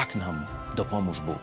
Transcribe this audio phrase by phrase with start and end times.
[0.00, 0.46] Tak nam
[0.76, 1.38] dopomóż Bóg.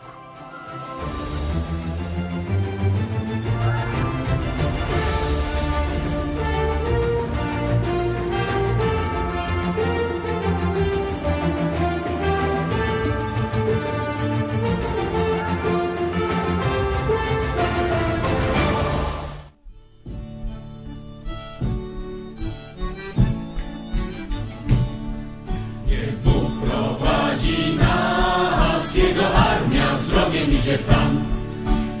[30.76, 31.24] Tam.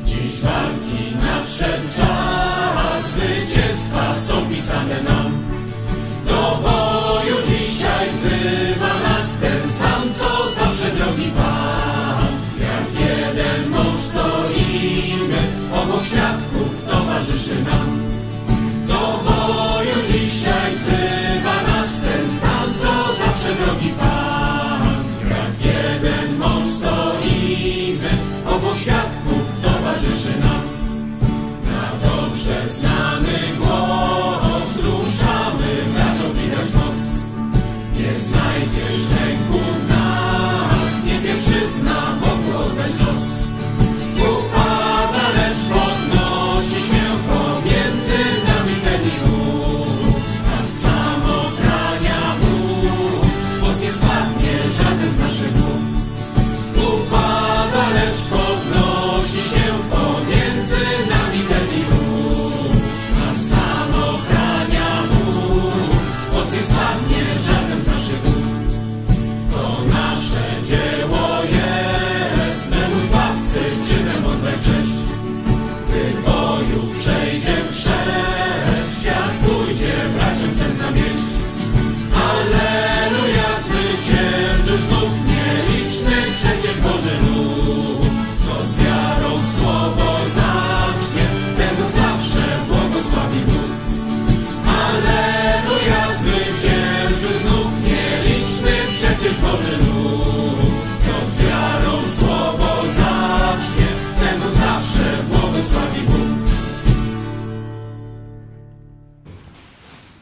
[0.04, 5.32] Dziś walki nadszedł czas, zwycięstwa są pisane nam.
[6.26, 12.26] Do boju dzisiaj wzywa nas ten sam, co zawsze drogi Pan.
[12.60, 15.38] Jak jeden mąż stoimy,
[15.72, 16.97] obok świadków towarzyszy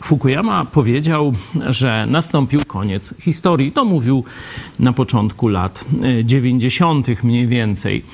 [0.07, 1.33] Fukuyama powiedział,
[1.69, 3.73] że nastąpił koniec historii.
[3.73, 4.25] To mówił
[4.79, 5.85] na początku lat
[6.21, 7.25] e, 90.
[7.25, 8.05] mniej więcej,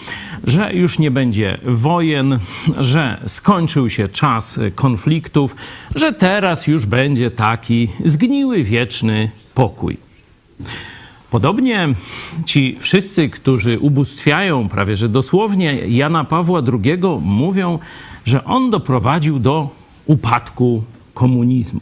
[0.45, 2.39] że już nie będzie wojen,
[2.79, 5.57] że skończył się czas konfliktów,
[5.95, 9.97] że teraz już będzie taki zgniły wieczny pokój.
[11.31, 11.89] Podobnie
[12.45, 17.79] ci wszyscy, którzy ubóstwiają prawie że dosłownie Jana Pawła II, mówią,
[18.25, 19.71] że on doprowadził do
[20.07, 21.81] upadku komunizmu.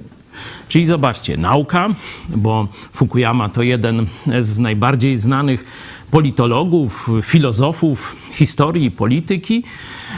[0.69, 1.89] Czyli zobaczcie, nauka,
[2.37, 4.07] bo Fukuyama to jeden
[4.41, 5.65] z najbardziej znanych
[6.11, 9.65] politologów, filozofów historii, polityki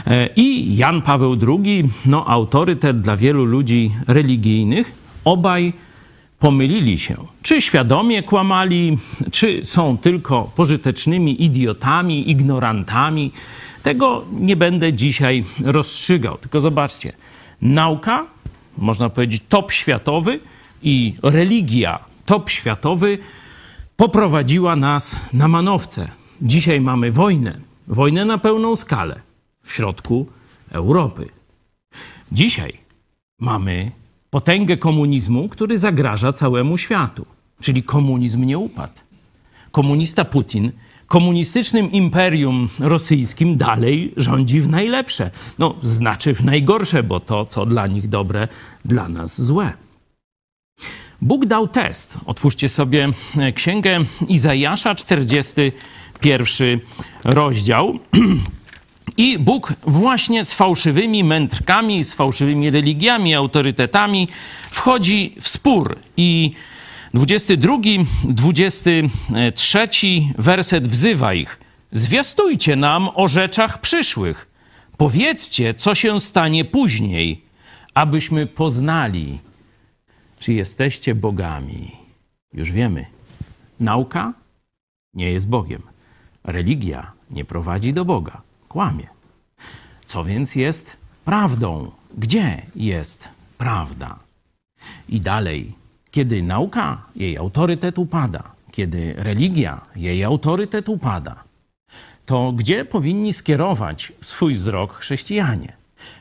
[0.07, 4.91] e, i Jan Paweł II, no autorytet dla wielu ludzi religijnych,
[5.23, 5.73] obaj
[6.39, 7.15] pomylili się.
[7.41, 8.97] Czy świadomie kłamali,
[9.31, 13.31] czy są tylko pożytecznymi idiotami, ignorantami,
[13.83, 16.37] tego nie będę dzisiaj rozstrzygał.
[16.37, 17.13] Tylko zobaczcie,
[17.61, 18.25] nauka,
[18.77, 20.39] można powiedzieć top światowy
[20.81, 23.17] i religia top światowy
[23.95, 26.09] poprowadziła nas na manowce.
[26.41, 29.21] Dzisiaj mamy wojnę, wojnę na pełną skalę
[29.63, 30.27] w środku
[30.71, 31.29] Europy.
[32.31, 32.73] Dzisiaj
[33.39, 33.91] mamy
[34.29, 37.25] potęgę komunizmu, który zagraża całemu światu.
[37.61, 39.01] Czyli komunizm nie upadł.
[39.71, 40.71] Komunista Putin
[41.07, 45.31] komunistycznym imperium rosyjskim dalej rządzi w najlepsze.
[45.59, 48.47] No, znaczy w najgorsze, bo to, co dla nich dobre,
[48.85, 49.73] dla nas złe.
[51.21, 52.17] Bóg dał test.
[52.25, 53.09] Otwórzcie sobie
[53.55, 56.79] księgę Izajasza, 41
[57.23, 57.99] rozdział.
[59.17, 64.27] I Bóg właśnie z fałszywymi mędrkami, z fałszywymi religiami, autorytetami
[64.71, 65.99] wchodzi w spór.
[66.17, 66.51] I
[67.13, 67.77] 22,
[68.23, 69.87] 23
[70.37, 71.59] werset wzywa ich.
[71.91, 74.47] Zwiastujcie nam o rzeczach przyszłych.
[74.97, 77.45] Powiedzcie, co się stanie później,
[77.93, 79.39] abyśmy poznali,
[80.39, 81.91] czy jesteście bogami.
[82.53, 83.05] Już wiemy,
[83.79, 84.33] nauka
[85.13, 85.81] nie jest Bogiem.
[86.43, 89.07] Religia nie prowadzi do Boga kłamie.
[90.05, 91.91] Co więc jest prawdą?
[92.17, 94.19] Gdzie jest prawda?
[95.09, 95.73] I dalej,
[96.13, 101.43] kiedy nauka, jej autorytet upada, kiedy religia, jej autorytet upada,
[102.25, 105.73] to gdzie powinni skierować swój wzrok chrześcijanie?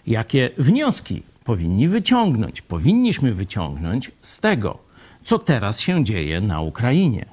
[0.06, 4.78] Jakie wnioski powinni wyciągnąć, powinniśmy wyciągnąć z tego,
[5.24, 7.26] co teraz się dzieje na Ukrainie?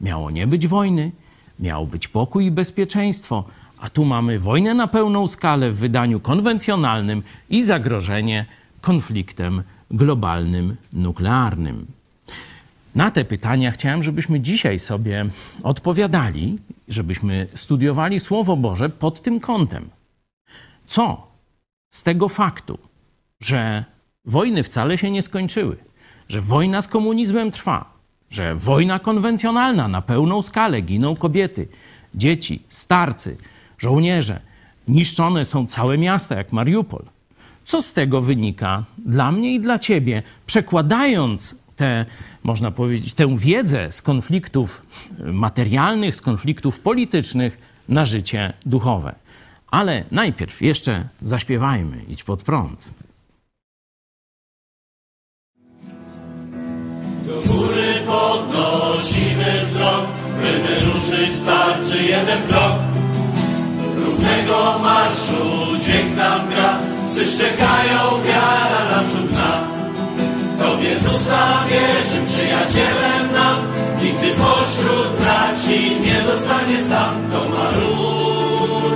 [0.00, 1.12] Miało nie być wojny,
[1.60, 3.44] miał być pokój i bezpieczeństwo,
[3.78, 8.46] a tu mamy wojnę na pełną skalę w wydaniu konwencjonalnym i zagrożenie
[8.80, 9.62] konfliktem
[9.94, 11.86] globalnym, nuklearnym.
[12.94, 15.26] Na te pytania chciałem, żebyśmy dzisiaj sobie
[15.62, 16.58] odpowiadali,
[16.88, 19.90] żebyśmy studiowali Słowo Boże pod tym kątem.
[20.86, 21.26] Co
[21.90, 22.78] z tego faktu,
[23.40, 23.84] że
[24.24, 25.76] wojny wcale się nie skończyły,
[26.28, 27.90] że wojna z komunizmem trwa,
[28.30, 31.68] że wojna konwencjonalna na pełną skalę giną kobiety,
[32.14, 33.36] dzieci, starcy,
[33.78, 34.40] żołnierze.
[34.88, 37.04] Niszczone są całe miasta, jak Mariupol.
[37.64, 42.06] Co z tego wynika dla mnie i dla ciebie, przekładając tę,
[42.42, 44.82] można powiedzieć, tę wiedzę z konfliktów
[45.18, 47.58] materialnych, z konfliktów politycznych
[47.88, 49.14] na życie duchowe.
[49.70, 52.90] Ale najpierw jeszcze zaśpiewajmy, idź pod prąd.
[57.26, 60.06] Do góry podnosimy wzrok,
[60.40, 62.94] by wyruszyć starczy jeden krok
[63.96, 66.93] równego marszu dźwięk nam gra,
[67.38, 69.64] czekają wiara naprzód nam.
[70.58, 73.56] To Jezusa wierzy przyjacielem nam,
[74.02, 77.14] nigdy pośród braci nie zostanie sam.
[77.32, 78.94] To marudernego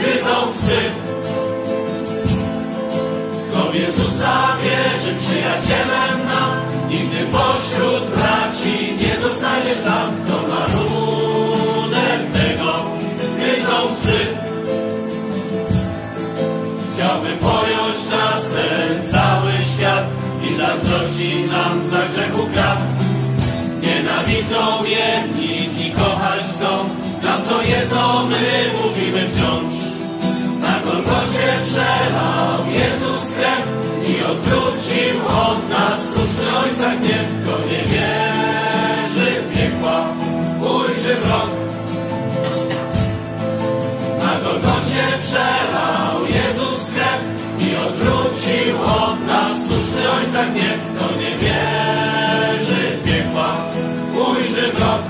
[0.00, 0.80] gryzą psy.
[3.50, 6.50] Kto Jezusa wierzy przyjacielem nam,
[6.88, 10.10] nigdy pośród braci nie zostanie sam.
[10.26, 11.09] To psy.
[20.70, 22.78] Zazdrości nam za grzechu krat.
[23.82, 26.88] Nienawidzą jedni i kochać chcą,
[27.22, 29.74] nam to jedno my mówimy wciąż.
[30.60, 33.64] Na Golgocie przelał Jezus krew
[34.10, 37.40] i odwrócił od nas słuszny Ojca gniew.
[50.30, 50.80] Ojca gniew.
[50.96, 53.50] Kto nie wierzy piekła,
[54.14, 55.02] ujrzy wrog.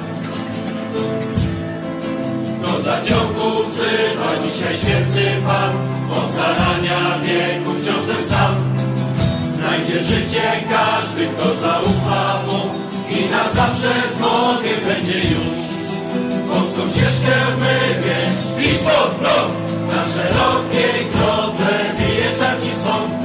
[2.62, 5.72] Do zaciągu wzywa dzisiaj świetny Pan,
[6.18, 8.54] od zarania wieku wciąż ten sam.
[9.56, 12.60] Znajdzie życie każdy, kto zaufa Mu
[13.16, 15.56] i na zawsze z Bogiem będzie już.
[16.50, 19.52] Polską ścieżkę wybierz, idź pod prąd,
[19.88, 23.19] na szerokiej drodze bije czarci stąd,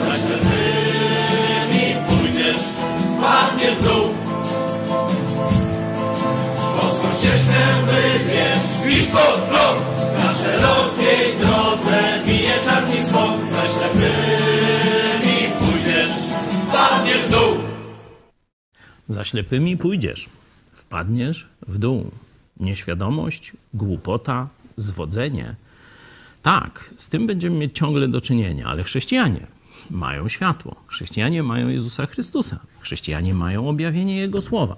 [9.15, 9.85] pod prąd,
[10.17, 16.09] na szerokiej drodze bije czarci stąd, za ślepymi pójdziesz,
[16.71, 17.23] padniesz
[19.09, 20.29] Za ślepymi pójdziesz,
[20.75, 22.11] wpadniesz w dół.
[22.59, 25.55] Nieświadomość, głupota, zwodzenie.
[26.41, 29.47] Tak, z tym będziemy mieć ciągle do czynienia, ale chrześcijanie
[29.89, 30.75] mają światło.
[30.87, 32.59] Chrześcijanie mają Jezusa Chrystusa.
[32.79, 34.75] Chrześcijanie mają objawienie Jego słowa.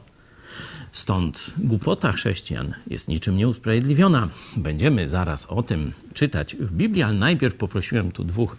[0.97, 4.29] Stąd głupota chrześcijan jest niczym nieusprawiedliwiona.
[4.55, 8.57] Będziemy zaraz o tym czytać w Biblii, ale najpierw poprosiłem tu dwóch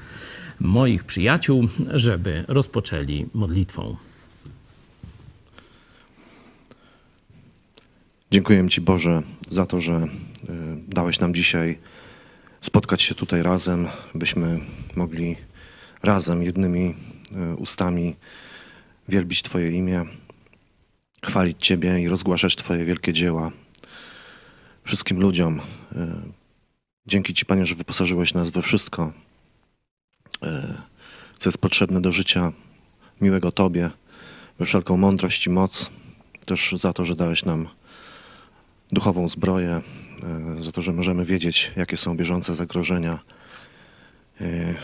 [0.60, 3.96] moich przyjaciół, żeby rozpoczęli modlitwą.
[8.30, 10.08] Dziękuję Ci Boże za to, że y,
[10.88, 11.78] dałeś nam dzisiaj
[12.60, 14.60] spotkać się tutaj razem, byśmy
[14.96, 15.36] mogli
[16.02, 16.94] razem, jednymi
[17.52, 18.16] y, ustami
[19.08, 20.04] wielbić Twoje imię,
[21.24, 23.50] chwalić Ciebie i rozgłaszać Twoje wielkie dzieła
[24.84, 25.60] wszystkim ludziom.
[25.60, 25.62] Y,
[27.06, 29.12] dzięki Ci, Panie, że wyposażyłeś nas we wszystko,
[31.38, 32.52] co jest potrzebne do życia
[33.20, 33.90] miłego Tobie,
[34.58, 35.90] we wszelką mądrość i moc.
[36.46, 37.68] Też za to, że dałeś nam
[38.92, 39.80] duchową zbroję,
[40.58, 43.18] e, za to, że możemy wiedzieć, jakie są bieżące zagrożenia
[44.40, 44.74] e,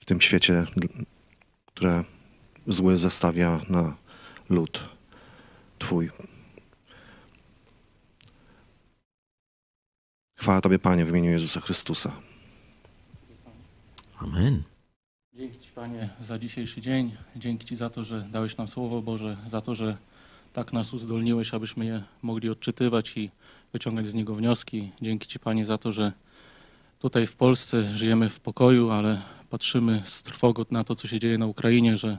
[0.00, 0.66] w tym świecie,
[1.66, 2.04] które
[2.66, 3.96] zły zestawia na
[4.50, 4.88] lud
[5.78, 6.10] Twój.
[10.38, 12.12] Chwała Tobie, Panie, w imieniu Jezusa Chrystusa.
[14.18, 14.62] Amen.
[15.34, 17.16] Dzięki Ci, Panie, za dzisiejszy dzień.
[17.36, 19.96] Dzięki Ci za to, że dałeś nam Słowo Boże, za to, że
[20.52, 23.30] tak nas uzdolniłeś, abyśmy je mogli odczytywać i
[23.72, 24.92] wyciągać z niego wnioski.
[25.02, 26.12] Dzięki Ci, Panie, za to, że
[26.98, 31.38] tutaj w Polsce żyjemy w pokoju, ale patrzymy z trwogą na to, co się dzieje
[31.38, 32.18] na Ukrainie, że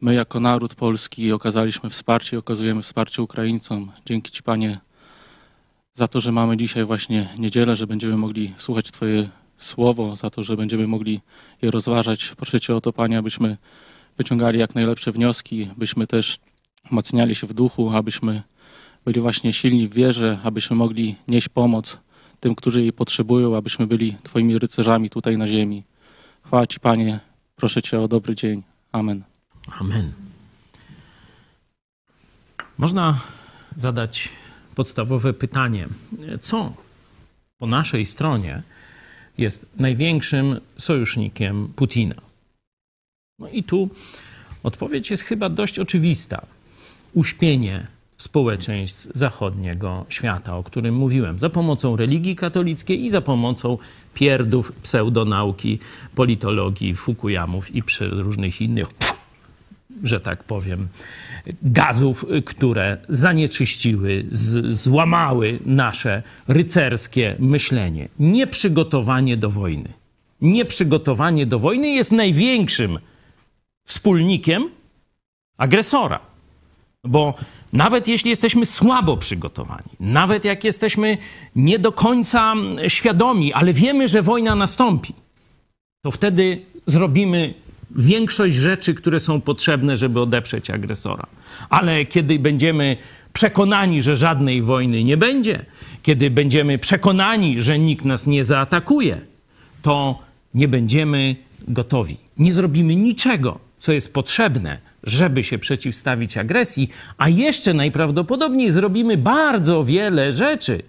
[0.00, 3.92] my jako naród polski okazaliśmy wsparcie i okazujemy wsparcie Ukraińcom.
[4.06, 4.80] Dzięki Ci, Panie,
[5.94, 9.28] za to, że mamy dzisiaj właśnie niedzielę, że będziemy mogli słuchać Twoje
[9.58, 11.20] słowo, za to, że będziemy mogli
[11.62, 12.34] je rozważać.
[12.36, 13.56] Proszę Cię o to, Panie, abyśmy
[14.18, 16.38] wyciągali jak najlepsze wnioski, byśmy też
[16.90, 18.42] umacniali się w duchu, abyśmy
[19.04, 21.98] byli właśnie silni w wierze, abyśmy mogli nieść pomoc
[22.40, 25.84] tym, którzy jej potrzebują, abyśmy byli Twoimi rycerzami tutaj na ziemi.
[26.42, 27.20] Chwała Ci, Panie,
[27.56, 28.62] proszę Cię o dobry dzień.
[28.92, 29.37] Amen.
[29.80, 30.12] Amen.
[32.78, 33.20] Można
[33.76, 34.28] zadać
[34.74, 35.88] podstawowe pytanie:
[36.40, 36.72] co
[37.58, 38.62] po naszej stronie
[39.38, 42.14] jest największym sojusznikiem Putina?
[43.38, 43.88] No i tu
[44.62, 46.46] odpowiedź jest chyba dość oczywista
[47.14, 53.78] uśpienie społeczeństw zachodniego świata, o którym mówiłem, za pomocą religii katolickiej i za pomocą
[54.14, 55.78] pierdów pseudonauki,
[56.14, 58.88] politologii, Fukuyamów i różnych innych,
[60.02, 60.88] że tak powiem,
[61.62, 68.08] gazów, które zanieczyściły, z, złamały nasze rycerskie myślenie.
[68.18, 69.92] Nieprzygotowanie do wojny.
[70.40, 72.98] Nieprzygotowanie do wojny jest największym
[73.84, 74.70] wspólnikiem
[75.56, 76.20] agresora.
[77.04, 77.34] Bo
[77.72, 81.18] nawet jeśli jesteśmy słabo przygotowani, nawet jak jesteśmy
[81.56, 82.54] nie do końca
[82.88, 85.14] świadomi, ale wiemy, że wojna nastąpi,
[86.02, 87.54] to wtedy zrobimy
[87.98, 91.26] większość rzeczy, które są potrzebne, żeby odeprzeć agresora.
[91.70, 92.96] Ale kiedy będziemy
[93.32, 95.64] przekonani, że żadnej wojny nie będzie,
[96.02, 99.20] kiedy będziemy przekonani, że nikt nas nie zaatakuje,
[99.82, 100.18] to
[100.54, 101.36] nie będziemy
[101.68, 102.16] gotowi.
[102.38, 109.84] Nie zrobimy niczego, co jest potrzebne, żeby się przeciwstawić agresji, a jeszcze najprawdopodobniej zrobimy bardzo
[109.84, 110.82] wiele rzeczy,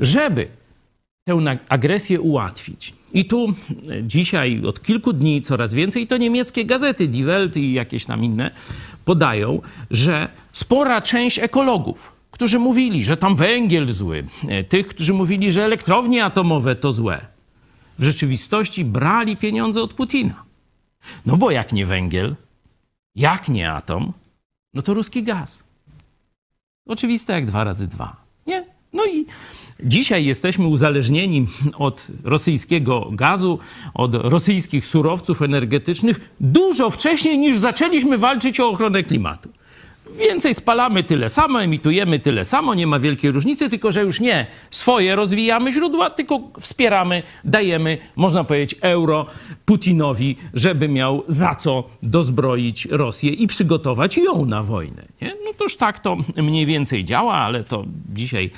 [0.00, 0.48] żeby
[1.24, 2.94] tę agresję ułatwić.
[3.12, 3.54] I tu
[3.90, 8.24] e, dzisiaj od kilku dni coraz więcej to niemieckie gazety Die Welt i jakieś tam
[8.24, 8.50] inne
[9.04, 9.60] podają,
[9.90, 15.64] że spora część ekologów, którzy mówili, że tam węgiel zły, e, tych, którzy mówili, że
[15.64, 17.26] elektrownie atomowe to złe,
[17.98, 20.44] w rzeczywistości brali pieniądze od Putina.
[21.26, 22.36] No bo jak nie węgiel,
[23.14, 24.12] jak nie atom,
[24.74, 25.64] no to ruski gaz.
[26.86, 28.16] Oczywiste jak dwa razy dwa.
[28.46, 28.71] Nie?
[28.92, 29.26] No i
[29.84, 31.46] dzisiaj jesteśmy uzależnieni
[31.78, 33.58] od rosyjskiego gazu,
[33.94, 39.48] od rosyjskich surowców energetycznych dużo wcześniej niż zaczęliśmy walczyć o ochronę klimatu.
[40.18, 44.46] Więcej spalamy tyle samo, emitujemy tyle samo, nie ma wielkiej różnicy, tylko że już nie
[44.70, 49.26] swoje rozwijamy źródła, tylko wspieramy, dajemy, można powiedzieć, euro
[49.64, 55.02] Putinowi, żeby miał za co dozbroić Rosję i przygotować ją na wojnę.
[55.22, 55.34] Nie?
[55.44, 58.50] No toż tak to mniej więcej działa, ale to dzisiaj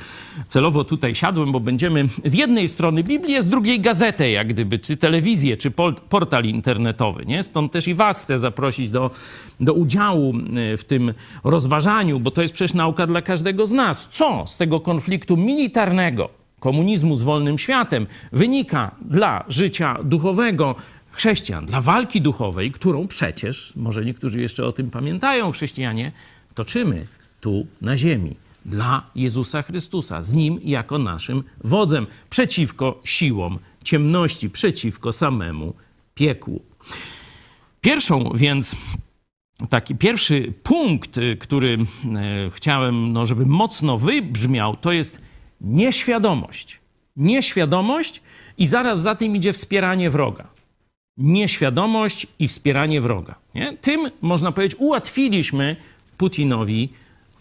[0.48, 4.96] celowo tutaj siadłem, bo będziemy z jednej strony Biblię, z drugiej gazetę, jak gdyby, czy
[4.96, 5.70] telewizję, czy
[6.08, 7.24] portal internetowy.
[7.26, 7.42] Nie?
[7.42, 9.10] Stąd też i was chcę zaprosić do,
[9.60, 10.34] do udziału
[10.72, 14.08] e, w tym rozważaniu, bo to jest przecież nauka dla każdego z nas.
[14.10, 16.28] Co z tego konfliktu militarnego,
[16.60, 20.74] komunizmu z wolnym światem, wynika dla życia duchowego
[21.10, 26.12] chrześcijan, dla walki duchowej, którą przecież, może niektórzy jeszcze o tym pamiętają, chrześcijanie,
[26.54, 27.06] toczymy
[27.40, 35.12] tu na ziemi dla Jezusa Chrystusa, z Nim jako naszym wodzem, przeciwko siłom ciemności, przeciwko
[35.12, 35.74] samemu
[36.14, 36.62] piekłu.
[37.80, 38.76] Pierwszą więc
[39.70, 41.78] taki pierwszy punkt, y, który
[42.46, 45.20] y, chciałem, no, żeby mocno wybrzmiał, to jest
[45.60, 46.80] nieświadomość.
[47.16, 48.22] Nieświadomość
[48.58, 50.48] i zaraz za tym idzie wspieranie wroga.
[51.16, 53.34] Nieświadomość i wspieranie wroga.
[53.54, 53.76] Nie?
[53.76, 55.76] Tym, można powiedzieć, ułatwiliśmy
[56.16, 56.88] Putinowi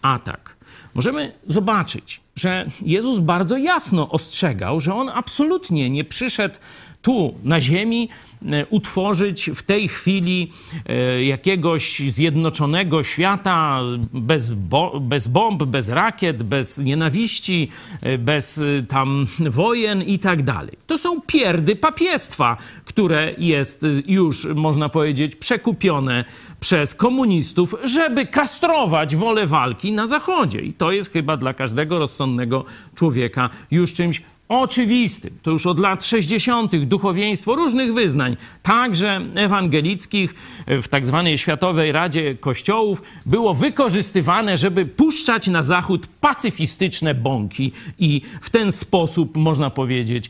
[0.02, 0.56] atak.
[0.94, 6.56] Możemy zobaczyć, że Jezus bardzo jasno ostrzegał, że on absolutnie nie przyszedł
[7.04, 8.10] tu na ziemi
[8.46, 10.52] e, utworzyć w tej chwili
[10.86, 13.82] e, jakiegoś zjednoczonego świata
[14.14, 17.70] bez, bo, bez bomb, bez rakiet, bez nienawiści,
[18.02, 20.78] e, bez tam wojen i tak dalej.
[20.88, 26.26] To są pierdy papiestwa, które jest już, można powiedzieć, przekupione
[26.60, 30.60] przez komunistów, żeby kastrować wolę walki na Zachodzie.
[30.60, 35.38] I to jest chyba dla każdego rozsądnego człowieka już czymś oczywistym.
[35.42, 36.76] To już od lat 60.
[36.76, 40.34] duchowieństwo różnych wyznań, także ewangelickich,
[40.68, 48.22] w tak zwanej Światowej Radzie Kościołów, było wykorzystywane, żeby puszczać na zachód pacyfistyczne bąki i
[48.42, 50.30] w ten sposób, można powiedzieć,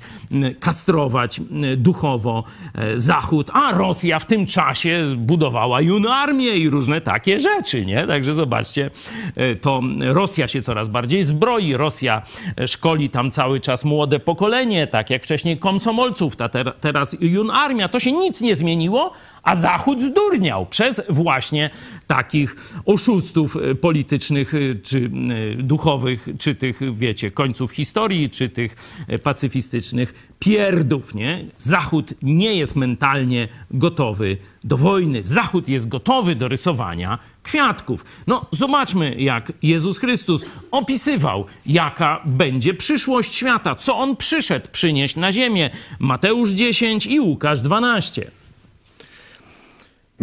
[0.60, 1.42] kastrować
[1.78, 2.44] duchowo
[2.76, 8.08] e, Zachód, a Rosja w tym czasie budowała junarmię i różne takie rzeczy, nie?
[8.08, 8.92] Także zobaczcie,
[9.36, 12.22] e, to Rosja się coraz bardziej zbroi, Rosja
[12.58, 17.16] e, szkoli tam cały czas młode młode pokolenie, tak jak wcześniej komsomolców, ta ter teraz
[17.20, 17.88] Jun Armia.
[17.88, 19.12] To się nic nie zmieniło,
[19.44, 21.70] a Zachód zdurniał przez właśnie
[22.08, 25.12] takich oszustów e, politycznych, e, czy
[25.60, 28.76] e, duchowych, czy tych, wiecie, końców historii, czy tych
[29.24, 31.46] pacyfistycznych pierdów, nie?
[31.58, 35.24] Zachód nie jest mentalnie gotowy do wojny.
[35.24, 38.06] Zachód jest gotowy do rysowania kwiatków.
[38.28, 45.32] No, zobaczmy, jak Jezus Chrystus opisywał, jaka będzie przyszłość świata, co On przyszedł przynieść na
[45.32, 45.70] ziemię.
[46.00, 48.43] Mateusz 10 i Łukasz 12.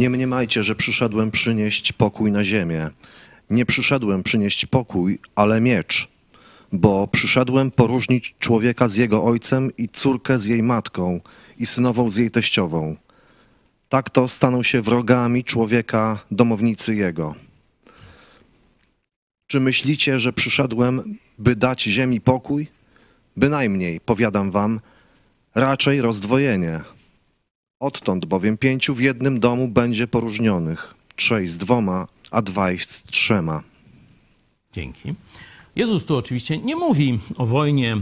[0.00, 2.90] Nie mniemajcie, że przyszedłem przynieść pokój na ziemię.
[3.50, 6.08] Nie przyszedłem przynieść pokój, ale miecz.
[6.72, 11.20] Bo przyszedłem poróżnić człowieka z jego ojcem i córkę z jej matką
[11.58, 12.96] i synową z jej teściową.
[13.88, 17.34] Tak to staną się wrogami człowieka, domownicy jego.
[19.46, 22.66] Czy myślicie, że przyszedłem, by dać ziemi pokój?
[23.36, 24.80] Bynajmniej, powiadam wam,
[25.54, 26.80] raczej rozdwojenie.
[27.80, 33.62] Odtąd bowiem pięciu w jednym domu będzie poróżnionych, trzej z dwoma, a dwaj z trzema.
[34.72, 35.14] Dzięki.
[35.76, 37.96] Jezus tu oczywiście nie mówi o wojnie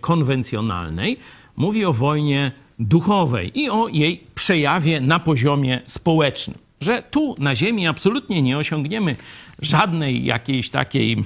[0.00, 1.16] konwencjonalnej,
[1.56, 6.58] mówi o wojnie duchowej i o jej przejawie na poziomie społecznym.
[6.80, 9.16] Że tu na Ziemi absolutnie nie osiągniemy
[9.58, 11.24] żadnej jakiejś takiej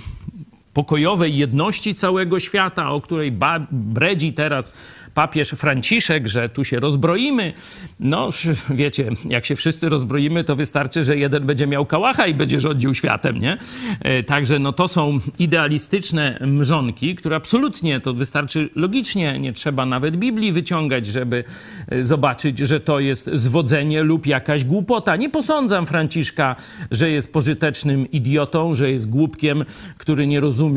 [0.79, 3.33] pokojowej jedności całego świata, o której
[3.71, 4.73] bredzi teraz
[5.15, 7.53] papież Franciszek, że tu się rozbroimy.
[8.01, 8.29] No,
[8.71, 12.95] wiecie, jak się wszyscy rozbroimy, to wystarczy, że jeden będzie miał kałacha i będzie rządził
[12.95, 13.59] światem, nie?
[14.01, 20.17] E, także no to są idealistyczne mrzonki, które absolutnie, to wystarczy logicznie, nie trzeba nawet
[20.17, 21.45] Biblii wyciągać, żeby
[21.89, 25.17] e, zobaczyć, że to jest zwodzenie lub jakaś głupota.
[25.17, 26.57] Nie posądzam Franciszka,
[26.91, 29.65] że jest pożytecznym idiotą, że jest głupkiem,
[29.97, 30.68] który nie rozumie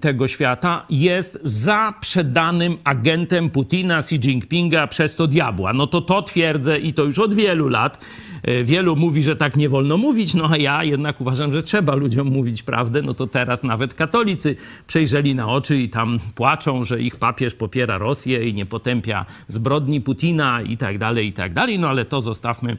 [0.00, 0.86] tego świata.
[0.90, 5.72] Jest zaprzedanym agentem Putina Putina, Xi Jinpinga, przez to diabła.
[5.72, 7.98] No to to twierdzę i to już od wielu lat.
[8.42, 11.94] E, wielu mówi, że tak nie wolno mówić, no a ja jednak uważam, że trzeba
[11.94, 13.02] ludziom mówić prawdę.
[13.02, 17.98] No to teraz nawet katolicy przejrzeli na oczy i tam płaczą, że ich papież popiera
[17.98, 21.78] Rosję i nie potępia zbrodni Putina i tak dalej, i tak dalej.
[21.78, 22.76] No ale to zostawmy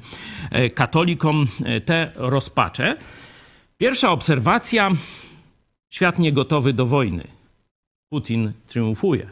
[0.51, 2.97] e, katolikom e, te rozpacze.
[3.78, 4.91] Pierwsza obserwacja.
[5.95, 7.27] Świat niegotowy do wojny.
[8.10, 9.29] Putin triumfuje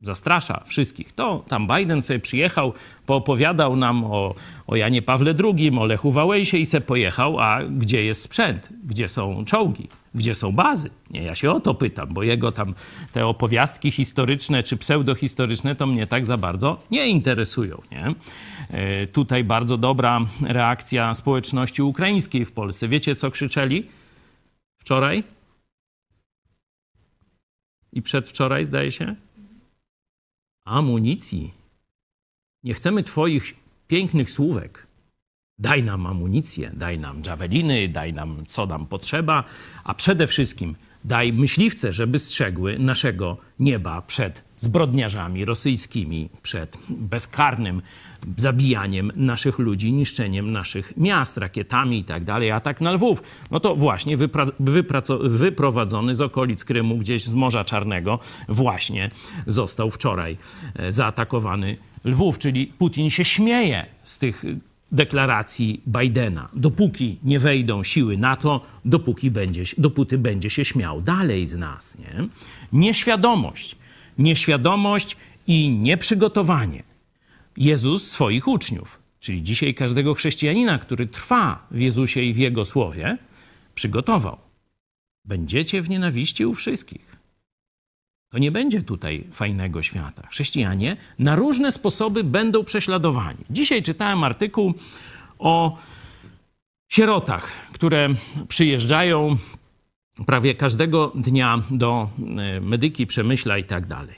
[0.00, 1.12] zastrasza wszystkich.
[1.12, 2.72] To tam Biden sobie przyjechał,
[3.06, 4.34] poopowiadał nam o,
[4.66, 8.68] o Janie Pawle II, o Lechu Wałęsie i se pojechał, a gdzie jest sprzęt?
[8.84, 9.88] Gdzie są czołgi?
[10.14, 10.90] Gdzie są bazy?
[11.10, 12.74] Nie, ja się o to pytam, bo jego tam
[13.12, 17.82] te opowiastki historyczne czy pseudohistoryczne to mnie tak za bardzo nie interesują.
[17.92, 18.14] Nie?
[18.70, 22.88] E, tutaj bardzo dobra reakcja społeczności ukraińskiej w Polsce.
[22.88, 23.86] Wiecie, co krzyczeli
[24.78, 25.22] wczoraj?
[27.92, 29.16] I przedwczoraj, zdaje się?
[30.64, 31.54] amunicji.
[32.64, 33.54] Nie chcemy Twoich
[33.88, 34.86] pięknych słówek.
[35.58, 39.44] Daj nam amunicję, daj nam dżaweliny, daj nam co nam potrzeba,
[39.84, 40.74] a przede wszystkim
[41.04, 47.82] daj myśliwce, żeby strzegły naszego nieba przed zbrodniarzami rosyjskimi, przed bezkarnym
[48.36, 53.22] zabijaniem naszych ludzi, niszczeniem naszych miast rakietami i tak dalej, atak na Lwów.
[53.50, 54.52] No to właśnie wypra-
[55.28, 59.10] wyprowadzony z okolic Krymu, gdzieś z Morza Czarnego, właśnie
[59.46, 60.36] został wczoraj
[60.76, 64.44] e, zaatakowany Lwów, czyli Putin się śmieje z tych
[64.92, 66.48] deklaracji Bidena.
[66.54, 71.98] Dopóki nie wejdą siły NATO, dopóki będzie, dopóty będzie się śmiał dalej z nas.
[71.98, 72.28] Nie?
[72.72, 73.76] Nieświadomość.
[74.18, 76.82] Nieświadomość i nieprzygotowanie.
[77.56, 83.18] Jezus swoich uczniów, czyli dzisiaj każdego chrześcijanina, który trwa w Jezusie i w Jego słowie,
[83.74, 84.38] przygotował.
[85.24, 87.16] Będziecie w nienawiści u wszystkich.
[88.32, 90.26] To nie będzie tutaj fajnego świata.
[90.30, 93.44] Chrześcijanie na różne sposoby będą prześladowani.
[93.50, 94.74] Dzisiaj czytałem artykuł
[95.38, 95.78] o
[96.88, 98.08] sierotach, które
[98.48, 99.36] przyjeżdżają
[100.26, 104.16] prawie każdego dnia do e, medyki, przemyśla i tak dalej.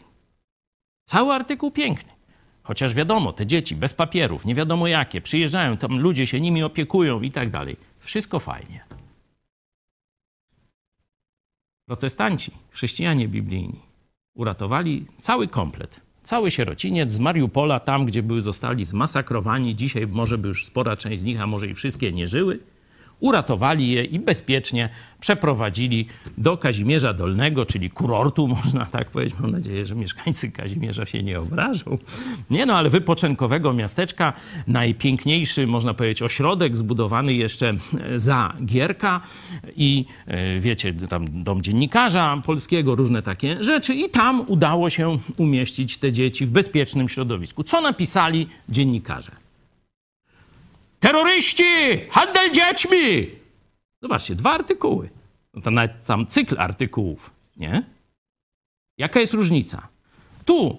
[1.05, 2.13] Cały artykuł piękny.
[2.63, 7.21] Chociaż wiadomo, te dzieci bez papierów, nie wiadomo jakie, przyjeżdżają, tam ludzie się nimi opiekują
[7.21, 7.77] i tak dalej.
[7.99, 8.85] Wszystko fajnie.
[11.87, 13.81] Protestanci, chrześcijanie biblijni,
[14.35, 16.01] uratowali cały komplet.
[16.23, 19.77] Cały sierociniec z Mariupola, tam gdzie były, zostali zmasakrowani.
[19.77, 22.59] Dzisiaj może by już spora część z nich, a może i wszystkie nie żyły
[23.25, 24.89] uratowali je i bezpiecznie
[25.21, 26.07] przeprowadzili
[26.39, 29.39] do Kazimierza Dolnego, czyli kurortu, można tak powiedzieć.
[29.41, 31.99] Mam nadzieję, że mieszkańcy Kazimierza się nie obrażą.
[32.51, 34.33] Nie no, ale wypoczynkowego miasteczka,
[34.67, 37.75] najpiękniejszy, można powiedzieć, ośrodek zbudowany jeszcze
[38.17, 39.21] za Gierka
[39.77, 45.99] i e, wiecie, tam dom dziennikarza polskiego, różne takie rzeczy i tam udało się umieścić
[45.99, 47.65] te dzieci w bezpiecznym środowisku.
[47.65, 49.44] Co napisali dziennikarze?
[51.05, 51.65] Terroryści!
[52.11, 53.31] Handel dziećmi!
[54.03, 55.11] Zobaczcie, dwa artykuły.
[55.55, 57.83] No to nawet tam cykl artykułów, nie?
[58.99, 59.89] Jaka jest różnica?
[60.45, 60.79] Tu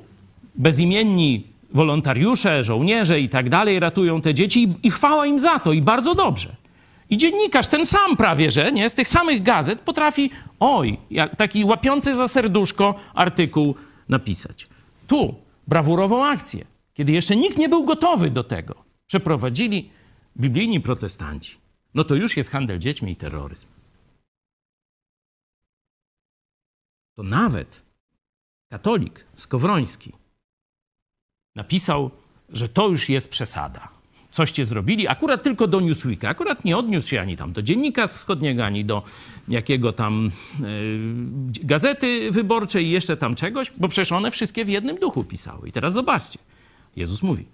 [0.55, 5.81] bezimienni wolontariusze, żołnierze i tak dalej ratują te dzieci i, chwała im za to i
[5.81, 6.55] bardzo dobrze.
[7.09, 11.65] I dziennikarz, ten sam prawie, że nie, z tych samych gazet potrafi, oj, jak taki
[11.65, 13.75] łapiący za serduszko artykuł
[14.09, 14.67] napisać.
[15.07, 15.35] Tu
[15.67, 18.75] brawurową akcję, kiedy jeszcze nikt nie był gotowy do tego,
[19.07, 19.95] przeprowadzili
[20.37, 21.57] biblijni protestanci,
[21.93, 23.67] no to już jest handel dziećmi i terroryzm.
[27.15, 27.81] To nawet
[28.69, 30.11] katolik skowroński
[31.55, 32.11] napisał,
[32.49, 33.89] że to już jest przesada.
[34.31, 38.65] Coście zrobili, akurat tylko do Newsweeka, akurat nie odniósł się ani tam do Dziennika Wschodniego,
[38.65, 39.03] ani do
[39.47, 40.67] jakiego tam yy,
[41.63, 45.69] gazety wyborczej i jeszcze tam czegoś, bo przecież one wszystkie w jednym duchu pisały.
[45.69, 46.39] I teraz zobaczcie,
[46.95, 47.45] Jezus mówi,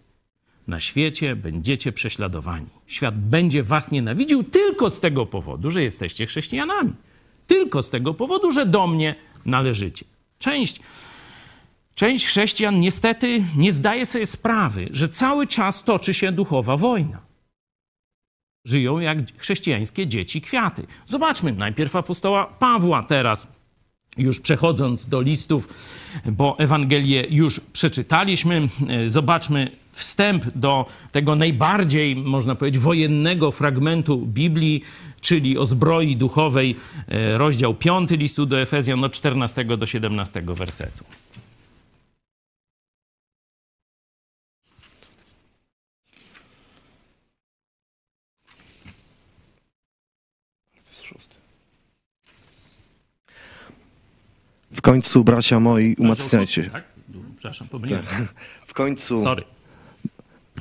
[0.71, 2.69] na świecie będziecie prześladowani.
[2.87, 6.93] Świat będzie was nienawidził tylko z tego powodu, że jesteście chrześcijanami.
[7.47, 10.05] Tylko z tego powodu, że do mnie należycie.
[10.39, 10.79] Część,
[11.95, 17.21] część chrześcijan niestety nie zdaje sobie sprawy, że cały czas toczy się duchowa wojna.
[18.65, 20.87] Żyją jak chrześcijańskie dzieci kwiaty.
[21.07, 23.60] Zobaczmy najpierw apostoła Pawła teraz
[24.17, 25.67] już przechodząc do listów,
[26.25, 28.67] bo Ewangelię już przeczytaliśmy,
[29.07, 34.83] zobaczmy wstęp do tego najbardziej, można powiedzieć, wojennego fragmentu Biblii,
[35.21, 36.75] czyli o zbroi duchowej,
[37.07, 41.03] e, rozdział 5 listu do Efezjan od 14 do 17 wersetu.
[54.73, 56.69] W końcu, bracia moi, umacniajcie.
[56.69, 56.83] Tak?
[57.37, 58.03] Przepraszam, pomyliłem.
[58.67, 59.23] W końcu.
[59.23, 59.43] Sorry.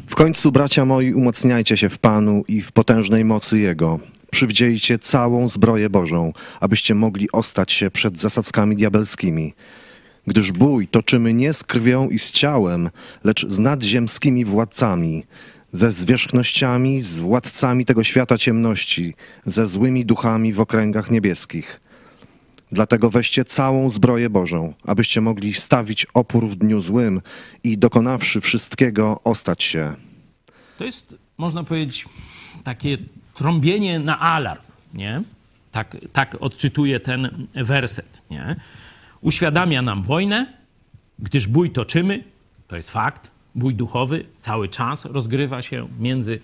[0.07, 4.01] W końcu, bracia moi, umacniajcie się w Panu i w potężnej mocy Jego.
[4.31, 9.55] Przywdziejcie całą zbroję Bożą, abyście mogli ostać się przed zasadzkami diabelskimi.
[10.27, 12.91] Gdyż bój toczymy nie z krwią i z ciałem,
[13.25, 15.25] lecz z nadziemskimi władcami,
[15.73, 19.15] ze zwierzchnościami, z władcami tego świata ciemności,
[19.47, 21.81] ze złymi duchami w okręgach niebieskich.
[22.73, 27.21] Dlatego weźcie całą zbroję Bożą, abyście mogli stawić opór w dniu złym
[27.65, 29.95] i dokonawszy wszystkiego, ostać się.
[30.79, 32.05] To jest, można powiedzieć,
[32.65, 32.99] takie
[33.35, 34.63] trąbienie na alarm,
[34.95, 35.23] nie?
[35.73, 38.57] Tak, tak odczytuje ten werset, nie?
[39.21, 40.47] Uświadamia nam wojnę,
[41.19, 42.25] gdyż bój toczymy,
[42.69, 46.41] to jest fakt, bój duchowy cały czas rozgrywa się między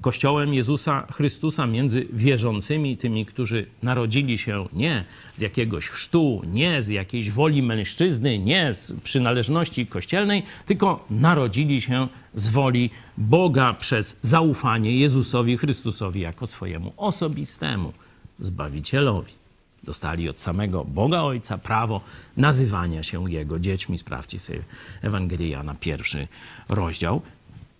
[0.00, 5.04] Kościołem Jezusa Chrystusa między wierzącymi, tymi, którzy narodzili się nie
[5.36, 12.08] z jakiegoś chrztu, nie z jakiejś woli mężczyzny, nie z przynależności kościelnej, tylko narodzili się
[12.34, 17.92] z woli Boga przez zaufanie Jezusowi Chrystusowi jako swojemu osobistemu
[18.38, 19.32] Zbawicielowi.
[19.84, 22.00] Dostali od samego Boga Ojca prawo
[22.36, 23.98] nazywania się Jego dziećmi.
[23.98, 24.62] Sprawdźcie sobie
[25.02, 26.28] Ewangelię Jana, pierwszy
[26.68, 27.22] rozdział.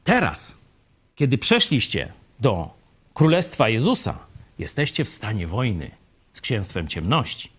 [0.05, 0.57] Teraz,
[1.17, 2.71] kiedy przeszliście do
[3.15, 4.19] Królestwa Jezusa,
[4.59, 5.91] jesteście w stanie wojny
[6.33, 7.51] z księstwem ciemności.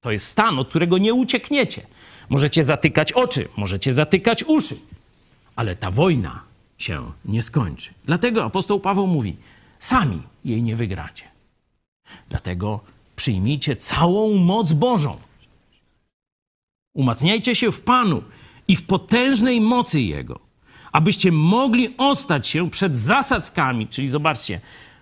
[0.00, 1.86] To jest stan, od którego nie uciekniecie.
[2.28, 4.76] Możecie zatykać oczy, możecie zatykać uszy,
[5.56, 6.44] ale ta wojna
[6.78, 7.90] się nie skończy.
[8.04, 9.36] Dlatego apostoł Paweł mówi:
[9.78, 11.24] sami jej nie wygracie.
[12.28, 12.80] Dlatego
[13.16, 15.16] przyjmijcie całą moc Bożą.
[16.94, 18.22] Umacniajcie się w Panu
[18.68, 20.40] i w potężnej mocy Jego,
[20.92, 23.88] abyście mogli ostać się przed zasadzkami.
[23.88, 24.60] Czyli zobaczcie,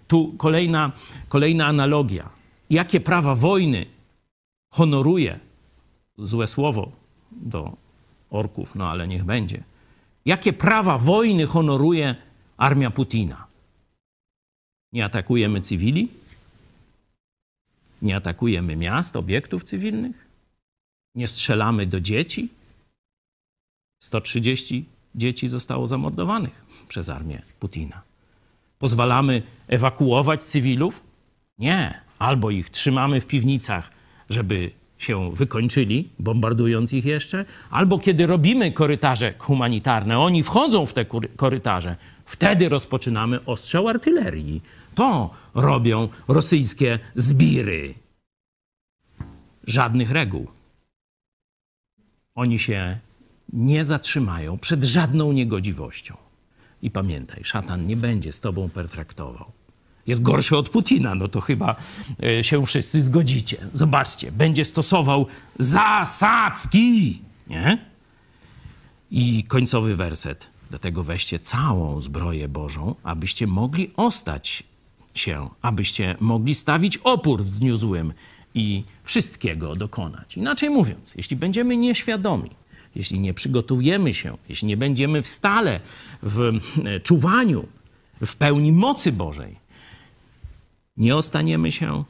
[0.09, 0.93] tu kolejna,
[1.29, 2.31] kolejna analogia.
[2.71, 3.87] Jakie prawa wojny
[4.73, 5.41] honoruje,
[6.19, 6.93] złe słowo
[7.33, 7.77] do
[8.31, 9.63] orków, no ale niech będzie.
[10.25, 12.15] Jakie prawa wojny honoruje
[12.57, 13.47] armia Putina?
[14.93, 16.09] Nie atakujemy cywili?
[18.03, 20.27] Nie atakujemy miast, obiektów cywilnych?
[21.15, 22.49] Nie strzelamy do dzieci?
[24.03, 28.03] 130 dzieci zostało zamordowanych przez armię Putina.
[28.79, 31.03] Pozwalamy ewakuować cywilów?
[31.59, 32.01] Nie.
[32.19, 33.91] Albo ich trzymamy w piwnicach,
[34.31, 41.05] żeby się wykończyli, bombardując ich jeszcze, albo kiedy robimy korytarze humanitarne, oni wchodzą w te
[41.37, 44.63] korytarze, wtedy rozpoczynamy ostrzał artylerii.
[44.95, 47.95] To robią rosyjskie zbiry.
[49.67, 50.47] Żadnych reguł.
[52.35, 52.99] Oni się
[53.53, 56.17] nie zatrzymają przed żadną niegodziwością.
[56.83, 59.53] I pamiętaj, szatan nie będzie z tobą pertraktował
[60.07, 61.77] jest gorszy od Putina, no to chyba
[62.23, 63.57] e, się wszyscy zgodzicie.
[63.73, 65.27] Zobaczcie, będzie stosował
[65.59, 67.79] zasadzki, nie?
[69.11, 70.47] I końcowy werset.
[70.71, 74.63] Dlatego weźcie całą zbroję Bożą, abyście mogli ostać
[75.15, 78.13] się, abyście mogli stawić opór w dniu złym
[78.55, 80.37] i wszystkiego dokonać.
[80.37, 82.51] Inaczej mówiąc, jeśli będziemy nieświadomi,
[82.95, 85.81] jeśli nie przygotujemy się, jeśli nie będziemy w stale
[86.23, 87.69] w e, czuwaniu,
[88.27, 89.57] w pełni mocy Bożej,
[90.97, 92.05] nie ostaniemy się,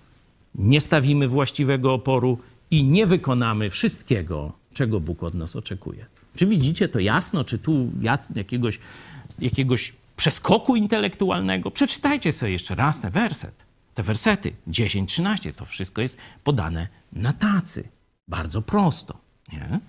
[0.55, 2.39] nie stawimy właściwego oporu
[2.71, 6.07] i nie wykonamy wszystkiego, czego Bóg od nas oczekuje.
[6.37, 7.45] Czy widzicie to jasno?
[7.45, 7.91] Czy tu
[8.35, 8.79] jakiegoś,
[9.39, 11.71] jakiegoś przeskoku intelektualnego?
[11.71, 13.65] Przeczytajcie sobie jeszcze raz ten werset.
[13.95, 17.89] Te wersety 10, 13, to wszystko jest podane na tacy.
[18.29, 19.19] Bardzo prosto.
[19.53, 19.81] Nie?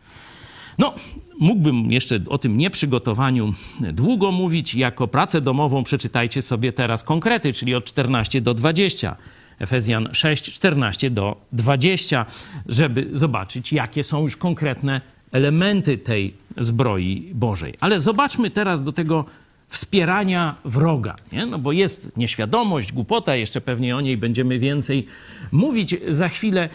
[0.77, 0.93] No,
[1.39, 3.53] mógłbym jeszcze o tym nieprzygotowaniu
[3.93, 4.75] długo mówić.
[4.75, 9.15] Jako pracę domową przeczytajcie sobie teraz konkrety, czyli od 14 do 20.
[9.59, 12.25] Efezjan 6, 14 do 20,
[12.65, 17.73] żeby zobaczyć, jakie są już konkretne elementy tej zbroi Bożej.
[17.79, 19.25] Ale zobaczmy teraz do tego
[19.67, 21.45] wspierania wroga, nie?
[21.45, 25.05] no bo jest nieświadomość, głupota, jeszcze pewnie o niej będziemy więcej
[25.51, 26.69] mówić za chwilę.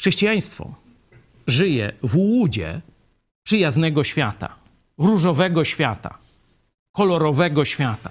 [0.00, 0.87] Chrześcijaństwo
[1.48, 2.80] żyje w łudzie
[3.42, 4.54] przyjaznego świata,
[4.98, 6.18] różowego świata,
[6.92, 8.10] kolorowego świata.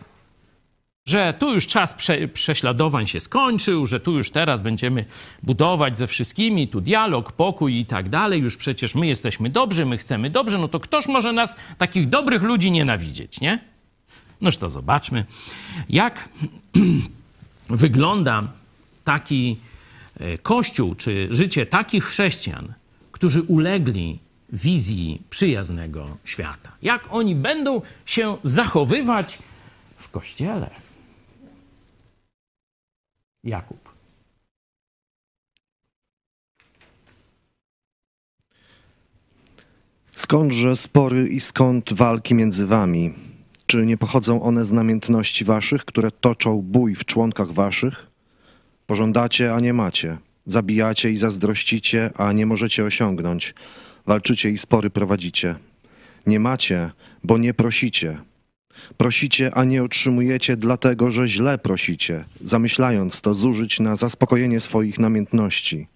[1.05, 5.05] Że tu już czas prze, prześladowań się skończył, że tu już teraz będziemy
[5.43, 8.41] budować ze wszystkimi, tu dialog, pokój i tak dalej.
[8.41, 12.43] Już przecież my jesteśmy dobrzy, my chcemy dobrze, no to ktoż może nas, takich dobrych
[12.43, 13.59] ludzi, nienawidzieć, nie?
[14.41, 15.25] Noż to zobaczmy,
[15.89, 16.29] jak
[17.69, 18.43] wygląda
[19.03, 19.57] taki
[20.19, 22.73] e, kościół, czy życie takich chrześcijan,
[23.17, 26.71] którzy ulegli wizji przyjaznego świata.
[26.81, 29.39] Jak oni będą się zachowywać
[29.97, 30.69] w kościele?
[33.43, 33.89] Jakub.
[40.15, 43.13] Skądże spory i skąd walki między wami?
[43.65, 48.07] Czy nie pochodzą one z namiętności waszych, które toczą bój w członkach waszych?
[48.85, 50.17] Pożądacie, a nie macie.
[50.47, 53.53] Zabijacie i zazdrościcie, a nie możecie osiągnąć.
[54.05, 55.55] Walczycie i spory prowadzicie.
[56.25, 56.91] Nie macie,
[57.23, 58.17] bo nie prosicie.
[58.97, 65.87] Prosicie, a nie otrzymujecie, dlatego że źle prosicie, zamyślając to zużyć na zaspokojenie swoich namiętności.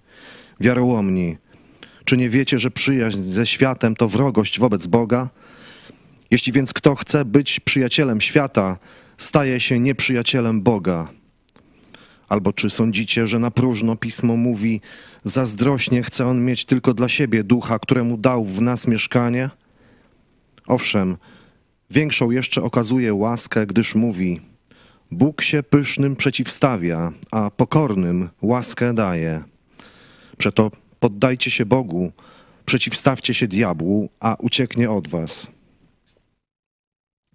[0.60, 1.38] Wiarołomni,
[2.06, 5.30] czy nie wiecie, że przyjaźń ze światem to wrogość wobec Boga?
[6.32, 8.78] Jeśli więc kto chce być przyjacielem świata,
[9.18, 11.20] staje się nieprzyjacielem Boga.
[12.32, 14.82] Albo czy sądzicie, że na próżno pismo mówi,
[15.24, 19.50] zazdrośnie chce on mieć tylko dla siebie ducha, któremu dał w nas mieszkanie?
[20.67, 21.17] Owszem,
[21.89, 24.41] większą jeszcze okazuje łaskę, gdyż mówi:
[25.12, 29.44] Bóg się pysznym przeciwstawia, a pokornym łaskę daje.
[30.38, 32.12] Przeto poddajcie się Bogu,
[32.65, 35.48] przeciwstawcie się diabłu, a ucieknie od was.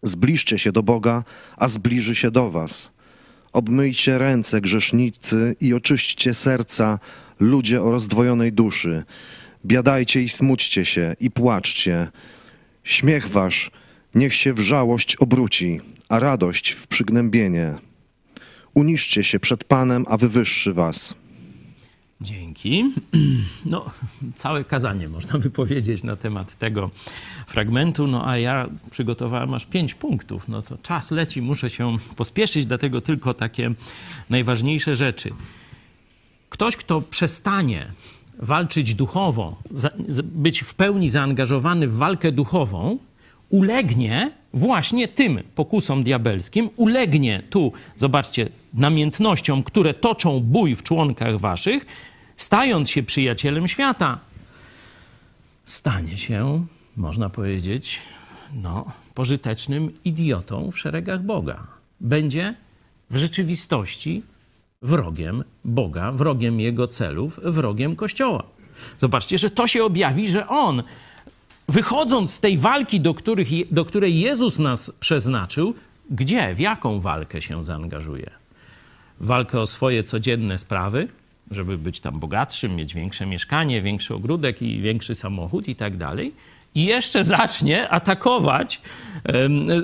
[0.03, 1.25] Zbliżcie się do Boga,
[1.57, 2.96] a zbliży się do was.
[3.57, 6.99] Obmyjcie ręce, grzesznicy, i oczyśćcie serca,
[7.41, 9.03] ludzie o rozdwojonej duszy.
[9.65, 12.09] Biadajcie i smućcie się, i płaczcie.
[12.85, 13.71] Śmiech wasz
[14.15, 17.75] niech się w żałość obróci, a radość w przygnębienie.
[18.75, 21.15] Uniszcie się przed Panem, a wywyższy was.
[22.21, 22.85] Dzięki.
[23.67, 23.85] No,
[24.35, 26.91] całe kazanie można by powiedzieć na temat tego
[27.47, 30.49] fragmentu, no a ja przygotowałem aż pięć punktów.
[30.49, 33.71] No to czas leci, muszę się pospieszyć, dlatego tylko takie
[34.31, 35.31] najważniejsze rzeczy.
[36.51, 37.87] Ktoś, kto przestanie
[38.39, 39.57] walczyć duchowo,
[40.25, 42.99] być w pełni zaangażowany w walkę duchową,
[43.51, 51.87] ulegnie właśnie tym pokusom diabelskim, ulegnie tu, zobaczcie, namiętnościom, które toczą bój w członkach waszych,
[52.37, 54.19] stając się przyjacielem świata,
[55.65, 56.67] stanie się,
[56.97, 57.99] można powiedzieć,
[58.55, 61.67] no, pożytecznym idiotą w szeregach Boga.
[62.01, 62.55] Będzie
[63.11, 64.23] w rzeczywistości
[64.83, 68.43] wrogiem Boga, wrogiem Jego celów, wrogiem Kościoła.
[68.99, 70.83] Zobaczcie, że to się objawi, że on,
[71.69, 75.75] wychodząc z tej walki, do, których, do której Jezus nas przeznaczył,
[76.11, 78.31] gdzie, w jaką walkę się zaangażuje?
[79.21, 81.09] Walkę o swoje codzienne sprawy,
[81.51, 86.35] żeby być tam bogatszym, mieć większe mieszkanie, większy ogródek i większy samochód i tak dalej.
[86.75, 88.81] I jeszcze zacznie atakować,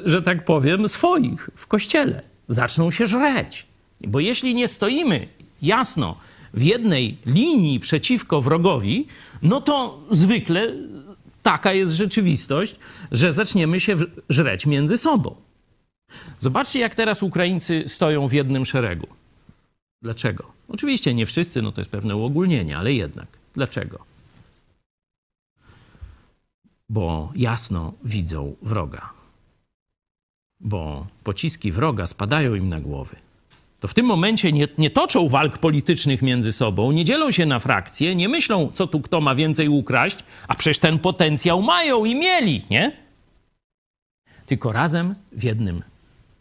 [0.04, 2.22] że tak powiem, swoich w kościele.
[2.48, 3.66] Zaczną się żreć.
[4.00, 5.28] Bo jeśli nie stoimy
[5.62, 6.16] jasno
[6.54, 9.06] w jednej linii przeciwko wrogowi,
[9.42, 10.72] no to zwykle
[11.42, 12.76] taka jest rzeczywistość,
[13.12, 13.96] że zaczniemy się
[14.28, 15.34] żreć między sobą.
[16.40, 19.06] Zobaczcie, jak teraz Ukraińcy stoją w jednym szeregu.
[20.02, 20.52] Dlaczego?
[20.68, 23.26] Oczywiście nie wszyscy, no to jest pewne uogólnienie, ale jednak.
[23.54, 24.04] Dlaczego?
[26.88, 29.10] Bo jasno widzą wroga.
[30.60, 33.21] Bo pociski wroga spadają im na głowy
[33.82, 37.58] to w tym momencie nie, nie toczą walk politycznych między sobą, nie dzielą się na
[37.58, 40.18] frakcje, nie myślą, co tu kto ma więcej ukraść,
[40.48, 42.96] a przecież ten potencjał mają i mieli, nie?
[44.46, 45.82] Tylko razem w jednym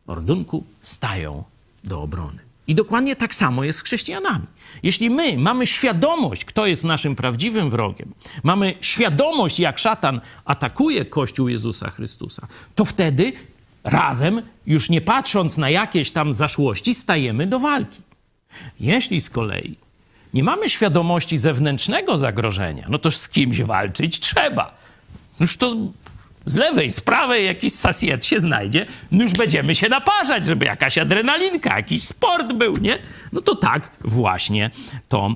[0.08, 1.44] ordunku stają
[1.84, 2.40] do obrony.
[2.68, 4.46] I dokładnie tak samo jest z chrześcijanami.
[4.84, 11.48] Jeśli my mamy świadomość, kto jest naszym prawdziwym wrogiem, mamy świadomość, jak szatan atakuje Kościół
[11.48, 13.34] Jezusa Chrystusa, to wtedy
[13.84, 18.02] razem, już nie patrząc na jakieś tam zaszłości, stajemy do walki.
[18.80, 19.76] Jeśli z kolei
[20.34, 24.76] nie mamy świadomości zewnętrznego zagrożenia, no to z kimś walczyć trzeba.
[25.40, 25.76] Już to
[26.46, 30.98] z lewej, z prawej jakiś sasiet się znajdzie, no już będziemy się naparzać, żeby jakaś
[30.98, 33.00] adrenalinka, jakiś sport był, nie?
[33.32, 34.72] No to tak właśnie
[35.10, 35.36] to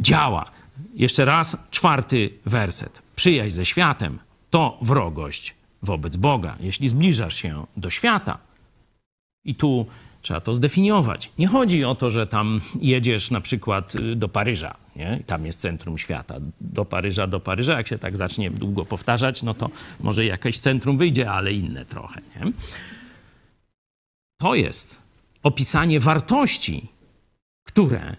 [0.00, 0.50] działa.
[0.94, 3.02] Jeszcze raz, czwarty werset.
[3.16, 4.18] Przyjaźń ze światem
[4.50, 5.54] to wrogość
[5.84, 6.56] wobec Boga.
[6.60, 8.38] Jeśli zbliżasz się do świata,
[9.44, 9.86] i tu
[10.22, 11.30] trzeba to zdefiniować.
[11.38, 15.20] Nie chodzi o to, że tam jedziesz na przykład y, do Paryża, nie?
[15.26, 16.34] tam jest centrum świata.
[16.60, 19.70] Do Paryża, do Paryża, jak się tak zacznie długo powtarzać, no to
[20.00, 22.20] może jakieś centrum wyjdzie, ale inne trochę.
[22.36, 22.52] Nie?
[24.40, 24.98] To jest
[25.42, 26.88] opisanie wartości,
[27.66, 28.16] które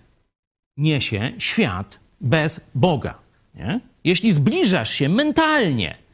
[0.78, 3.20] niesie świat bez Boga.
[3.56, 3.80] Nie?
[4.04, 6.05] Jeśli zbliżasz się mentalnie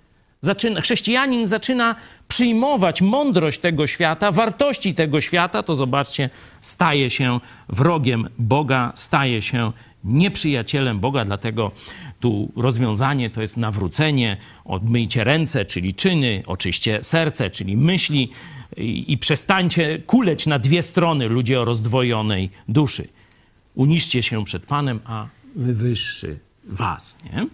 [0.43, 1.95] zaczyna, chrześcijanin zaczyna
[2.27, 6.29] przyjmować mądrość tego świata, wartości tego świata, to zobaczcie,
[6.61, 9.71] staje się wrogiem Boga, staje się
[10.03, 11.71] nieprzyjacielem Boga, dlatego
[12.19, 18.29] tu rozwiązanie to jest nawrócenie, odmyjcie ręce, czyli czyny, oczyście serce, czyli myśli
[18.77, 23.07] i, i przestańcie kuleć na dwie strony ludzie o rozdwojonej duszy.
[23.75, 27.17] Uniszcie się przed Panem, a wywyższy was.
[27.33, 27.45] Nie?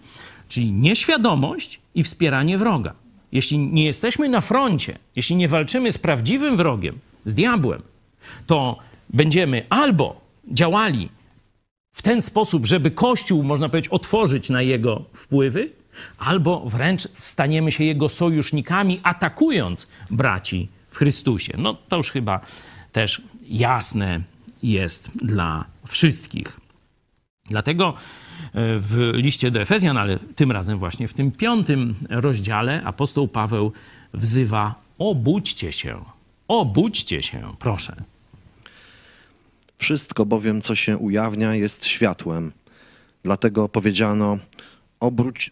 [0.48, 2.94] Czyli nieświadomość i wspieranie wroga.
[3.32, 7.82] Jeśli nie jesteśmy na froncie, jeśli nie walczymy z prawdziwym wrogiem, z diabłem,
[8.46, 8.78] to
[9.10, 10.20] będziemy albo
[10.52, 11.08] działali
[11.92, 15.70] w ten sposób, żeby Kościół, można powiedzieć, otworzyć na jego wpływy,
[16.18, 21.52] albo wręcz staniemy się jego sojusznikami, atakując braci w Chrystusie.
[21.58, 22.40] No to już chyba
[22.92, 24.20] też jasne
[24.62, 26.60] jest dla wszystkich.
[27.48, 27.94] Dlatego
[28.54, 33.72] w liście do Efezjan, ale tym razem właśnie w tym piątym rozdziale apostoł Paweł
[34.14, 36.04] wzywa: obudźcie się,
[36.48, 37.96] obudźcie się, proszę.
[39.78, 42.52] Wszystko bowiem, co się ujawnia, jest światłem.
[43.22, 44.38] Dlatego powiedziano:
[45.00, 45.50] obróć,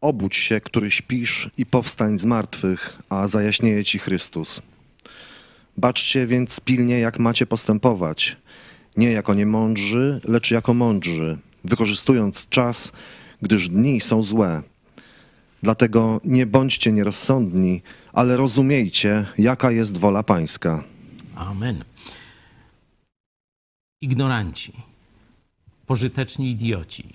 [0.00, 4.62] obudź się, który śpisz, i powstań z martwych, a zajaśnieje ci Chrystus.
[5.76, 8.36] Baczcie więc pilnie, jak macie postępować,
[8.96, 12.92] nie jako niemądrzy, lecz jako mądrzy wykorzystując czas,
[13.42, 14.62] gdyż dni są złe.
[15.62, 17.82] Dlatego nie bądźcie nierozsądni,
[18.12, 20.84] ale rozumiejcie, jaka jest wola Pańska.
[21.34, 21.84] Amen.
[24.02, 24.72] ignoranci,
[25.86, 27.14] pożyteczni idioci,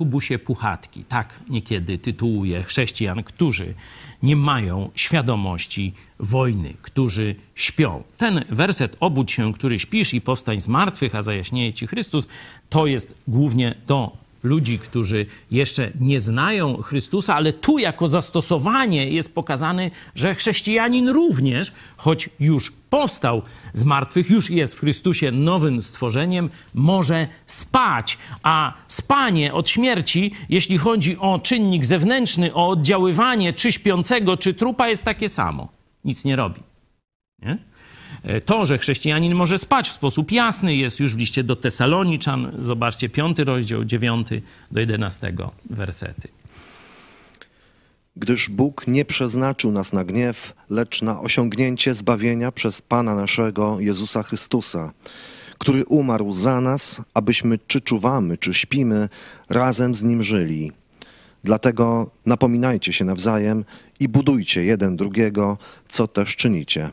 [0.00, 3.74] kubusie puchatki, tak niekiedy tytułuje chrześcijan, którzy
[4.22, 8.02] nie mają świadomości wojny, którzy śpią.
[8.18, 12.28] Ten werset obudź się, który śpisz i powstań z martwych, a zajaśnieje ci Chrystus,
[12.70, 19.34] to jest głównie do ludzi, którzy jeszcze nie znają Chrystusa, ale tu jako zastosowanie jest
[19.34, 23.42] pokazane, że chrześcijanin również, choć już powstał
[23.74, 28.18] z martwych, już jest w Chrystusie nowym stworzeniem, może spać.
[28.42, 34.88] A spanie od śmierci, jeśli chodzi o czynnik zewnętrzny, o oddziaływanie czy śpiącego, czy trupa,
[34.88, 35.68] jest takie samo.
[36.04, 36.60] Nic nie robi.
[37.42, 37.58] Nie?
[38.22, 42.52] E, to, że chrześcijanin może spać w sposób jasny, jest już w liście do Tesaloniczan.
[42.58, 46.28] Zobaczcie, piąty rozdział, dziewiąty do jedenastego wersety.
[48.16, 54.22] Gdyż Bóg nie przeznaczył nas na gniew, lecz na osiągnięcie zbawienia przez Pana naszego Jezusa
[54.22, 54.92] Chrystusa,
[55.58, 59.08] który umarł za nas, abyśmy czy czuwamy, czy śpimy,
[59.48, 60.72] razem z Nim żyli.
[61.44, 63.64] Dlatego napominajcie się nawzajem
[64.00, 65.58] i budujcie jeden drugiego,
[65.88, 66.90] co też czynicie.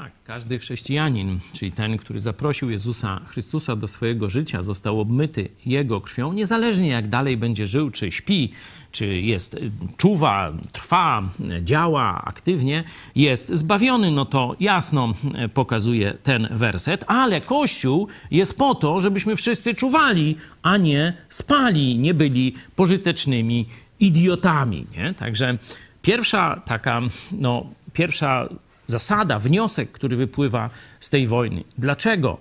[0.00, 6.00] Tak, każdy chrześcijanin, czyli ten, który zaprosił Jezusa Chrystusa do swojego życia, został obmyty Jego
[6.00, 8.52] krwią, niezależnie jak dalej będzie żył, czy śpi,
[8.92, 9.56] czy jest,
[9.96, 11.22] czuwa, trwa,
[11.62, 12.84] działa aktywnie,
[13.16, 14.10] jest zbawiony.
[14.10, 15.14] No to jasno
[15.54, 22.14] pokazuje ten werset, ale Kościół jest po to, żebyśmy wszyscy czuwali, a nie spali, nie
[22.14, 23.66] byli pożytecznymi
[24.00, 24.86] idiotami.
[24.96, 25.14] Nie?
[25.14, 25.58] Także
[26.02, 27.00] pierwsza taka,
[27.32, 28.48] no, pierwsza
[28.86, 30.70] zasada, wniosek, który wypływa
[31.00, 31.64] z tej wojny.
[31.78, 32.38] Dlaczego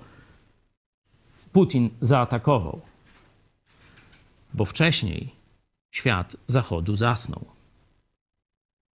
[1.52, 2.82] Putin zaatakował?
[4.54, 5.30] Bo wcześniej
[5.92, 7.46] świat Zachodu zasnął.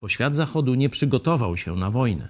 [0.01, 2.28] Bo świat Zachodu nie przygotował się na wojnę.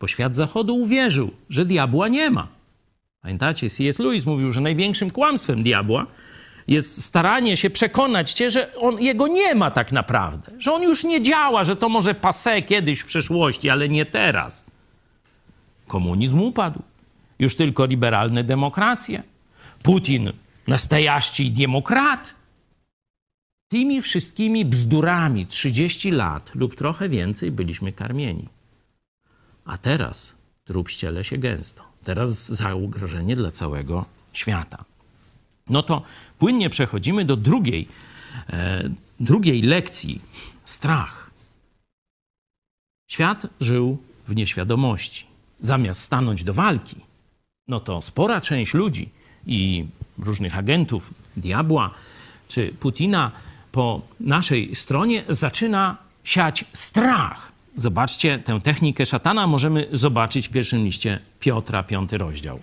[0.00, 2.48] Bo świat Zachodu uwierzył, że diabła nie ma.
[3.20, 3.98] Pamiętacie, C.S.
[3.98, 6.06] Lewis mówił, że największym kłamstwem diabła
[6.68, 11.04] jest staranie się przekonać cię, że on, jego nie ma tak naprawdę, że on już
[11.04, 14.64] nie działa, że to może pase kiedyś w przeszłości, ale nie teraz.
[15.86, 16.82] Komunizm upadł.
[17.38, 19.22] Już tylko liberalne demokracje.
[19.82, 20.32] Putin,
[20.66, 22.34] nastajaści demokrat.
[23.68, 28.48] Tymi wszystkimi bzdurami 30 lat lub trochę więcej byliśmy karmieni.
[29.64, 31.82] A teraz trup ściele się gęsto.
[32.04, 34.84] Teraz zagrożenie dla całego świata.
[35.70, 36.02] No to
[36.38, 37.88] płynnie przechodzimy do drugiej,
[38.50, 38.90] e,
[39.20, 40.20] drugiej lekcji
[40.64, 41.30] strach.
[43.10, 43.98] Świat żył
[44.28, 45.26] w nieświadomości.
[45.60, 46.96] Zamiast stanąć do walki,
[47.68, 49.08] no to spora część ludzi
[49.46, 49.86] i
[50.18, 51.90] różnych agentów diabła
[52.48, 53.32] czy Putina
[53.72, 57.52] po naszej stronie zaczyna siać strach.
[57.76, 62.60] Zobaczcie, tę technikę szatana możemy zobaczyć w pierwszym liście Piotra, piąty rozdział.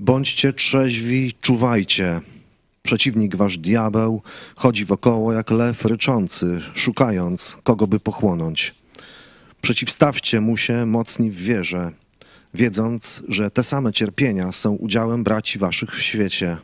[0.00, 2.20] Bądźcie trzeźwi, czuwajcie.
[2.82, 4.22] Przeciwnik wasz diabeł
[4.56, 8.74] chodzi wokoło jak lew ryczący, szukając kogo by pochłonąć.
[9.62, 11.92] Przeciwstawcie mu się mocni w wierze,
[12.54, 16.56] wiedząc, że te same cierpienia są udziałem braci waszych w świecie.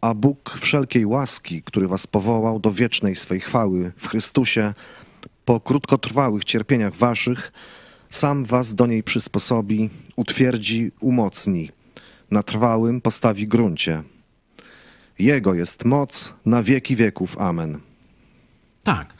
[0.00, 4.74] A Bóg wszelkiej łaski, który was powołał do wiecznej swej chwały w Chrystusie,
[5.44, 7.52] po krótkotrwałych cierpieniach waszych,
[8.10, 11.70] sam was do niej przysposobi, utwierdzi, umocni,
[12.30, 14.02] na trwałym postawi gruncie.
[15.18, 17.38] Jego jest moc na wieki wieków.
[17.38, 17.80] Amen.
[18.82, 19.14] Tak.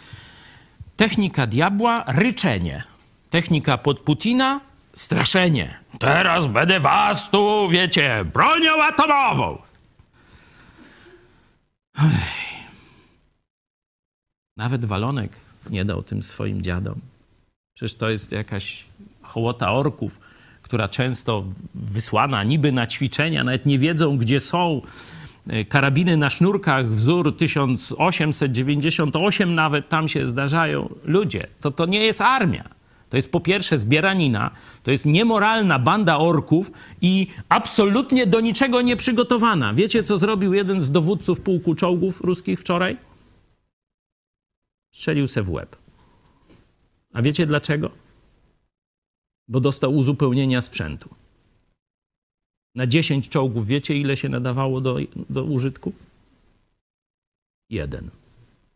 [0.96, 2.84] Technika diabła ryczenie.
[3.30, 4.60] Technika pod Putina
[4.94, 5.78] straszenie.
[5.98, 9.58] Teraz będę was tu, wiecie, bronią atomową.
[11.98, 12.44] Ech.
[14.56, 15.32] Nawet Walonek
[15.70, 17.00] nie dał tym swoim dziadom.
[17.74, 18.84] Przecież to jest jakaś
[19.22, 20.20] hołota orków,
[20.64, 21.44] która często
[21.74, 24.82] wysłana niby na ćwiczenia, nawet nie wiedzą, gdzie są.
[25.48, 30.94] E, karabiny na sznurkach, wzór 1898 nawet tam się zdarzają.
[31.04, 32.64] Ludzie, to, to nie jest armia.
[33.10, 34.50] To jest po pierwsze zbieranina,
[34.82, 39.74] to jest niemoralna banda orków i absolutnie do niczego nieprzygotowana.
[39.74, 42.96] Wiecie, co zrobił jeden z dowódców pułku czołgów ruskich wczoraj?
[44.92, 45.76] Strzelił se w łeb.
[47.12, 48.03] A wiecie dlaczego?
[49.48, 51.14] Bo dostał uzupełnienia sprzętu.
[52.74, 54.96] Na 10 czołgów wiecie, ile się nadawało do,
[55.30, 55.92] do użytku?
[57.70, 58.10] Jeden.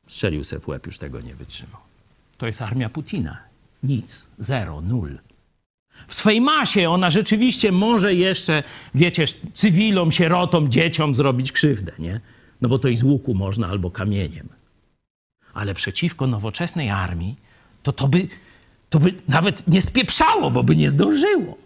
[0.09, 1.81] Strzelił se w łeb, już tego nie wytrzymał.
[2.39, 3.39] To jest armia Putina.
[3.83, 4.29] Nic.
[4.39, 4.81] Zero.
[4.81, 5.19] Nul.
[6.07, 8.62] W swej masie ona rzeczywiście może jeszcze,
[8.95, 12.21] wiecie, cywilom, sierotom, dzieciom zrobić krzywdę, nie?
[12.61, 14.49] No bo to i z łuku można albo kamieniem.
[15.55, 17.37] Ale przeciwko nowoczesnej armii,
[17.83, 18.29] to to by,
[18.89, 21.59] to by nawet nie spieprzało, bo by nie zdążyło.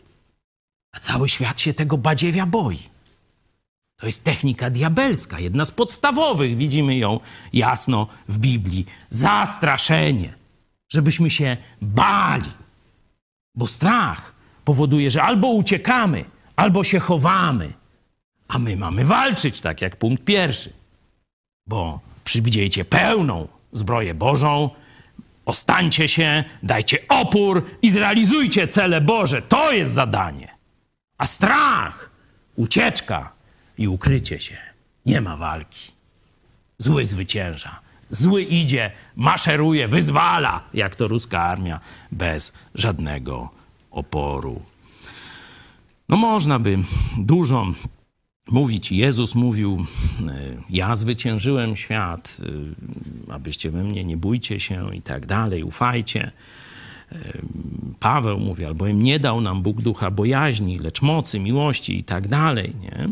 [0.93, 2.79] A cały świat się tego badziewia boi.
[4.01, 7.21] To jest technika diabelska, jedna z podstawowych, widzimy ją
[7.53, 8.87] jasno w Biblii.
[9.11, 10.35] Zastraszenie,
[10.93, 12.51] żebyśmy się bali.
[13.55, 16.25] Bo strach powoduje, że albo uciekamy,
[16.57, 17.73] albo się chowamy.
[18.49, 20.73] A my mamy walczyć, tak jak punkt pierwszy.
[21.67, 24.71] Bo przywdziejcie pełną zbroję Bożą,
[25.45, 29.43] ostańcie się, dajcie opór i zrealizujcie cele Boże.
[29.43, 30.49] To jest zadanie.
[31.19, 32.11] A strach,
[32.57, 33.33] ucieczka
[33.79, 34.57] i ukrycie się.
[35.07, 35.93] Nie ma walki.
[36.79, 37.81] Zły zwycięża.
[38.11, 41.81] Zły idzie, maszeruje, wyzwala, jak to ruska armia,
[42.13, 43.51] bez żadnego
[43.91, 44.63] oporu.
[46.09, 46.79] No można by
[47.19, 47.67] dużo
[48.51, 48.93] mówić.
[48.93, 49.87] Jezus mówił:
[50.71, 52.41] Ja zwyciężyłem świat,
[53.31, 56.33] abyście we mnie nie bójcie się i tak dalej, ufajcie.
[58.01, 62.73] Paweł mówi, albowiem nie dał nam Bóg ducha bojaźni, lecz mocy, miłości i tak dalej.
[62.83, 63.09] Nie?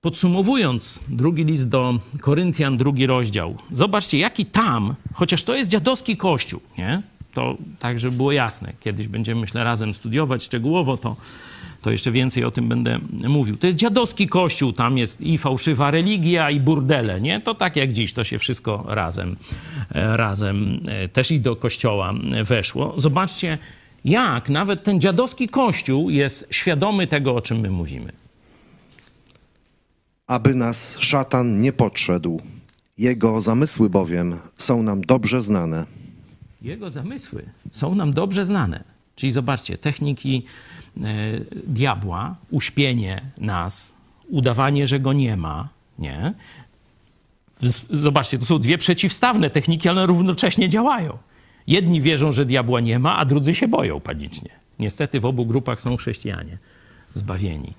[0.00, 3.56] Podsumowując, drugi list do Koryntian, drugi rozdział.
[3.70, 7.02] Zobaczcie, jaki tam, chociaż to jest dziadowski kościół, nie?
[7.34, 8.72] To tak, żeby było jasne.
[8.80, 11.16] Kiedyś będziemy, myślę, razem studiować szczegółowo to,
[11.86, 13.56] to jeszcze więcej o tym będę mówił.
[13.56, 17.40] To jest dziadowski kościół, tam jest i fałszywa religia, i burdele, nie?
[17.40, 19.36] To tak jak dziś, to się wszystko razem,
[19.90, 20.80] razem
[21.12, 22.14] też i do kościoła
[22.44, 22.94] weszło.
[22.96, 23.58] Zobaczcie,
[24.04, 28.12] jak nawet ten dziadowski kościół jest świadomy tego, o czym my mówimy.
[30.26, 32.40] Aby nas szatan nie podszedł.
[32.98, 35.86] Jego zamysły bowiem są nam dobrze znane.
[36.62, 38.95] Jego zamysły są nam dobrze znane.
[39.16, 40.42] Czyli zobaczcie, techniki
[40.96, 41.02] e,
[41.66, 43.94] diabła, uśpienie nas,
[44.28, 46.34] udawanie, że go nie ma, nie?
[47.90, 51.18] Zobaczcie, to są dwie przeciwstawne techniki, ale równocześnie działają.
[51.66, 54.50] Jedni wierzą, że diabła nie ma, a drudzy się boją panicznie.
[54.78, 56.58] Niestety w obu grupach są chrześcijanie
[57.14, 57.72] zbawieni.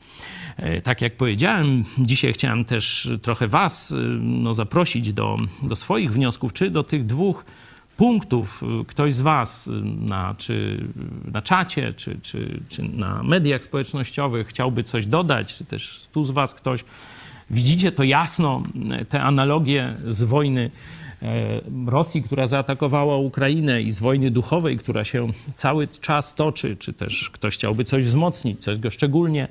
[0.57, 6.53] E, tak jak powiedziałem, dzisiaj chciałem też trochę Was no, zaprosić do, do swoich wniosków,
[6.53, 7.45] czy do tych dwóch
[7.97, 10.83] punktów ktoś z Was na, czy
[11.31, 16.31] na czacie, czy, czy, czy na mediach społecznościowych chciałby coś dodać, czy też tu z
[16.31, 16.83] Was ktoś.
[17.49, 18.63] Widzicie to jasno,
[19.09, 20.71] te analogie z wojny
[21.87, 27.29] Rosji, która zaatakowała Ukrainę i z wojny duchowej, która się cały czas toczy, czy też
[27.29, 29.47] ktoś chciałby coś wzmocnić, coś go szczególnie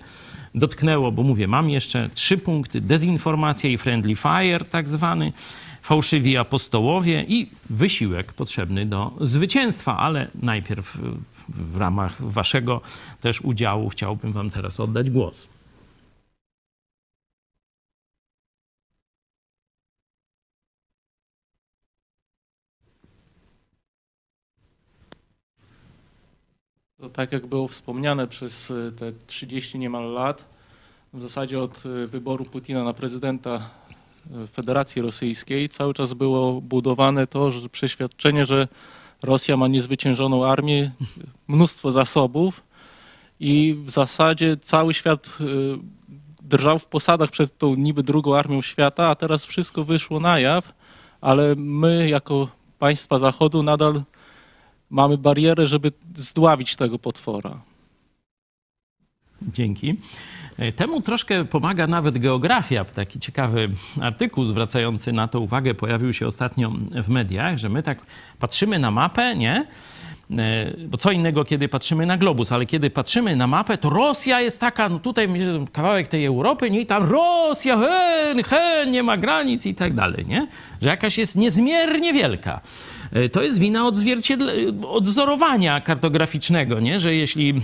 [0.55, 5.33] dotknęło, bo mówię, mam jeszcze trzy punkty: dezinformacja i friendly fire, tak zwany,
[5.87, 10.99] fałszywi apostołowie i wysiłek potrzebny do zwycięstwa, ale najpierw
[11.49, 12.81] w ramach waszego
[13.21, 15.49] też udziału chciałbym wam teraz oddać głos.
[27.01, 30.45] To tak jak było wspomniane przez e, te 30 niemal lat,
[31.15, 33.71] w zasadzie od e, wyboru Putina na prezydenta
[34.53, 38.69] Federacji Rosyjskiej cały czas było budowane to, że przeświadczenie, że
[39.23, 40.91] Rosja ma niezwyciężoną armię,
[41.49, 42.63] mnóstwo zasobów
[43.41, 45.39] i w zasadzie cały świat
[46.43, 50.73] drżał w posadach przed tą niby drugą armią świata, a teraz wszystko wyszło na jaw,
[51.21, 52.49] ale my jako
[52.79, 54.03] państwa Zachodu nadal
[54.91, 57.61] mamy barierę, żeby zdławić tego potwora.
[59.43, 60.01] Dzięki.
[60.77, 62.85] Temu troszkę pomaga nawet geografia.
[62.85, 63.69] Taki ciekawy
[64.03, 67.99] artykuł zwracający na to uwagę pojawił się ostatnio w mediach, że my tak
[68.39, 69.67] patrzymy na mapę, nie?
[70.89, 74.61] Bo co innego, kiedy patrzymy na globus, ale kiedy patrzymy na mapę, to Rosja jest
[74.61, 75.29] taka, no tutaj
[75.73, 76.81] kawałek tej Europy, nie?
[76.81, 80.47] I tam Rosja, hen, hen, nie ma granic i tak dalej, nie?
[80.83, 82.61] Że jakaś jest niezmiernie wielka.
[83.17, 83.91] E, to jest wina
[84.89, 87.01] odzorowania kartograficznego, nie?
[87.01, 87.55] że jeśli e,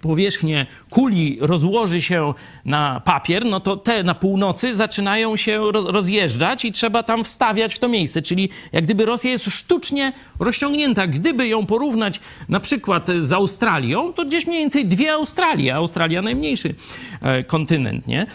[0.00, 6.72] powierzchnię kuli rozłoży się na papier, no to te na północy zaczynają się rozjeżdżać i
[6.72, 8.22] trzeba tam wstawiać w to miejsce.
[8.22, 11.06] Czyli jak gdyby Rosja jest sztucznie rozciągnięta.
[11.06, 16.74] Gdyby ją porównać na przykład z Australią, to gdzieś mniej więcej dwie Australie, Australia najmniejszy
[17.22, 18.26] e, kontynent, nie?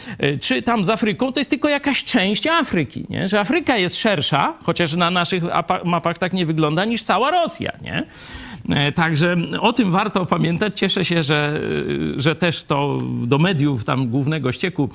[0.42, 3.28] Czy tam z Afryką, to jest tylko jakaś część Afryki, nie?
[3.28, 5.44] Że Afryka jest szersza, chociaż na naszych
[5.86, 8.06] mapach tak nie wygląda niż cała Rosja, nie?
[8.70, 10.80] E, także o tym warto pamiętać.
[10.80, 11.62] Cieszę się, że,
[12.16, 14.90] że też to do mediów tam głównego ścieku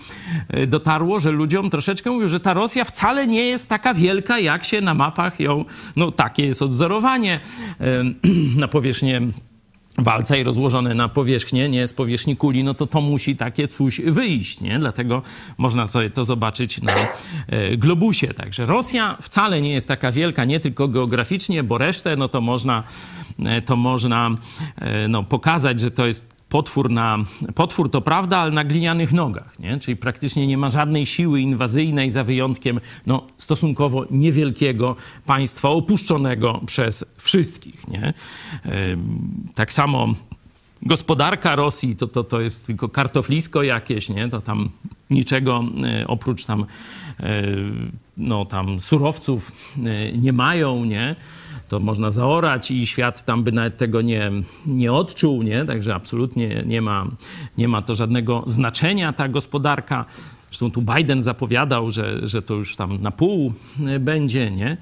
[0.48, 4.64] e, dotarło, że ludziom troszeczkę mówią, że ta Rosja wcale nie jest taka wielka, jak
[4.64, 5.64] się na mapach ją,
[5.96, 7.40] no takie jest odzorowanie
[7.80, 8.04] e,
[8.60, 9.20] na powierzchnię
[9.98, 14.00] walca i rozłożone na powierzchnię, nie z powierzchni kuli, no to to musi takie coś
[14.00, 14.78] wyjść, nie?
[14.78, 15.22] Dlatego
[15.58, 17.08] można sobie to zobaczyć na
[17.46, 18.34] e, globusie.
[18.34, 22.82] Także Rosja wcale nie jest taka wielka, nie tylko geograficznie, bo resztę, no to można,
[23.44, 24.30] e, to można
[24.76, 27.18] e, no, pokazać, że to jest potwór, na,
[27.54, 29.78] potwór to prawda, ale na glinianych nogach, nie?
[29.78, 34.96] czyli praktycznie nie ma żadnej siły inwazyjnej za wyjątkiem no, stosunkowo niewielkiego
[35.26, 37.88] państwa opuszczonego przez wszystkich.
[37.88, 38.14] Nie?
[39.54, 40.14] Tak samo
[40.82, 44.28] gospodarka Rosji to, to, to jest tylko kartoflisko jakieś, nie?
[44.28, 44.70] to tam
[45.10, 46.66] niczego e, oprócz tam,
[47.20, 47.42] e,
[48.16, 51.16] no, tam surowców e, nie mają, nie?
[51.72, 54.30] To można zaorać i świat tam by nawet tego nie,
[54.66, 55.64] nie odczuł, nie?
[55.64, 57.06] Także absolutnie nie ma,
[57.58, 60.04] nie ma to żadnego znaczenia ta gospodarka.
[60.48, 63.52] Zresztą tu Biden zapowiadał, że, że to już tam na pół
[64.00, 64.76] będzie, nie?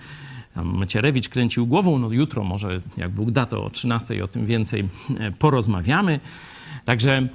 [0.54, 4.46] Tam Macierewicz kręcił głową, no jutro może, jak Bóg da, to o 13 o tym
[4.46, 4.88] więcej
[5.18, 6.20] e, porozmawiamy.
[6.84, 7.28] Także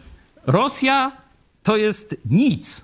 [0.48, 1.12] Rosja
[1.64, 2.82] to jest nic,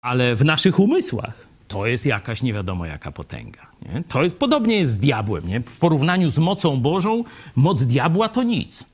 [0.00, 3.66] ale w naszych umysłach to jest jakaś nie wiadomo jaka potęga.
[3.82, 4.02] Nie?
[4.08, 5.48] To jest podobnie jest z diabłem.
[5.48, 5.60] Nie?
[5.60, 7.24] W porównaniu z mocą Bożą,
[7.56, 8.86] moc diabła to nic.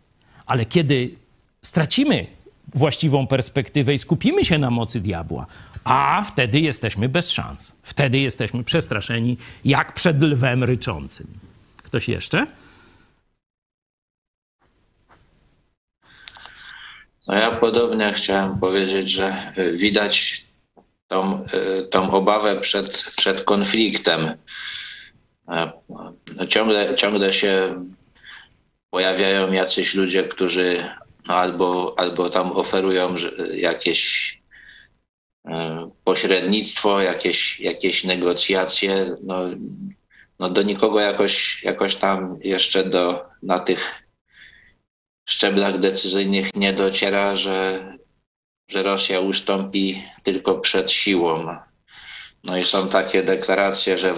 [0.46, 1.14] Ale kiedy
[1.62, 2.26] stracimy
[2.74, 5.46] właściwą perspektywę i skupimy się na mocy diabła,
[5.84, 7.76] a wtedy jesteśmy bez szans.
[7.82, 11.26] Wtedy jesteśmy przestraszeni jak przed lwem ryczącym.
[11.76, 12.46] Ktoś jeszcze?
[17.26, 20.47] No ja podobnie chciałem powiedzieć, że widać
[21.08, 21.46] tą,
[21.90, 24.34] tą obawę przed, przed konfliktem.
[26.36, 27.84] No ciągle, ciągle się
[28.90, 30.84] pojawiają jacyś ludzie, którzy
[31.28, 33.14] no albo, albo tam oferują
[33.54, 34.32] jakieś
[35.48, 39.16] e, pośrednictwo, jakieś, jakieś negocjacje.
[39.22, 39.40] No,
[40.38, 44.02] no do nikogo jakoś, jakoś tam jeszcze do, na tych
[45.28, 47.97] szczeblach decyzyjnych nie dociera, że,
[48.68, 51.56] że Rosja ustąpi tylko przed siłą.
[52.44, 54.14] No i są takie deklaracje, że,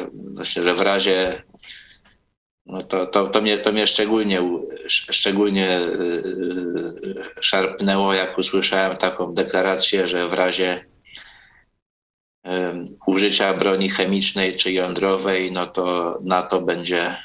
[0.63, 1.43] że w razie
[2.67, 9.35] no to, to, to, mnie, to mnie szczególnie, szczególnie y, y, szarpnęło, jak usłyszałem taką
[9.35, 10.91] deklarację, że w razie
[13.07, 17.17] użycia broni chemicznej czy jądrowej, no to NATO będzie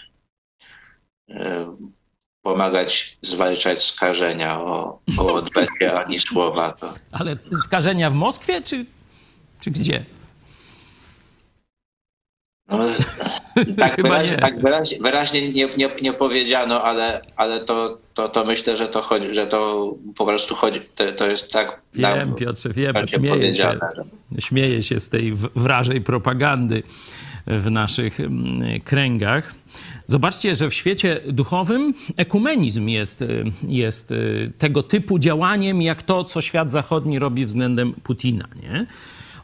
[2.46, 4.62] pomagać zwalczać skażenia.
[4.62, 6.72] O, o odbędzie ani słowa.
[6.72, 6.94] To.
[7.12, 8.86] Ale skażenia w Moskwie czy,
[9.60, 10.06] czy gdzie?
[12.70, 12.78] No,
[13.80, 18.78] tak, wyraźnie, tak wyraźnie, wyraźnie nie, nie, nie, powiedziano, ale, ale to, to, to myślę,
[18.78, 21.82] że to chodzi, że to po prostu chodzi, to, to jest tak.
[21.94, 23.80] Wiem, na, Piotrze, wiem, śmieję się,
[24.40, 26.84] śmieję się z tej wrażej propagandy
[27.48, 29.54] w naszych mm, kręgach.
[30.08, 33.24] Zobaczcie, że w świecie duchowym ekumenizm jest,
[33.68, 38.48] jest y, tego typu działaniem, jak to, co świat zachodni robi względem Putina.
[38.64, 38.86] Nie?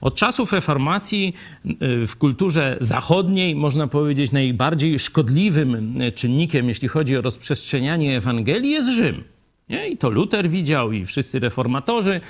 [0.01, 1.33] Od czasów reformacji
[1.65, 8.71] y, w kulturze zachodniej, można powiedzieć, najbardziej szkodliwym y, czynnikiem, jeśli chodzi o rozprzestrzenianie Ewangelii,
[8.71, 9.23] jest Rzym.
[9.69, 9.87] Nie?
[9.87, 12.21] I to Luter widział, i wszyscy reformatorzy.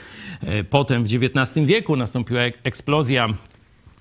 [0.44, 3.30] Y, potem w XIX wieku nastąpiła eksplozja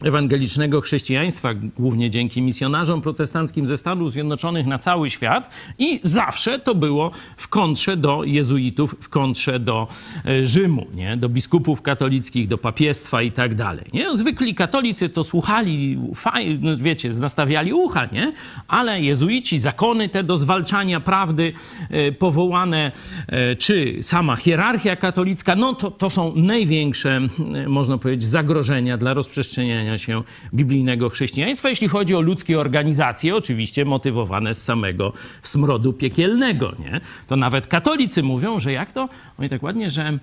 [0.04, 6.74] ewangelicznego chrześcijaństwa, głównie dzięki misjonarzom protestanckim ze Stanów Zjednoczonych na cały świat i zawsze to
[6.74, 9.88] było w kontrze do jezuitów, w kontrze do
[10.24, 11.16] e, Rzymu, nie?
[11.16, 13.84] do biskupów katolickich, do papiestwa i tak dalej.
[13.92, 14.16] Nie?
[14.16, 18.32] Zwykli katolicy to słuchali, faj, no wiecie, nastawiali ucha, nie?
[18.68, 21.52] ale jezuici, zakony te do zwalczania prawdy
[21.90, 22.92] e, powołane,
[23.26, 27.20] e, czy sama hierarchia katolicka, no to, to są największe,
[27.66, 30.22] można powiedzieć, zagrożenia dla rozprzestrzeniania się
[30.54, 35.12] biblijnego chrześcijaństwa, jeśli chodzi o ludzkie organizacje, oczywiście motywowane z samego
[35.42, 36.72] smrodu piekielnego.
[36.78, 37.00] Nie?
[37.26, 40.18] To nawet katolicy mówią, że jak to, oni tak ładnie, że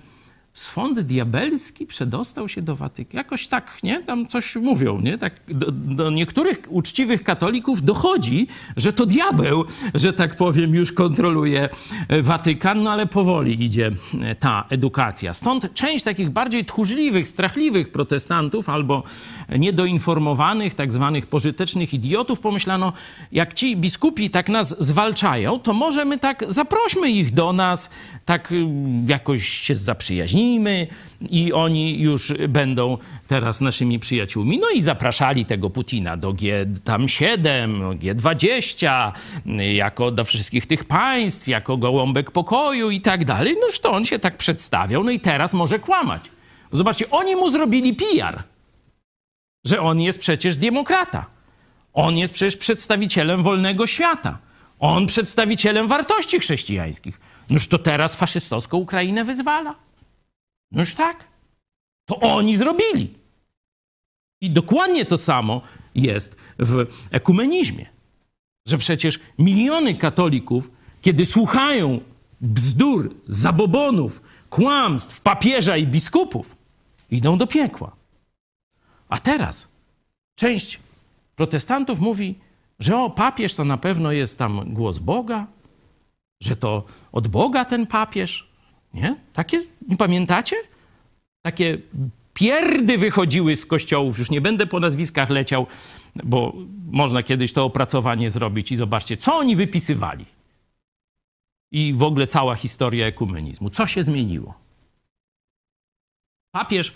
[0.58, 3.18] swąd diabelski przedostał się do Watykanu.
[3.18, 4.02] Jakoś tak, nie?
[4.02, 5.18] Tam coś mówią, nie?
[5.18, 8.46] Tak do, do, niektórych uczciwych katolików dochodzi,
[8.76, 11.68] że to diabeł, że tak powiem, już kontroluje
[12.08, 13.90] e, Watykan, no ale powoli idzie
[14.20, 15.34] e, ta edukacja.
[15.34, 19.02] Stąd część takich bardziej tchórzliwych, strachliwych protestantów albo
[19.58, 22.92] niedoinformowanych, tak zwanych pożytecznych idiotów pomyślano,
[23.32, 27.90] jak ci biskupi tak nas zwalczają, to może my tak zaprośmy ich do nas,
[28.24, 28.66] tak y,
[29.06, 30.47] jakoś się zaprzyjaźnimy,
[31.30, 34.58] i oni już będą teraz naszymi przyjaciółmi.
[34.58, 39.12] No i zapraszali tego Putina do G7, G20,
[39.74, 43.56] jako do wszystkich tych państw, jako gołąbek pokoju i tak dalej.
[43.60, 46.22] No to on się tak przedstawiał, no i teraz może kłamać.
[46.72, 48.42] Zobaczcie, oni mu zrobili PR,
[49.66, 51.26] że on jest przecież demokrata.
[51.94, 54.38] On jest przecież przedstawicielem wolnego świata.
[54.80, 57.20] On przedstawicielem wartości chrześcijańskich.
[57.50, 59.74] Noż to teraz faszystowską Ukrainę wyzwala.
[60.70, 61.28] Noż tak.
[62.04, 63.14] To oni zrobili.
[64.40, 65.62] I dokładnie to samo
[65.94, 67.86] jest w ekumenizmie.
[68.66, 72.00] Że przecież miliony katolików, kiedy słuchają
[72.40, 76.56] bzdur, zabobonów, kłamstw papieża i biskupów,
[77.10, 77.96] idą do piekła.
[79.08, 79.68] A teraz
[80.34, 80.80] część
[81.36, 82.34] protestantów mówi,
[82.78, 85.46] że o, papież to na pewno jest tam głos Boga,
[86.42, 88.47] że to od Boga ten papież.
[88.94, 89.16] Nie?
[89.32, 90.56] Takie, nie pamiętacie?
[91.42, 91.78] Takie
[92.34, 94.18] pierdy wychodziły z kościołów.
[94.18, 95.66] Już nie będę po nazwiskach leciał,
[96.24, 96.52] bo
[96.90, 100.24] można kiedyś to opracowanie zrobić i zobaczcie, co oni wypisywali.
[101.72, 103.70] I w ogóle cała historia ekumenizmu.
[103.70, 104.54] Co się zmieniło?
[106.50, 106.92] Papież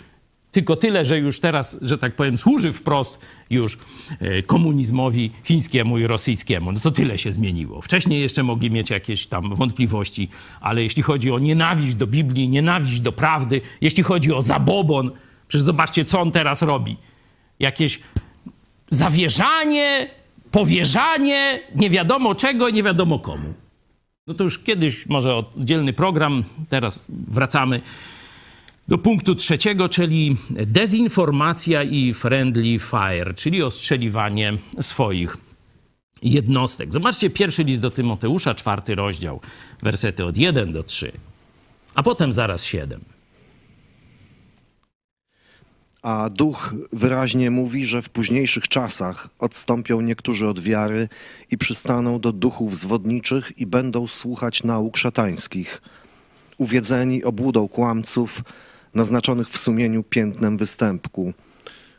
[0.53, 3.77] tylko tyle, że już teraz, że tak powiem, służy wprost już
[4.19, 6.71] e, komunizmowi chińskiemu i rosyjskiemu.
[6.71, 7.81] No to tyle się zmieniło.
[7.81, 10.29] Wcześniej jeszcze mogli mieć jakieś tam wątpliwości,
[10.61, 15.11] ale jeśli chodzi o nienawiść do Biblii, nienawiść do prawdy, jeśli chodzi o zabobon,
[15.47, 16.97] przecież zobaczcie, co on teraz robi.
[17.59, 17.99] Jakieś
[18.89, 20.09] zawierzanie,
[20.51, 23.53] powierzanie, nie wiadomo czego, nie wiadomo komu.
[24.27, 27.81] No to już kiedyś może oddzielny program, teraz wracamy
[28.87, 35.37] do punktu trzeciego, czyli dezinformacja i friendly fire, czyli ostrzeliwanie swoich
[36.21, 36.93] jednostek.
[36.93, 39.39] Zobaczcie pierwszy list do Tymoteusza, czwarty rozdział,
[39.81, 41.11] wersety od 1 do 3,
[41.95, 43.01] a potem zaraz 7.
[46.01, 51.09] A duch wyraźnie mówi, że w późniejszych czasach odstąpią niektórzy od wiary
[51.51, 55.81] i przystaną do duchów zwodniczych i będą słuchać nauk szatańskich,
[56.57, 58.43] uwiedzeni obłudą kłamców,
[58.95, 61.33] naznaczonych w sumieniu piętnem występku,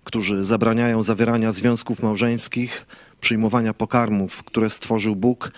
[0.05, 2.87] którzy zabraniają zawierania związków małżeńskich,
[3.21, 5.53] przyjmowania pokarmów, które stworzył Bóg,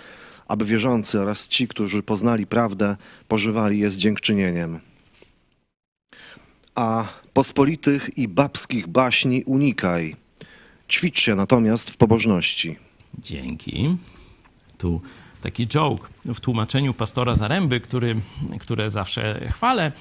[0.48, 2.96] aby wierzący oraz ci, którzy poznali prawdę,
[3.28, 4.80] pożywali je z dziękczynieniem.
[6.74, 10.16] A pospolitych i babskich baśni unikaj.
[10.88, 12.76] Ćwicz się natomiast w pobożności.
[13.18, 13.96] Dzięki.
[14.78, 15.00] Tu
[15.46, 18.16] taki joke w tłumaczeniu pastora Zaręby, który,
[18.60, 19.92] które zawsze chwalę.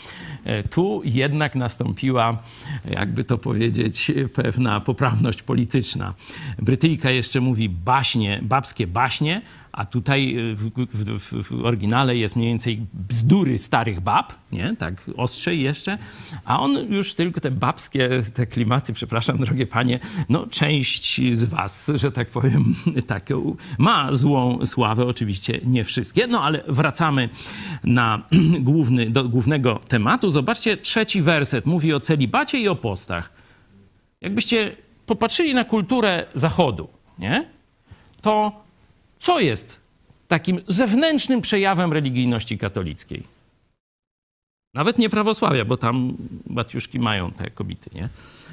[0.44, 2.38] E, tu jednak nastąpiła,
[2.86, 6.14] jakby to powiedzieć, pewna poprawność polityczna.
[6.60, 9.42] Brytyjka jeszcze mówi baśnie, babskie baśnie,
[9.76, 14.76] a tutaj w, w, w, oryginale jest mniej więcej bzdury starych bab, nie?
[14.76, 15.98] Tak ostrzej jeszcze,
[16.46, 20.00] a on już tylko te babskie, te klimaty, przepraszam, drogie panie,
[20.30, 22.76] no część z was, że tak powiem,
[23.08, 23.30] tak,
[23.78, 27.30] ma złą sławę, oczywiście nie wszystkie, no ale wracamy
[27.84, 28.22] na
[28.60, 30.30] główny, do głównego tematu.
[30.30, 33.32] Zobaczcie, trzeci werset mówi o celibacie i o postach.
[34.22, 36.88] Jakbyście popatrzyli na kulturę Zachodu,
[37.20, 37.56] nie?
[38.26, 38.65] to
[39.26, 39.80] co jest
[40.28, 43.24] takim zewnętrznym przejawem religijności katolickiej?
[44.74, 48.10] Nawet nie prawosławia, bo tam batiuszki mają te kobiety, nie?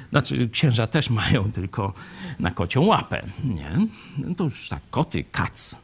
[0.09, 1.93] Znaczy księża też mają, tylko
[2.39, 3.87] na kocią łapę, nie?
[4.17, 5.75] No to już tak, koty, kac.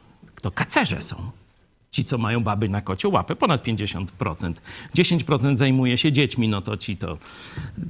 [0.42, 1.30] To kacerze są.
[1.90, 4.54] Ci, co mają baby na kocią łapę, ponad 50%.
[4.94, 7.18] 10% zajmuje się dziećmi, no to ci to,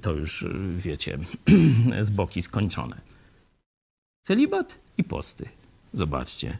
[0.03, 0.45] to już,
[0.77, 1.19] wiecie,
[2.01, 2.97] z boki skończone.
[4.23, 5.49] Celibat i posty.
[5.93, 6.59] Zobaczcie,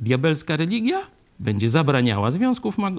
[0.00, 1.00] diabelska religia
[1.40, 2.92] będzie zabraniała związków ma e,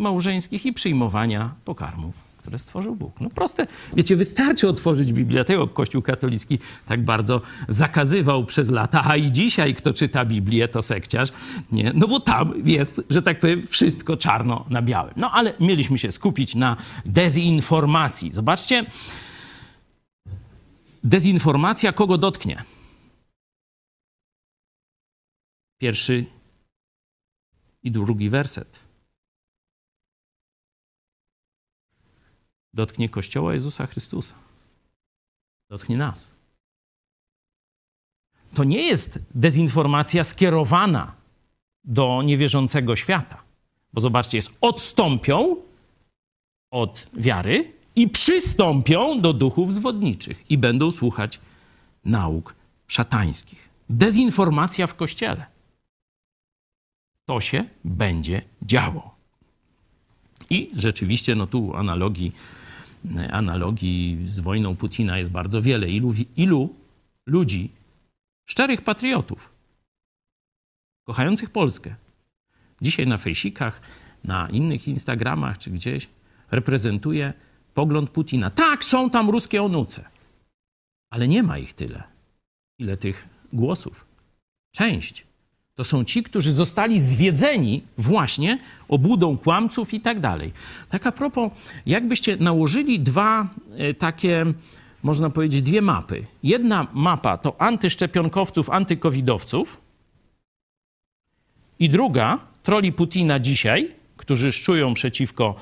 [0.00, 3.20] małżeńskich i przyjmowania pokarmów, które stworzył Bóg.
[3.20, 3.66] No proste.
[3.96, 5.34] Wiecie, wystarczy otworzyć Biblię.
[5.34, 10.82] Dlatego Kościół katolicki tak bardzo zakazywał przez lata, a i dzisiaj kto czyta Biblię, to
[10.82, 11.28] sekciarz.
[11.72, 11.92] Nie?
[11.94, 15.14] No bo tam jest, że tak powiem, wszystko czarno na białym.
[15.16, 18.32] No ale mieliśmy się skupić na dezinformacji.
[18.32, 18.86] Zobaczcie,
[21.04, 22.75] dezinformacja kogo dotknie?
[25.78, 26.26] Pierwszy
[27.82, 28.80] i drugi werset.
[32.74, 34.34] Dotknie Kościoła Jezusa Chrystusa.
[35.70, 36.32] Dotknie nas.
[38.54, 41.14] To nie jest dezinformacja skierowana
[41.84, 43.42] do niewierzącego świata.
[43.92, 45.56] Bo zobaczcie, jest odstąpią
[46.70, 51.40] od wiary i przystąpią do duchów zwodniczych i będą słuchać
[52.04, 52.54] nauk
[52.86, 53.68] szatańskich.
[53.88, 55.55] Dezinformacja w kościele
[57.26, 59.16] to się będzie działo.
[60.50, 62.32] I rzeczywiście, no tu analogii,
[63.30, 65.90] analogii z wojną Putina jest bardzo wiele.
[65.90, 66.74] Ilu, ilu
[67.26, 67.70] ludzi,
[68.48, 69.52] szczerych patriotów,
[71.04, 71.94] kochających Polskę,
[72.82, 73.80] dzisiaj na fejsikach,
[74.24, 76.08] na innych Instagramach czy gdzieś
[76.50, 77.32] reprezentuje
[77.74, 78.50] pogląd Putina.
[78.50, 80.04] Tak, są tam ruskie onuce,
[81.10, 82.02] ale nie ma ich tyle,
[82.78, 84.06] ile tych głosów.
[84.74, 85.25] Część
[85.76, 88.58] to są ci, którzy zostali zwiedzeni właśnie
[88.88, 90.52] obłudą kłamców i tak dalej.
[90.88, 91.52] Tak a propos,
[91.86, 94.44] jakbyście nałożyli dwa e, takie,
[95.02, 96.24] można powiedzieć, dwie mapy.
[96.42, 99.80] Jedna mapa to antyszczepionkowców, antykowidowców
[101.78, 105.54] i druga, troli Putina dzisiaj, którzy szczują przeciwko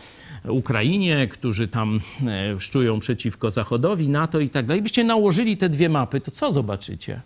[0.49, 5.89] Ukrainie, którzy tam e, szczują przeciwko Zachodowi, NATO i tak dalej, byście nałożyli te dwie
[5.89, 7.21] mapy, to co zobaczycie?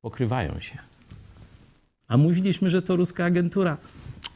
[0.00, 0.78] Pokrywają się.
[2.08, 3.76] A mówiliśmy, że to ruska agentura.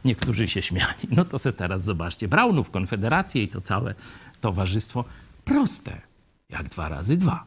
[0.05, 1.09] Niektórzy się śmiali.
[1.11, 2.29] No to se teraz zobaczcie.
[2.29, 3.95] Braunów, Konfederację i to całe
[4.41, 5.05] towarzystwo.
[5.45, 6.01] Proste,
[6.51, 7.45] jak dwa razy dwa.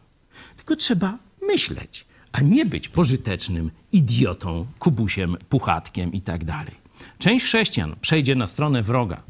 [0.58, 6.76] Tylko trzeba myśleć, a nie być pożytecznym idiotą, kubusiem, puchatkiem i tak dalej.
[7.20, 9.24] Część chrześcijan przejdzie na stronę wroga.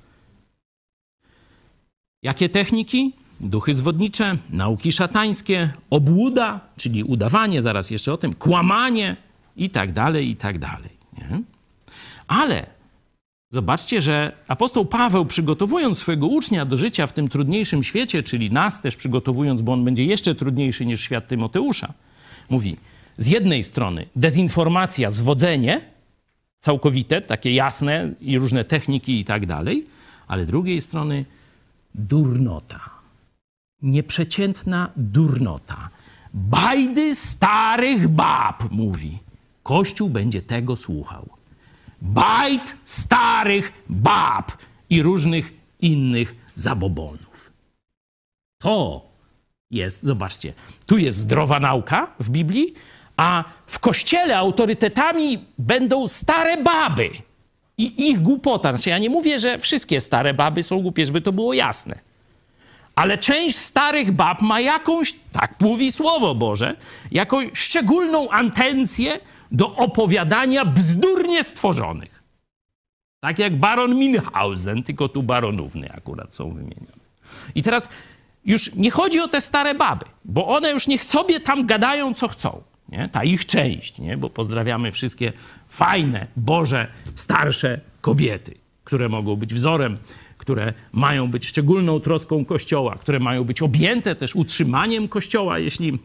[2.24, 3.14] Jakie techniki?
[3.40, 9.16] Duchy zwodnicze, nauki szatańskie, obłuda, czyli udawanie, zaraz jeszcze o tym, kłamanie
[9.58, 10.90] i tak dalej, i tak dalej.
[11.18, 11.42] Nie?
[12.28, 12.68] Ale
[13.50, 18.82] zobaczcie, że apostoł Paweł, przygotowując swojego ucznia do życia w tym trudniejszym świecie, czyli nas
[18.82, 21.94] też przygotowując, bo on będzie jeszcze trudniejszy niż świat Tymoteusza,
[22.50, 22.78] mówi:
[23.18, 25.82] z jednej strony dezinformacja, zwodzenie
[26.60, 29.86] całkowite, takie jasne i różne techniki i tak dalej,
[30.28, 31.26] ale z drugiej strony
[31.96, 32.97] durnota.
[33.82, 35.90] Nieprzeciętna durnota.
[36.34, 39.20] Bajdy starych bab, mówi.
[39.64, 41.30] Kościół będzie tego słuchał.
[42.02, 44.52] Bajd starych bab
[44.90, 47.52] i różnych innych zabobonów.
[48.62, 49.06] To
[49.72, 50.54] jest, zobaczcie,
[50.86, 52.74] tu jest zdrowa nauka w Biblii,
[53.18, 57.10] a w kościele autorytetami będą stare baby
[57.78, 58.72] i ich głupota.
[58.72, 62.07] Znaczy, ja nie mówię, że wszystkie stare baby są głupie, żeby to było jasne.
[62.98, 66.76] Ale część starych bab ma jakąś, tak mówi Słowo Boże,
[67.12, 69.20] jakąś szczególną antencję
[69.52, 72.24] do opowiadania bzdurnie stworzonych.
[73.20, 77.04] Tak jak baron Minhausen, tylko tu baronówny akurat są wymienione.
[77.56, 77.90] I teraz
[78.46, 82.28] już nie chodzi o te stare baby, bo one już niech sobie tam gadają, co
[82.28, 82.64] chcą.
[82.90, 83.10] Nie?
[83.12, 84.18] Ta ich część, nie?
[84.18, 85.34] bo pozdrawiamy wszystkie
[85.68, 89.98] fajne, boże, starsze kobiety, które mogą być wzorem,
[90.48, 96.00] które mają być szczególną troską Kościoła, które mają być objęte też utrzymaniem Kościoła, jeśli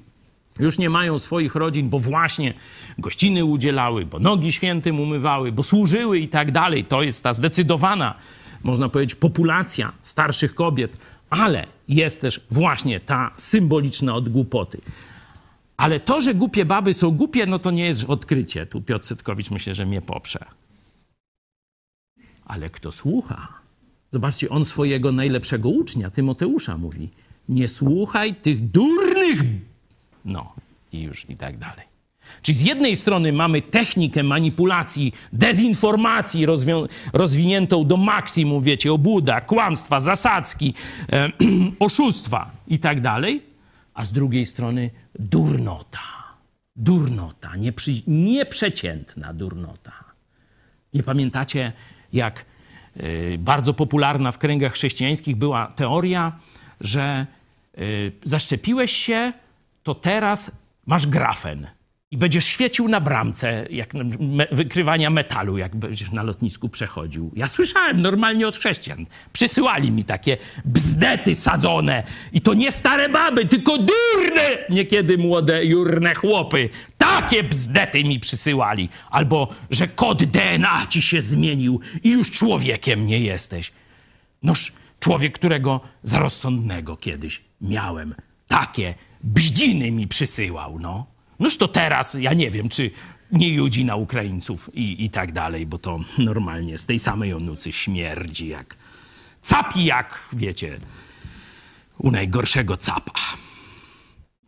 [0.59, 2.55] już nie mają swoich rodzin, bo właśnie
[2.99, 6.84] gościny udzielały, bo nogi świętym umywały, bo służyły i tak dalej.
[6.84, 8.14] To jest ta zdecydowana,
[8.62, 10.97] można powiedzieć, populacja starszych kobiet,
[11.30, 14.80] ale jest też właśnie ta symboliczna od głupoty.
[15.76, 18.66] Ale to, że głupie baby są głupie, no to nie jest odkrycie.
[18.66, 20.45] Tu Piotr Setkowicz myślę, że mnie poprze.
[22.45, 23.61] Ale kto słucha?
[24.12, 27.08] Zobaczcie, on swojego najlepszego ucznia, Tymoteusza, mówi:
[27.48, 29.42] Nie słuchaj tych durnych.
[30.24, 30.54] No
[30.92, 31.86] i już i tak dalej.
[32.42, 36.46] Czyli z jednej strony mamy technikę manipulacji, dezinformacji
[37.12, 40.74] rozwiniętą do maksimum, wiecie, obłuda, kłamstwa, zasadzki,
[41.12, 41.32] e,
[41.86, 43.42] oszustwa i tak dalej,
[43.94, 45.98] a z drugiej strony durnota.
[46.76, 50.04] Durnota, nieprzy, nieprzeciętna durnota.
[50.94, 51.72] Nie pamiętacie,
[52.12, 52.44] jak
[53.38, 56.32] bardzo popularna w kręgach chrześcijańskich była teoria,
[56.80, 57.26] że
[57.78, 59.32] y, zaszczepiłeś się,
[59.82, 60.51] to teraz
[60.86, 61.66] masz grafen
[62.12, 67.32] i będziesz świecił na bramce jak me, wykrywania metalu, jak będziesz na lotnisku przechodził.
[67.36, 69.06] Ja słyszałem normalnie od chrześcijan.
[69.32, 72.02] Przysyłali mi takie bzdety sadzone.
[72.32, 76.68] I to nie stare baby, tylko durne, niekiedy młode, jurne chłopy.
[76.98, 78.88] Takie bzdety mi przysyłali.
[79.10, 83.72] Albo, że kod DNA ci się zmienił i już człowiekiem nie jesteś.
[84.42, 88.14] Noż człowiek, którego za rozsądnego kiedyś miałem.
[88.48, 88.94] Takie
[89.24, 91.12] bździny mi przysyłał, no.
[91.40, 92.90] Noż to teraz, ja nie wiem, czy
[93.32, 97.72] nie judzi na Ukraińców i, i tak dalej, bo to normalnie z tej samej onucy
[97.72, 98.76] śmierdzi jak
[99.42, 100.78] capi, jak wiecie,
[101.98, 103.12] u najgorszego capa.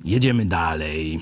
[0.04, 1.20] Jedziemy dalej.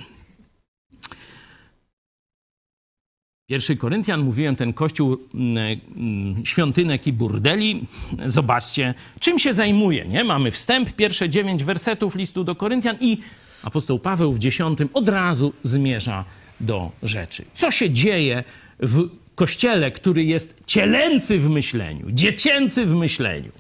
[3.49, 7.87] Pierwszy Koryntian, mówiłem, ten kościół mm, mm, świątynek i burdeli.
[8.27, 10.05] Zobaczcie, czym się zajmuje.
[10.05, 10.25] Nie?
[10.25, 13.19] Mamy wstęp, pierwsze dziewięć wersetów listu do Koryntian i
[13.63, 16.25] apostoł Paweł w dziesiątym od razu zmierza
[16.61, 17.45] do rzeczy.
[17.55, 18.45] Co się dzieje
[18.79, 23.53] w kościele, który jest cielęcy w myśleniu, dziecięcy w myśleniu?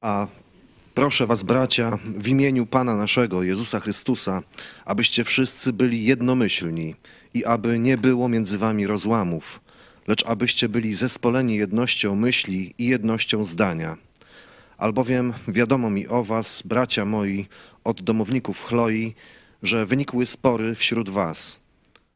[0.00, 0.26] A
[0.94, 4.42] proszę was, bracia, w imieniu Pana naszego, Jezusa Chrystusa,
[4.84, 6.94] abyście wszyscy byli jednomyślni
[7.34, 9.60] i aby nie było między wami rozłamów,
[10.08, 13.96] lecz abyście byli zespoleni jednością myśli i jednością zdania.
[14.78, 17.46] Albowiem wiadomo mi o was, bracia moi,
[17.84, 19.14] od domowników Chloi,
[19.62, 21.60] że wynikły spory wśród was.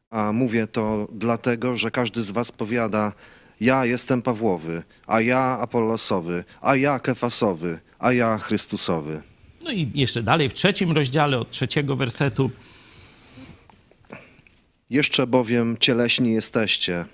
[0.09, 3.13] A mówię to dlatego, że każdy z was powiada,
[3.61, 9.21] ja jestem Pawłowy, a ja Apollosowy, a ja Kefasowy, a ja Chrystusowy.
[9.63, 12.51] No i jeszcze dalej w trzecim rozdziale od trzeciego wersetu.
[14.89, 17.05] Jeszcze bowiem cieleśni jesteście.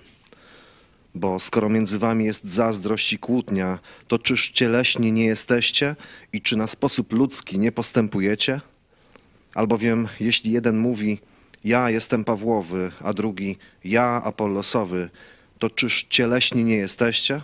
[1.14, 5.96] Bo skoro między wami jest zazdrość i kłótnia, to czyż cieleśnie nie jesteście
[6.32, 8.60] i czy na sposób ludzki nie postępujecie?
[9.54, 11.18] Albowiem jeśli jeden mówi,
[11.64, 15.10] ja jestem Pawłowy, a drugi, ja Apollosowy,
[15.58, 17.40] to czyż cieleśnie nie jesteście?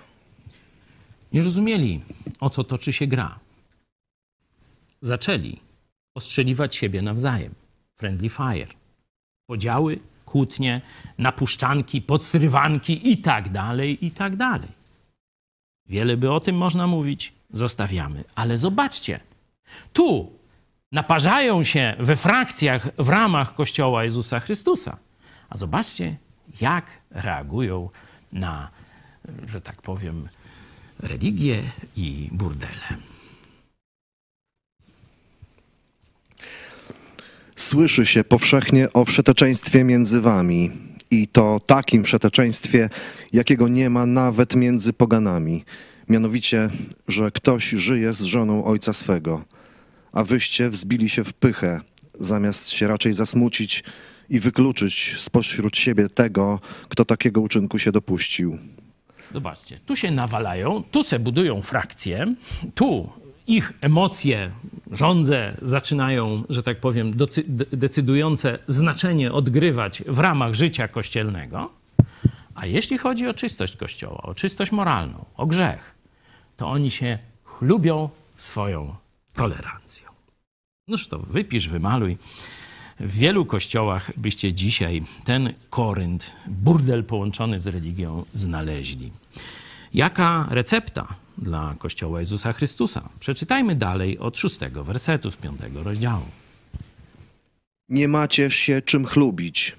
[1.33, 2.01] Nie rozumieli,
[2.41, 3.39] o co toczy się gra.
[5.01, 5.61] Zaczęli
[6.15, 7.55] ostrzeliwać siebie nawzajem.
[7.97, 8.67] Friendly fire.
[9.47, 9.99] Podziały,
[10.31, 10.81] kłótnie,
[11.19, 14.69] napuszczanki, podstrywanki i tak dalej, i tak dalej.
[15.89, 18.25] Wiele by o tym można mówić, zostawiamy.
[18.35, 19.21] Ale zobaczcie,
[19.93, 20.33] tu
[20.93, 24.97] naparzają się we frakcjach w ramach Kościoła Jezusa Chrystusa.
[25.49, 26.17] A zobaczcie,
[26.61, 27.89] jak reagują
[28.33, 28.71] na,
[29.47, 30.29] że tak powiem,
[30.99, 31.63] religię
[31.97, 33.10] i burdele.
[37.61, 40.71] Słyszy się powszechnie o wszeteczeństwie między wami
[41.11, 42.89] i to takim wszeteczeństwie,
[43.33, 45.65] jakiego nie ma nawet między poganami.
[46.09, 46.71] Mianowicie,
[47.09, 49.45] że ktoś żyje z żoną ojca swego,
[50.13, 51.81] a wyście wzbili się w pychę,
[52.21, 53.85] zamiast się raczej zasmucić
[54.31, 58.59] i wykluczyć spośród siebie tego, kto takiego uczynku się dopuścił.
[59.33, 62.35] Zobaczcie, tu się nawalają, tu se budują frakcje,
[62.75, 63.11] tu
[63.51, 64.51] ich emocje,
[64.93, 67.13] żądze zaczynają, że tak powiem,
[67.73, 71.71] decydujące znaczenie odgrywać w ramach życia kościelnego.
[72.55, 75.95] A jeśli chodzi o czystość kościoła, o czystość moralną, o grzech,
[76.57, 78.97] to oni się chlubią swoją
[79.35, 80.11] tolerancją.
[80.89, 82.19] Noż to wypisz, wymaluj.
[83.01, 89.13] W wielu kościołach byście dzisiaj ten korynt, burdel połączony z religią, znaleźli.
[89.95, 93.09] Jaka recepta dla Kościoła Jezusa Chrystusa?
[93.21, 96.25] Przeczytajmy dalej od szóstego wersetu z piątego rozdziału.
[97.89, 99.77] Nie macie się czym chlubić.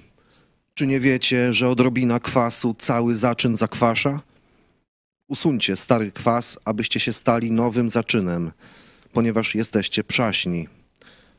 [0.74, 4.20] Czy nie wiecie, że odrobina kwasu cały zaczyn zakwasza?
[5.28, 8.52] Usuńcie stary kwas, abyście się stali nowym zaczynem,
[9.14, 10.68] ponieważ jesteście przaśni.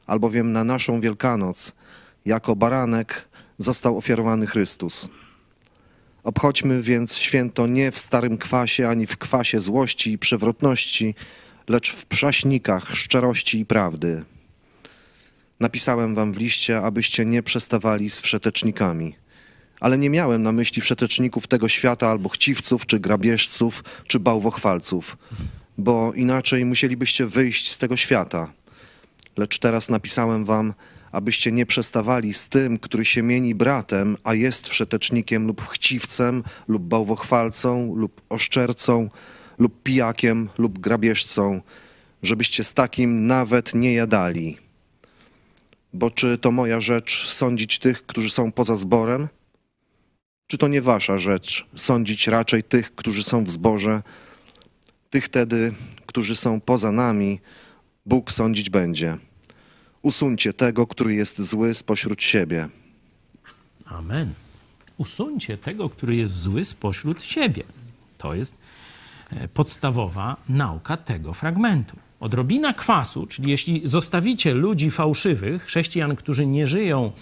[0.07, 1.73] Albowiem na naszą Wielkanoc,
[2.25, 5.09] jako baranek, został ofiarowany Chrystus.
[6.25, 11.15] Obchodźmy więc święto nie w starym kwasie, ani w kwasie złości i przewrotności,
[11.69, 14.25] lecz w przaśnikach szczerości i prawdy.
[15.61, 19.15] Napisałem wam w liście, abyście nie przestawali z wszetecznikami.
[19.81, 25.17] Ale nie miałem na myśli wszeteczników tego świata albo chciwców, czy grabieżców, czy bałwochwalców,
[25.79, 28.53] bo inaczej musielibyście wyjść z tego świata.
[29.37, 30.75] Lecz teraz napisałem wam,
[31.13, 36.83] abyście nie przestawali z tym, który się mieni bratem, a jest wszetecznikiem lub chciwcem, lub
[36.83, 39.11] bałwochwalcą, lub oszczercą,
[39.59, 41.61] lub pijakiem, lub grabieżcą,
[42.23, 44.57] żebyście z takim nawet nie jadali.
[45.93, 49.29] Bo czy to moja rzecz sądzić tych, którzy są poza zborem?
[50.47, 54.03] Czy to nie wasza rzecz sądzić raczej tych, którzy są w zborze?
[55.11, 55.73] Tych tedy,
[56.07, 57.41] którzy są poza nami,
[58.07, 59.17] Bóg sądzić będzie.
[60.03, 62.69] Usuńcie tego, który jest zły spośród siebie.
[63.85, 64.35] Amen.
[64.97, 67.63] Usuńcie tego, który jest zły spośród siebie.
[68.19, 68.59] To jest
[69.31, 71.97] e, podstawowa nauka tego fragmentu.
[72.23, 77.13] Odrobina kwasu, czyli jeśli zostawicie ludzi fałszywych, chrześcijan, którzy nie żyją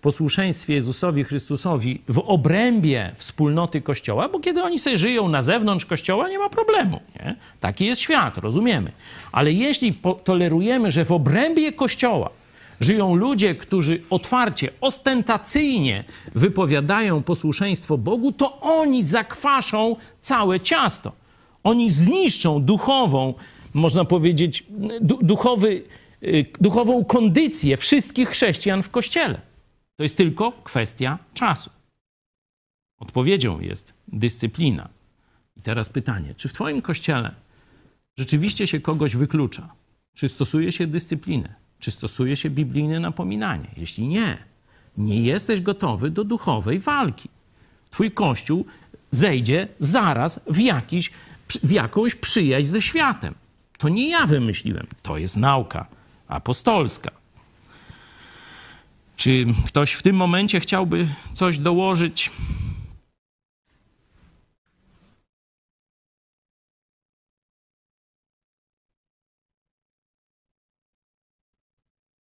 [0.00, 6.28] posłuszeństwie Jezusowi Chrystusowi w obrębie wspólnoty Kościoła, bo kiedy oni sobie żyją na zewnątrz Kościoła,
[6.28, 7.00] nie ma problemu.
[7.16, 7.36] Nie?
[7.60, 8.92] Taki jest świat, rozumiemy.
[9.32, 9.94] Ale jeśli
[10.24, 12.30] tolerujemy, że w obrębie Kościoła
[12.80, 16.04] żyją ludzie, którzy otwarcie, ostentacyjnie
[16.34, 21.12] wypowiadają posłuszeństwo Bogu, to oni zakwaszą całe ciasto.
[21.64, 23.34] Oni zniszczą duchową,
[23.78, 24.66] można powiedzieć,
[25.00, 25.84] du- duchowy,
[26.22, 29.40] y, duchową kondycję wszystkich chrześcijan w kościele.
[29.96, 31.70] To jest tylko kwestia czasu.
[32.98, 34.88] Odpowiedzią jest dyscyplina.
[35.56, 37.34] I teraz pytanie: czy w Twoim kościele
[38.16, 39.72] rzeczywiście się kogoś wyklucza?
[40.14, 41.54] Czy stosuje się dyscyplinę?
[41.78, 43.66] Czy stosuje się biblijne napominanie?
[43.76, 44.38] Jeśli nie,
[44.96, 47.28] nie jesteś gotowy do duchowej walki.
[47.90, 48.64] Twój kościół
[49.10, 51.10] zejdzie zaraz w, jakiś,
[51.62, 53.34] w jakąś przyjaźń ze światem.
[53.78, 55.86] To nie ja wymyśliłem, to jest nauka
[56.28, 57.10] apostolska.
[59.16, 62.30] Czy ktoś w tym momencie chciałby coś dołożyć?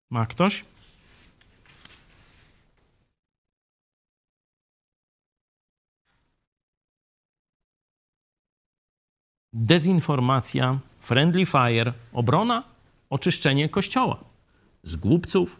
[0.09, 0.63] Ma ktoś?
[9.53, 12.63] Dezinformacja, friendly fire, obrona,
[13.09, 14.23] oczyszczenie kościoła
[14.83, 15.59] z głupców,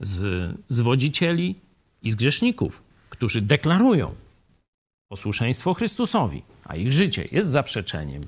[0.00, 1.54] z zwodzicieli
[2.02, 4.14] i z grzeszników, którzy deklarują:
[5.08, 8.22] posłuszeństwo Chrystusowi, a ich życie jest zaprzeczeniem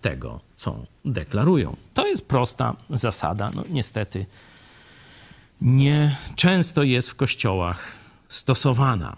[0.00, 1.76] tego, co deklarują.
[1.94, 3.50] To jest prosta zasada.
[3.54, 4.26] No, niestety
[5.60, 7.92] nie często jest w kościołach
[8.28, 9.16] stosowana.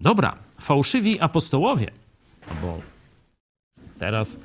[0.00, 1.90] Dobra, fałszywi apostołowie,
[2.48, 2.95] no bo
[3.98, 4.40] teraz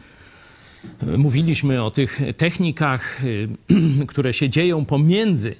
[1.17, 3.21] mówiliśmy o tych technikach,
[4.07, 5.55] które się dzieją pomiędzy,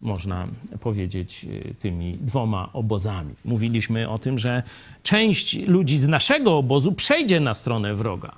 [0.00, 0.48] można
[0.80, 1.46] powiedzieć,
[1.78, 3.34] tymi dwoma obozami.
[3.44, 4.62] Mówiliśmy o tym, że
[5.02, 8.32] część ludzi z naszego obozu przejdzie na stronę wroga,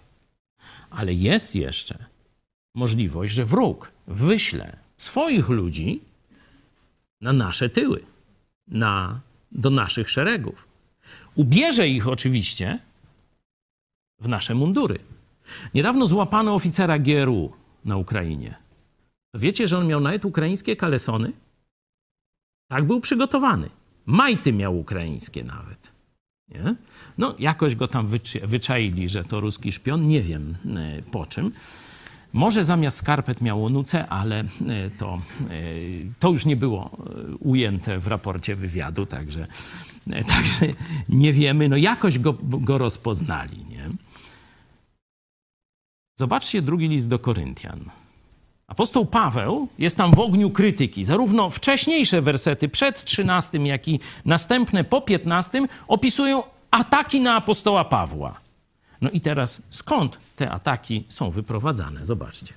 [0.90, 2.04] ale jest jeszcze
[2.74, 6.00] możliwość, że wróg wyśle swoich ludzi
[7.20, 8.02] na nasze tyły,
[8.68, 9.20] na,
[9.52, 10.68] do naszych szeregów.
[11.34, 12.78] Ubierze ich oczywiście
[14.26, 14.98] w nasze mundury.
[15.74, 17.52] Niedawno złapano oficera GRU
[17.84, 18.54] na Ukrainie.
[19.34, 21.32] Wiecie, że on miał nawet ukraińskie kalesony?
[22.68, 23.70] Tak był przygotowany.
[24.06, 25.92] Majty miał ukraińskie nawet.
[26.48, 26.74] Nie?
[27.18, 28.08] No, jakoś go tam
[28.42, 30.06] wyczaili, że to ruski szpion.
[30.06, 31.52] Nie wiem e, po czym.
[32.32, 34.44] Może zamiast skarpet miało nuce, ale e,
[34.98, 35.50] to, e,
[36.20, 36.90] to już nie było
[37.40, 39.46] ujęte w raporcie wywiadu, także,
[40.28, 40.66] także
[41.08, 41.68] nie wiemy.
[41.68, 43.64] No jakoś go, go rozpoznali.
[43.64, 43.75] Nie?
[46.18, 47.90] Zobaczcie drugi list do Koryntian.
[48.66, 51.04] Apostoł Paweł jest tam w ogniu krytyki.
[51.04, 58.40] Zarówno wcześniejsze wersety przed 13, jak i następne po 15 opisują ataki na apostoła Pawła.
[59.00, 62.04] No i teraz skąd te ataki są wyprowadzane?
[62.04, 62.54] Zobaczcie.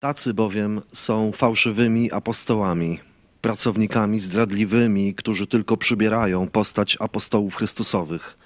[0.00, 2.98] Tacy bowiem są fałszywymi apostołami,
[3.40, 8.38] pracownikami zdradliwymi, którzy tylko przybierają postać apostołów Chrystusowych.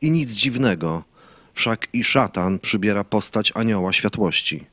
[0.00, 1.04] I nic dziwnego,
[1.54, 4.66] wszak i szatan przybiera postać anioła światłości.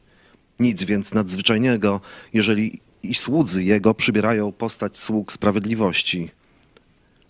[0.59, 2.01] Nic więc nadzwyczajnego,
[2.33, 6.29] jeżeli i słudzy jego przybierają postać sług sprawiedliwości.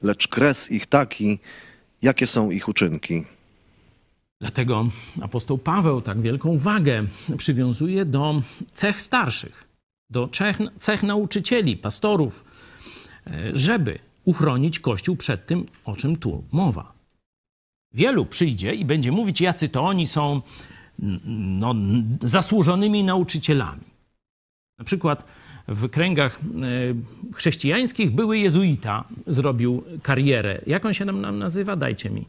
[0.03, 1.39] Lecz kres ich taki,
[2.01, 3.23] jakie są ich uczynki.
[4.41, 4.89] Dlatego
[5.21, 7.05] apostoł Paweł tak wielką wagę
[7.37, 8.41] przywiązuje do
[8.73, 9.63] cech starszych,
[10.09, 12.43] do cech, cech nauczycieli, pastorów,
[13.53, 16.98] żeby uchronić Kościół przed tym, o czym tu mowa.
[17.93, 20.41] Wielu przyjdzie i będzie mówić, jacy to oni są
[21.25, 21.75] no,
[22.21, 23.83] zasłużonymi nauczycielami.
[24.79, 25.25] Na przykład
[25.67, 30.61] w kręgach e, chrześcijańskich były jezuita, zrobił karierę.
[30.67, 31.75] Jak on się nam nazywa?
[31.75, 32.25] Dajcie mi.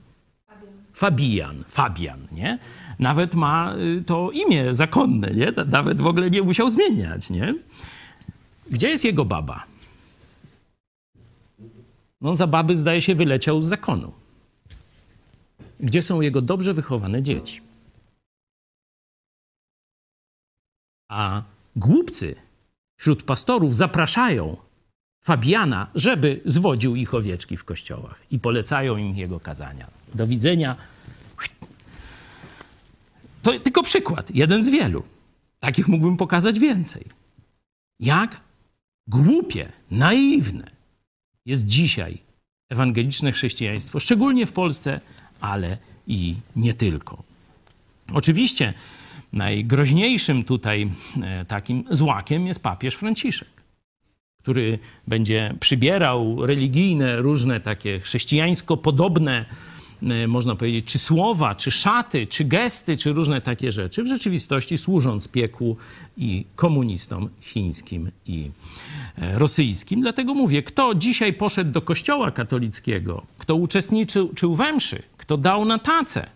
[0.93, 2.59] Fabian, Fabian, nie?
[2.99, 5.53] Nawet ma y, to imię zakonne, nie?
[5.67, 7.55] Nawet w ogóle nie musiał zmieniać, nie?
[8.71, 9.65] Gdzie jest jego baba?
[12.21, 14.13] No za baby zdaje się wyleciał z zakonu.
[15.83, 17.61] Gdzie są jego dobrze wychowane dzieci?
[21.09, 21.43] A
[21.77, 22.37] głupcy
[22.97, 24.57] wśród pastorów zapraszają
[25.25, 29.91] Fabiana, żeby zwodził ich owieczki w kościołach i polecają im jego kazania.
[30.15, 30.77] Do widzenia.
[33.43, 35.03] To tylko przykład, jeden z wielu.
[35.61, 37.05] Takich mógłbym pokazać więcej.
[38.01, 38.41] Jak
[39.07, 40.71] głupie, naiwne
[41.47, 42.19] jest dzisiaj
[42.69, 45.01] ewangeliczne chrześcijaństwo, szczególnie w Polsce,
[45.41, 47.23] ale i nie tylko.
[48.15, 48.75] Oczywiście
[49.33, 50.91] najgroźniejszym tutaj
[51.23, 53.49] e, takim złakiem jest papież Franciszek,
[54.43, 59.45] który będzie przybierał religijne, różne takie chrześcijańsko podobne,
[60.03, 64.79] e, można powiedzieć, czy słowa, czy szaty, czy gesty, czy różne takie rzeczy, w rzeczywistości
[64.79, 65.77] służąc piekłu
[66.17, 68.51] i komunistom chińskim i
[69.21, 70.01] rosyjskim.
[70.01, 75.79] Dlatego mówię, kto dzisiaj poszedł do kościoła katolickiego, kto uczestniczył we mszy, kto dał na
[75.79, 76.27] tacę,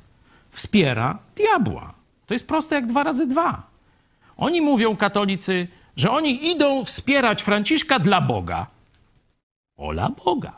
[0.51, 1.95] wspiera diabła.
[2.27, 3.63] To jest proste jak dwa razy dwa.
[4.37, 8.67] Oni mówią, katolicy, że oni idą wspierać Franciszka dla Boga.
[9.77, 10.53] Ola Boga.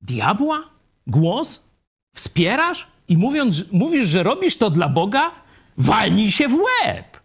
[0.00, 0.62] Diabła?
[1.06, 1.62] Głos?
[2.14, 2.86] Wspierasz?
[3.08, 5.30] I mówiąc, mówisz, że robisz to dla Boga?
[5.78, 7.20] Walnij się w łeb.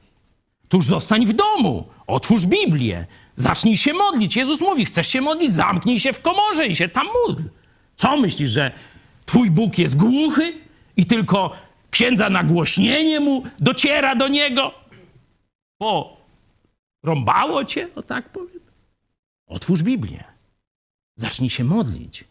[0.69, 1.87] Tuż zostań w domu.
[2.07, 3.07] Otwórz Biblię.
[3.35, 4.35] Zacznij się modlić.
[4.35, 5.53] Jezus mówi, chcesz się modlić?
[5.53, 7.43] Zamknij się w komorze i się tam módl.
[7.95, 8.71] Co myślisz, że
[9.25, 10.53] twój Bóg jest głuchy
[10.97, 11.51] i tylko
[11.91, 14.73] księdza nagłośnienie mu dociera do niego.
[15.79, 16.17] Bo
[17.03, 18.59] rąbało cię, o tak powiem.
[19.47, 20.23] Otwórz Biblię.
[21.15, 22.23] Zacznij się modlić.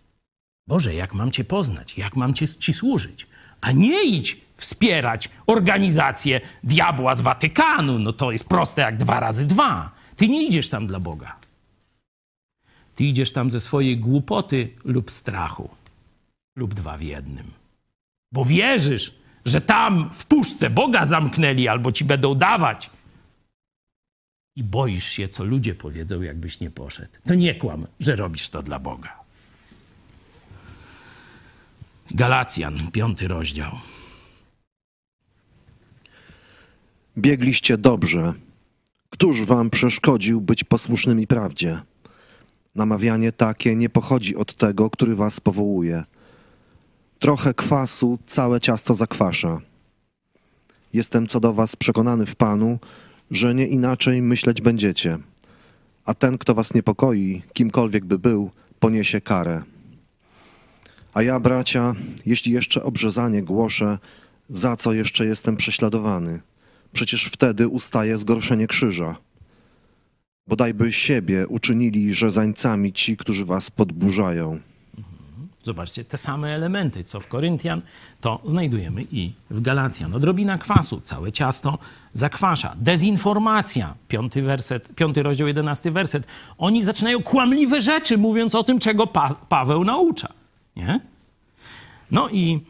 [0.68, 3.26] Boże, jak mam Cię poznać, jak mam cię, Ci służyć,
[3.60, 7.98] a nie idź wspierać organizację diabła z Watykanu.
[7.98, 9.90] No to jest proste jak dwa razy dwa.
[10.22, 11.36] Ty nie idziesz tam dla Boga.
[12.94, 15.70] Ty idziesz tam ze swojej głupoty lub strachu,
[16.56, 17.50] lub dwa w jednym.
[18.32, 22.90] Bo wierzysz, że tam w puszce Boga zamknęli albo ci będą dawać.
[24.56, 27.12] I boisz się, co ludzie powiedzą, jakbyś nie poszedł.
[27.24, 29.20] To nie kłam, że robisz to dla Boga.
[32.10, 33.72] Galacjan, piąty rozdział.
[37.18, 38.34] Biegliście dobrze.
[39.22, 41.80] Któż wam przeszkodził być posłusznymi prawdzie?
[42.74, 46.04] Namawianie takie nie pochodzi od tego, który was powołuje.
[47.18, 49.60] Trochę kwasu całe ciasto zakwasza.
[50.92, 52.78] Jestem co do was przekonany w Panu,
[53.30, 55.18] że nie inaczej myśleć będziecie.
[56.04, 58.50] A ten, kto was niepokoi, kimkolwiek by był,
[58.80, 59.62] poniesie karę.
[61.14, 61.94] A ja, bracia,
[62.26, 63.98] jeśli jeszcze obrzezanie głoszę,
[64.50, 66.40] za co jeszcze jestem prześladowany?
[66.92, 69.16] Przecież wtedy ustaje zgorszenie krzyża.
[70.46, 74.60] Bodajby siebie uczynili rzezańcami ci, którzy was podburzają.
[75.64, 77.82] Zobaczcie, te same elementy, co w Koryntian,
[78.20, 80.14] to znajdujemy i w Galacjan.
[80.14, 81.78] Odrobina kwasu, całe ciasto
[82.12, 82.76] zakwasza.
[82.76, 86.26] Dezinformacja, piąty, werset, piąty rozdział, jedenasty werset.
[86.58, 90.28] Oni zaczynają kłamliwe rzeczy, mówiąc o tym, czego pa Paweł naucza.
[90.76, 91.00] Nie?
[92.10, 92.60] No i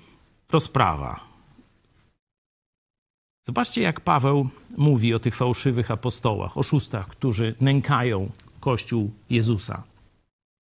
[0.51, 1.32] rozprawa.
[3.45, 9.83] Zobaczcie, jak Paweł mówi o tych fałszywych apostołach, oszustach, którzy nękają Kościół Jezusa.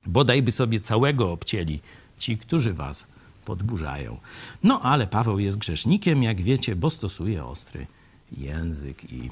[0.06, 1.80] Bodaj by sobie całego obcięli
[2.18, 3.06] ci, którzy was
[3.44, 4.20] podburzają.
[4.62, 7.86] No ale Paweł jest grzesznikiem, jak wiecie, bo stosuje ostry
[8.32, 9.30] język i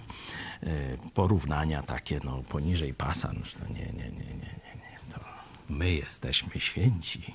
[0.63, 3.33] e, porównania takie no, poniżej pasa.
[3.35, 5.15] No, to nie, nie, nie, nie, nie, nie.
[5.15, 5.21] To
[5.69, 7.35] my jesteśmy święci.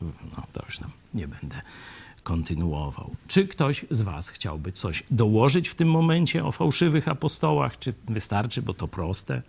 [0.00, 1.62] No to już tam nie będę
[2.24, 3.10] kontynuował.
[3.28, 7.78] Czy ktoś z was chciałby coś dołożyć w tym momencie o fałszywych apostołach?
[7.78, 9.42] Czy wystarczy, bo to proste?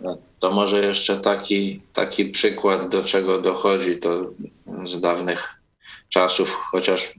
[0.00, 4.30] No, to może jeszcze taki, taki przykład, do czego dochodzi to
[4.84, 5.60] z dawnych
[6.08, 7.14] czasów, chociaż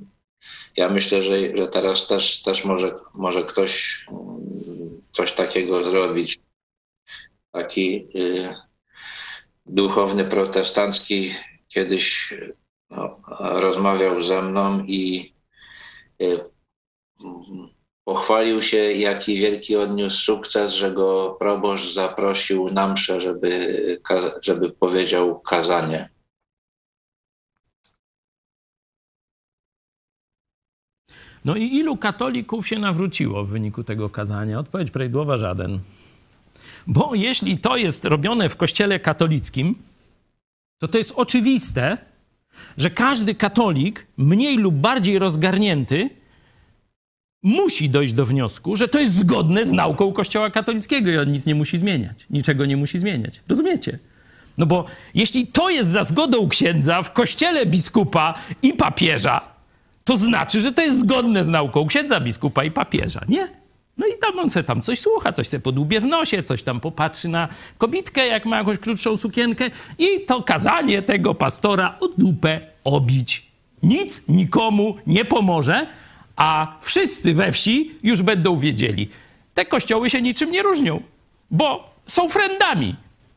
[0.78, 6.40] ja myślę, że, że teraz też, też może, może ktoś mm, coś takiego zrobić.
[7.56, 8.56] Taki y,
[9.66, 11.32] duchowny protestancki
[11.68, 12.34] kiedyś
[12.90, 15.34] no, rozmawiał ze mną i
[16.22, 16.40] y,
[18.04, 24.02] Pochwalił się, jaki wielki odniósł sukces, że go proboszcz zaprosił na mszę, żeby,
[24.42, 26.10] żeby powiedział kazanie.
[31.46, 34.60] No i ilu katolików się nawróciło w wyniku tego kazania?
[34.60, 35.80] Odpowiedź prawidłowa żaden.
[36.88, 39.76] Bo jeśli to jest robione w kościele katolickim,
[40.80, 41.98] to to jest oczywiste,
[42.78, 46.10] że każdy katolik, mniej lub bardziej rozgarnięty,
[47.44, 51.46] musi dojść do wniosku, że to jest zgodne z nauką Kościoła katolickiego i on nic
[51.46, 52.26] nie musi zmieniać.
[52.30, 53.42] Niczego nie musi zmieniać.
[53.50, 54.00] Rozumiecie?
[54.58, 59.42] No bo jeśli to jest za zgodą księdza w kościele biskupa i papieża,
[60.04, 63.22] to znaczy, że to jest zgodne z nauką księdza, biskupa i papieża.
[63.28, 63.48] Nie?
[63.98, 66.80] No i tam on se tam coś słucha, coś se podłubie w nosie, coś tam
[66.80, 67.48] popatrzy na
[67.78, 73.46] kobitkę, jak ma jakąś krótszą sukienkę i to kazanie tego pastora o dupę obić.
[73.84, 75.88] Nic nikomu nie pomoże,
[76.36, 79.10] a wszyscy we wsi już będą wiedzieli.
[79.54, 81.02] Te kościoły się niczym nie różnią,
[81.52, 82.96] bo są frendami.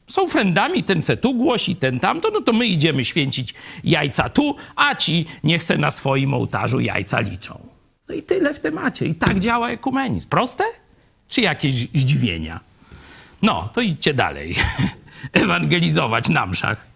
[0.09, 3.55] Są frendami, ten se tu głosi, ten tamto, no to my idziemy święcić
[3.85, 7.78] jajca tu, a ci niech se na swoim ołtarzu jajca liczą.
[8.09, 9.07] No i tyle w temacie.
[9.07, 10.29] I tak działa ekumenizm.
[10.29, 10.65] Proste?
[11.29, 12.61] Czy jakieś zdziwienia?
[13.43, 14.55] No, to idźcie dalej.
[15.33, 16.87] Ewangelizować na mszach.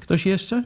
[0.00, 0.64] Ktoś jeszcze?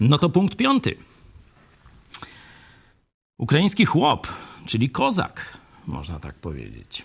[0.00, 0.96] No to punkt piąty.
[3.38, 4.26] Ukraiński chłop,
[4.66, 7.02] czyli kozak, można tak powiedzieć,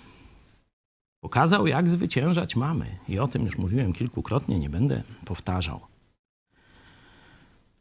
[1.22, 2.86] pokazał, jak zwyciężać mamy.
[3.08, 5.80] I o tym już mówiłem kilkukrotnie, nie będę powtarzał.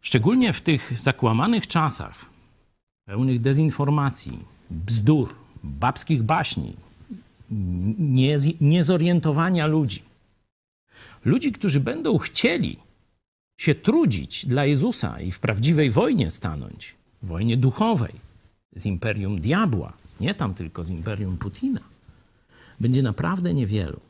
[0.00, 2.30] Szczególnie w tych zakłamanych czasach,
[3.04, 4.38] pełnych dezinformacji,
[4.70, 5.34] bzdur,
[5.64, 6.76] babskich baśni,
[8.60, 10.02] niezorientowania ludzi.
[11.24, 12.78] Ludzi, którzy będą chcieli
[13.60, 18.12] się trudzić dla Jezusa i w prawdziwej wojnie stanąć, wojnie duchowej
[18.76, 21.80] z imperium diabła, nie tam tylko z imperium Putina,
[22.80, 24.00] będzie naprawdę niewielu.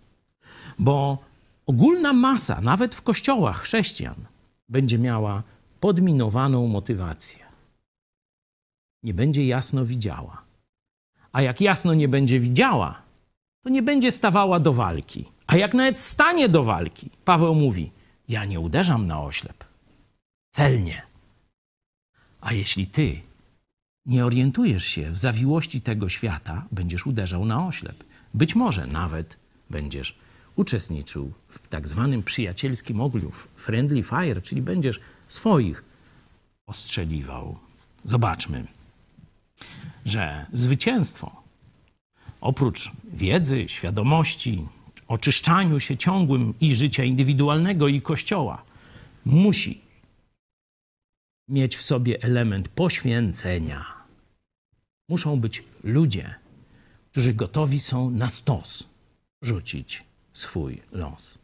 [0.79, 1.19] Bo
[1.67, 4.27] ogólna masa, nawet w kościołach chrześcijan,
[4.69, 5.43] będzie miała
[5.81, 7.45] podminowaną motywację.
[9.03, 10.43] Nie będzie jasno widziała.
[11.33, 13.03] A jak jasno nie będzie widziała,
[13.63, 15.25] to nie będzie stawała do walki.
[15.47, 17.91] A jak nawet stanie do walki, Paweł mówi,
[18.29, 19.65] ja nie uderzam na oślep.
[20.51, 21.03] Celnie.
[22.41, 23.21] A jeśli ty
[24.07, 28.05] nie orientujesz się w zawiłości tego świata, będziesz uderzał na oślep.
[28.35, 29.37] Być może nawet
[29.71, 30.19] będziesz
[30.57, 35.85] uczestniczył w tak zwanym przyjacielskim ogniu, friendly fire, czyli będziesz swoich
[36.67, 37.59] ostrzeliwał.
[38.05, 38.67] Zobaczmy,
[40.05, 41.43] że zwycięstwo
[42.41, 44.67] oprócz wiedzy, świadomości,
[45.09, 48.63] oczyszczaniu się ciągłym i życia indywidualnego i kościoła,
[49.25, 49.81] musi
[51.49, 53.85] mieć w sobie element poświęcenia.
[55.09, 56.35] Muszą być ludzie,
[57.11, 58.85] którzy gotowi są na stos
[59.43, 61.39] rzucić swój los.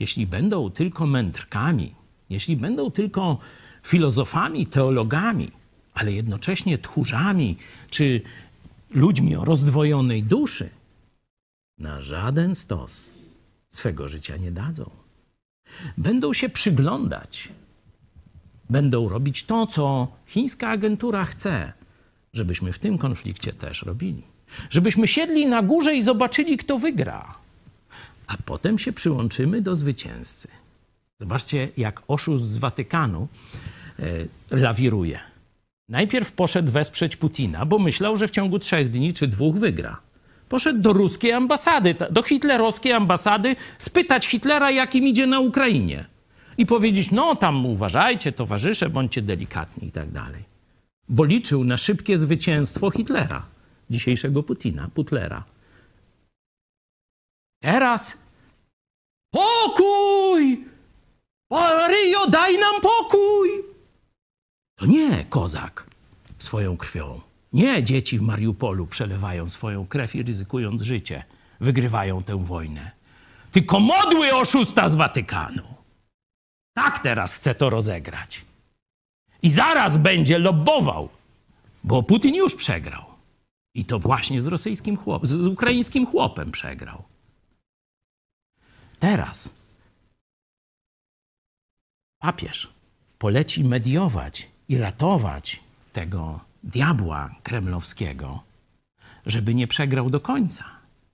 [0.00, 1.94] Jeśli będą tylko mędrkami,
[2.30, 3.38] jeśli będą tylko
[3.82, 5.50] filozofami, teologami,
[5.94, 7.56] ale jednocześnie tchórzami
[7.90, 8.20] czy
[8.90, 10.70] ludźmi o rozdwojonej duszy,
[11.78, 13.10] na żaden stos
[13.68, 14.90] swego życia nie dadzą.
[15.98, 17.48] Będą się przyglądać,
[18.70, 21.72] będą robić to, co chińska agentura chce,
[22.32, 24.31] żebyśmy w tym konflikcie też robili.
[24.70, 27.34] Żebyśmy siedli na górze i zobaczyli, kto wygra,
[28.26, 30.48] a potem się przyłączymy do zwycięzcy.
[31.20, 33.28] Zobaczcie, jak oszust z Watykanu
[33.98, 34.04] e,
[34.50, 35.18] lawiruje.
[35.88, 40.00] Najpierw poszedł wesprzeć Putina, bo myślał, że w ciągu trzech dni czy dwóch wygra.
[40.48, 46.04] Poszedł do ruskiej ambasady, do hitlerowskiej ambasady, spytać Hitlera, jak im idzie na Ukrainie.
[46.58, 50.42] I powiedzieć, no tam uważajcie, towarzysze, bądźcie delikatni i tak dalej.
[51.08, 53.42] Bo liczył na szybkie zwycięstwo Hitlera,
[53.90, 55.44] dzisiejszego Putina, Putlera.
[57.62, 58.16] Teraz
[59.30, 60.64] pokój!
[61.50, 63.48] Maryjo, daj nam pokój!
[64.78, 65.86] To nie kozak
[66.38, 67.20] swoją krwią.
[67.52, 71.24] Nie dzieci w Mariupolu przelewają swoją krew i ryzykując życie,
[71.60, 72.90] wygrywają tę wojnę.
[73.52, 75.62] Tylko modły oszusta z Watykanu.
[76.74, 78.44] Tak teraz chce to rozegrać.
[79.42, 81.08] I zaraz będzie lobbował,
[81.84, 83.11] bo Putin już przegrał.
[83.74, 87.02] I to właśnie z rosyjskim z ukraińskim chłopem przegrał.
[88.98, 89.54] Teraz
[92.18, 92.72] papież
[93.18, 95.60] poleci mediować i ratować
[95.92, 98.42] tego diabła kremlowskiego,
[99.26, 100.64] żeby nie przegrał do końca.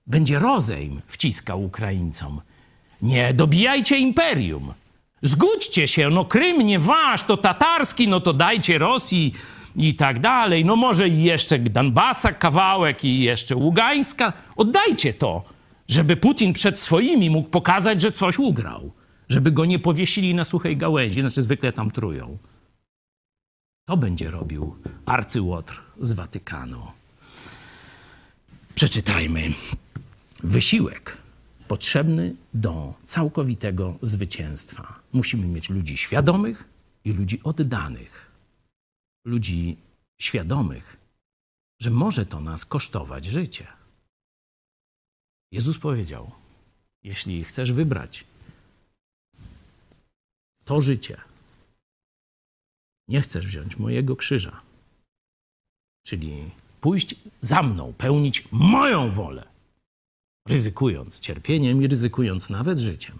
[0.07, 2.41] Będzie rozejm wciskał Ukraińcom.
[3.01, 4.73] Nie dobijajcie imperium.
[5.21, 9.33] Zgódźcie się, no Krym nie wasz, to tatarski, no to dajcie Rosji
[9.75, 10.65] i tak dalej.
[10.65, 14.33] No może i jeszcze Donbasa kawałek i jeszcze Ługańska.
[14.55, 15.43] Oddajcie to,
[15.87, 18.91] żeby Putin przed swoimi mógł pokazać, że coś ugrał.
[19.29, 22.37] Żeby go nie powiesili na suchej gałęzi, znaczy zwykle tam trują.
[23.85, 24.75] To będzie robił
[25.05, 26.81] arcyłotr z Watykanu.
[28.75, 29.41] Przeczytajmy.
[30.43, 31.17] Wysiłek
[31.67, 34.99] potrzebny do całkowitego zwycięstwa.
[35.13, 36.69] Musimy mieć ludzi świadomych
[37.05, 38.28] i ludzi oddanych.
[39.25, 39.77] Ludzi
[40.21, 40.97] świadomych,
[41.81, 43.67] że może to nas kosztować życie.
[45.51, 46.31] Jezus powiedział:
[47.03, 48.25] Jeśli chcesz wybrać
[50.65, 51.21] to życie,
[53.07, 54.61] nie chcesz wziąć mojego krzyża,
[56.05, 56.51] czyli
[56.81, 59.49] pójść za mną, pełnić moją wolę,
[60.47, 63.19] ryzykując cierpieniem i ryzykując nawet życiem.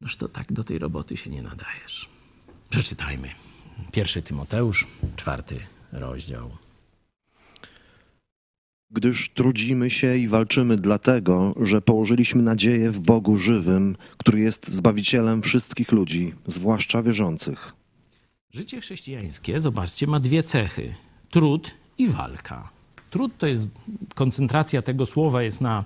[0.00, 2.08] Noż to tak do tej roboty się nie nadajesz.
[2.72, 3.28] Przeczytajmy.
[3.92, 4.86] Pierwszy Tymoteusz,
[5.16, 5.56] czwarty
[5.92, 6.50] rozdział.
[8.90, 15.42] Gdyż trudzimy się i walczymy dlatego, że położyliśmy nadzieję w Bogu żywym, który jest Zbawicielem
[15.42, 17.72] wszystkich ludzi, zwłaszcza wierzących.
[18.50, 20.94] Życie chrześcijańskie, zobaczcie, ma dwie cechy:
[21.30, 22.70] trud i walka.
[23.10, 23.68] Trud to jest
[24.14, 25.84] koncentracja tego słowa jest na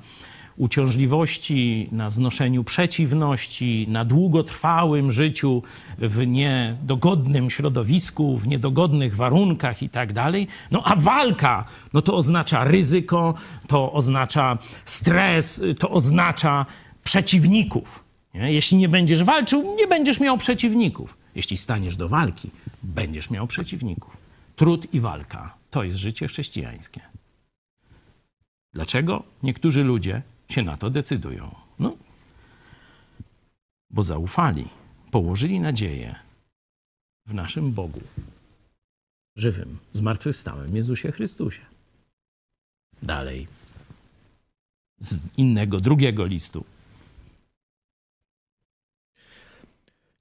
[0.57, 5.63] uciążliwości, na znoszeniu przeciwności, na długotrwałym życiu
[5.99, 10.49] w niedogodnym środowisku, w niedogodnych warunkach i tak dalej.
[10.71, 13.35] No a walka, no to oznacza ryzyko,
[13.67, 16.67] to oznacza stres, to oznacza
[17.05, 18.05] przeciwników.
[18.35, 18.53] Nie?
[18.53, 21.17] Jeśli nie będziesz walczył, nie będziesz miał przeciwników.
[21.35, 22.51] Jeśli staniesz do walki,
[22.83, 24.17] będziesz miał przeciwników.
[24.57, 27.01] Trud i walka to jest życie chrześcijańskie.
[28.75, 31.55] Dlaczego niektórzy ludzie się na to decydują?
[31.79, 31.97] No,
[33.91, 34.69] bo zaufali,
[35.11, 36.15] położyli nadzieję
[37.27, 38.01] w naszym Bogu,
[39.37, 41.63] żywym, zmartwychwstałym Jezusie Chrystusie.
[43.03, 43.47] Dalej,
[45.01, 46.65] z innego, drugiego listu.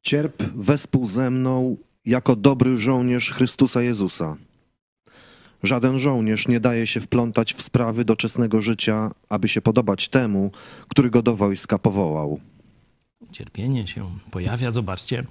[0.01, 4.37] Cierp wespół ze mną jako dobry żołnierz Chrystusa Jezusa.
[5.65, 10.51] Żaden żołnierz nie daje się wplątać w sprawy doczesnego życia, aby się podobać temu,
[10.87, 12.39] który go do wojska powołał.
[13.31, 15.23] Cierpienie się pojawia, zobaczcie.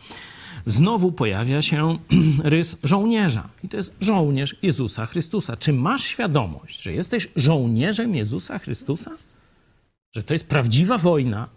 [0.67, 1.99] Znowu pojawia się
[2.45, 3.49] rys żołnierza.
[3.63, 5.57] I to jest żołnierz Jezusa Chrystusa.
[5.57, 9.11] Czy masz świadomość, że jesteś żołnierzem Jezusa Chrystusa?
[10.15, 11.49] że to jest prawdziwa wojna,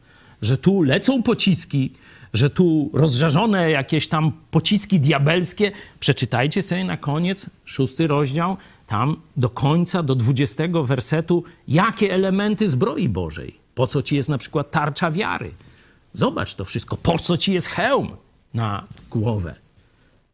[0.41, 1.93] że tu lecą pociski,
[2.33, 5.71] że tu rozżarzone jakieś tam pociski diabelskie.
[5.99, 13.09] Przeczytajcie sobie na koniec szósty rozdział, tam do końca, do dwudziestego wersetu, jakie elementy zbroi
[13.09, 13.59] Bożej.
[13.75, 15.51] Po co ci jest na przykład tarcza wiary?
[16.13, 16.97] Zobacz to wszystko.
[16.97, 18.15] Po co ci jest hełm
[18.53, 19.55] na głowę?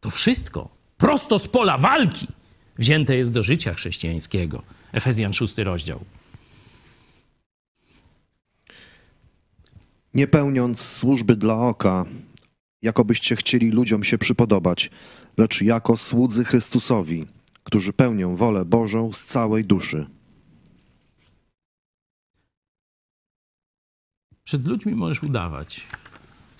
[0.02, 2.28] To wszystko prosto z pola walki
[2.78, 4.62] wzięte jest do życia chrześcijańskiego.
[4.94, 6.00] Efezjan szósty rozdział.
[10.14, 12.06] Nie pełniąc służby dla oka,
[12.82, 14.90] jakobyście chcieli ludziom się przypodobać,
[15.38, 17.26] lecz jako słudzy Chrystusowi,
[17.64, 20.06] którzy pełnią wolę Bożą z całej duszy.
[24.44, 25.88] Przed ludźmi możesz udawać,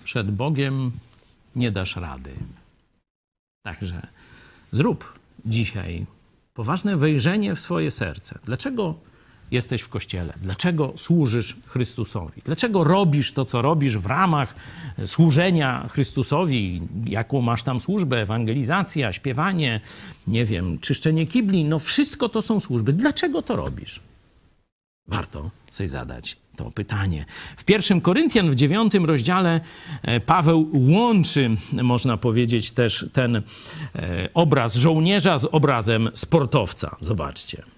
[0.04, 0.90] przed Bogiem
[1.56, 2.30] nie dasz rady.
[3.62, 4.06] Także
[4.72, 6.06] zrób dzisiaj
[6.54, 8.38] poważne wejrzenie w swoje serce.
[8.44, 8.94] Dlaczego
[9.54, 10.34] jesteś w kościele?
[10.40, 12.42] Dlaczego służysz Chrystusowi?
[12.44, 14.54] Dlaczego robisz to, co robisz w ramach
[15.06, 16.80] służenia Chrystusowi?
[17.06, 18.22] Jaką masz tam służbę?
[18.22, 19.80] Ewangelizacja, śpiewanie,
[20.26, 21.64] nie wiem, czyszczenie kibli.
[21.64, 22.92] No wszystko to są służby.
[22.92, 24.00] Dlaczego to robisz?
[25.08, 27.24] Warto sobie zadać to pytanie.
[27.56, 29.60] W pierwszym Koryntian w dziewiątym rozdziale
[30.02, 33.42] e, Paweł łączy, można powiedzieć, też ten e,
[34.34, 36.96] obraz żołnierza z obrazem sportowca.
[37.00, 37.73] Zobaczcie.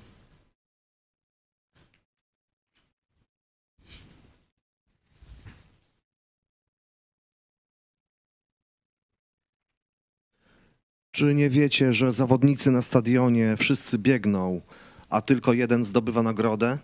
[11.17, 14.61] Czy nie wiecie, że zawodnicy na stadionie wszyscy biegną,
[15.09, 16.79] a tylko jeden zdobywa nagrodę?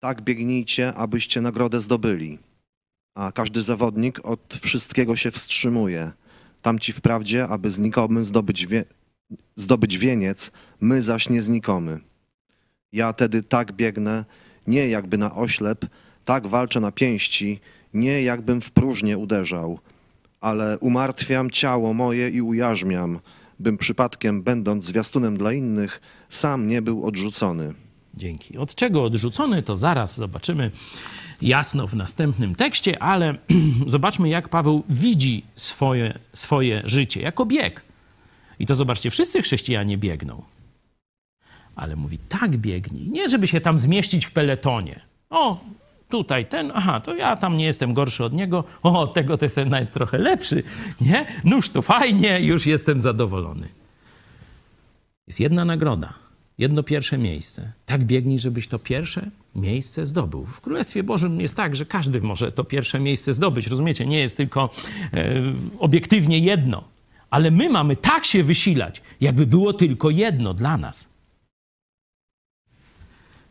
[0.00, 2.38] Tak biegnijcie, abyście nagrodę zdobyli.
[3.14, 6.12] A każdy zawodnik od wszystkiego się wstrzymuje.
[6.62, 8.84] Tamci wprawdzie, aby znikomy zdobyć, wie,
[9.56, 12.00] zdobyć wieniec, my zaś nie znikomy.
[12.92, 14.24] Ja tedy tak biegnę,
[14.66, 15.86] nie jakby na oślep,
[16.24, 17.60] tak walczę na pięści,
[17.94, 19.78] nie jakbym w próżnię uderzał,
[20.40, 23.20] ale umartwiam ciało moje i ujarzmiam,
[23.62, 27.74] bym przypadkiem, będąc zwiastunem dla innych, sam nie był odrzucony.
[28.14, 28.58] Dzięki.
[28.58, 30.70] Od czego odrzucony, to zaraz zobaczymy
[31.42, 33.34] jasno w następnym tekście, ale
[33.86, 37.82] zobaczmy, jak Paweł widzi swoje, swoje życie jako bieg.
[38.58, 40.42] I to zobaczcie, wszyscy chrześcijanie biegną.
[41.76, 43.08] Ale mówi, tak biegnij.
[43.08, 45.00] Nie, żeby się tam zmieścić w peletonie.
[45.30, 45.60] O,
[46.12, 49.68] tutaj ten, aha, to ja tam nie jestem gorszy od niego, o, tego to jestem
[49.68, 50.62] nawet trochę lepszy,
[51.00, 51.26] nie?
[51.44, 53.68] Nóż to fajnie, już jestem zadowolony.
[55.26, 56.14] Jest jedna nagroda,
[56.58, 57.72] jedno pierwsze miejsce.
[57.86, 60.46] Tak biegnij, żebyś to pierwsze miejsce zdobył.
[60.46, 64.06] W Królestwie Bożym jest tak, że każdy może to pierwsze miejsce zdobyć, rozumiecie?
[64.06, 64.70] Nie jest tylko
[65.14, 65.42] e,
[65.78, 66.84] obiektywnie jedno.
[67.30, 71.08] Ale my mamy tak się wysilać, jakby było tylko jedno dla nas.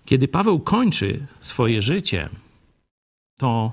[0.05, 2.29] Kiedy Paweł kończy swoje życie,
[3.41, 3.71] to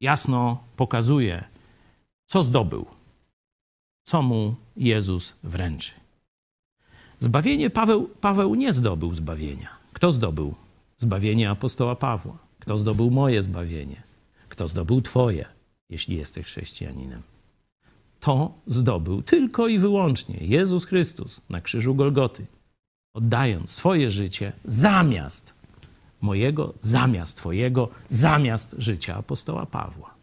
[0.00, 1.44] jasno pokazuje,
[2.26, 2.86] co zdobył,
[4.04, 5.92] co mu Jezus wręczy.
[7.20, 9.68] Zbawienie Paweł, Paweł nie zdobył zbawienia.
[9.92, 10.54] Kto zdobył
[10.96, 12.38] zbawienie apostoła Pawła?
[12.58, 14.02] Kto zdobył moje zbawienie?
[14.48, 15.44] Kto zdobył Twoje,
[15.90, 17.22] jeśli jesteś chrześcijaninem?
[18.20, 22.46] To zdobył tylko i wyłącznie Jezus Chrystus na krzyżu Golgoty,
[23.14, 25.57] oddając swoje życie zamiast
[26.20, 30.14] mojego, zamiast Twojego, zamiast życia apostoła Pawła.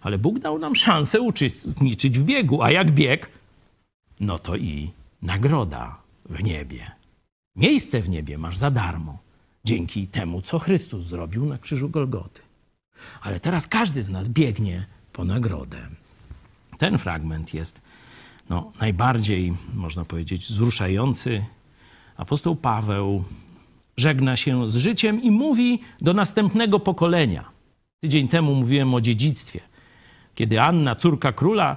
[0.00, 3.30] Ale Bóg dał nam szansę uczestniczyć w biegu, a jak bieg,
[4.20, 4.90] no to i
[5.22, 5.96] nagroda
[6.30, 6.90] w niebie.
[7.56, 9.18] Miejsce w niebie masz za darmo,
[9.64, 12.40] dzięki temu, co Chrystus zrobił na krzyżu Golgoty.
[13.20, 15.88] Ale teraz każdy z nas biegnie po nagrodę.
[16.78, 17.80] Ten fragment jest
[18.50, 21.44] no, najbardziej, można powiedzieć, wzruszający.
[22.16, 23.24] Apostoł Paweł
[23.98, 27.44] żegna się z życiem i mówi do następnego pokolenia.
[28.00, 29.60] Tydzień temu mówiłem o dziedzictwie,
[30.34, 31.76] kiedy Anna, córka króla,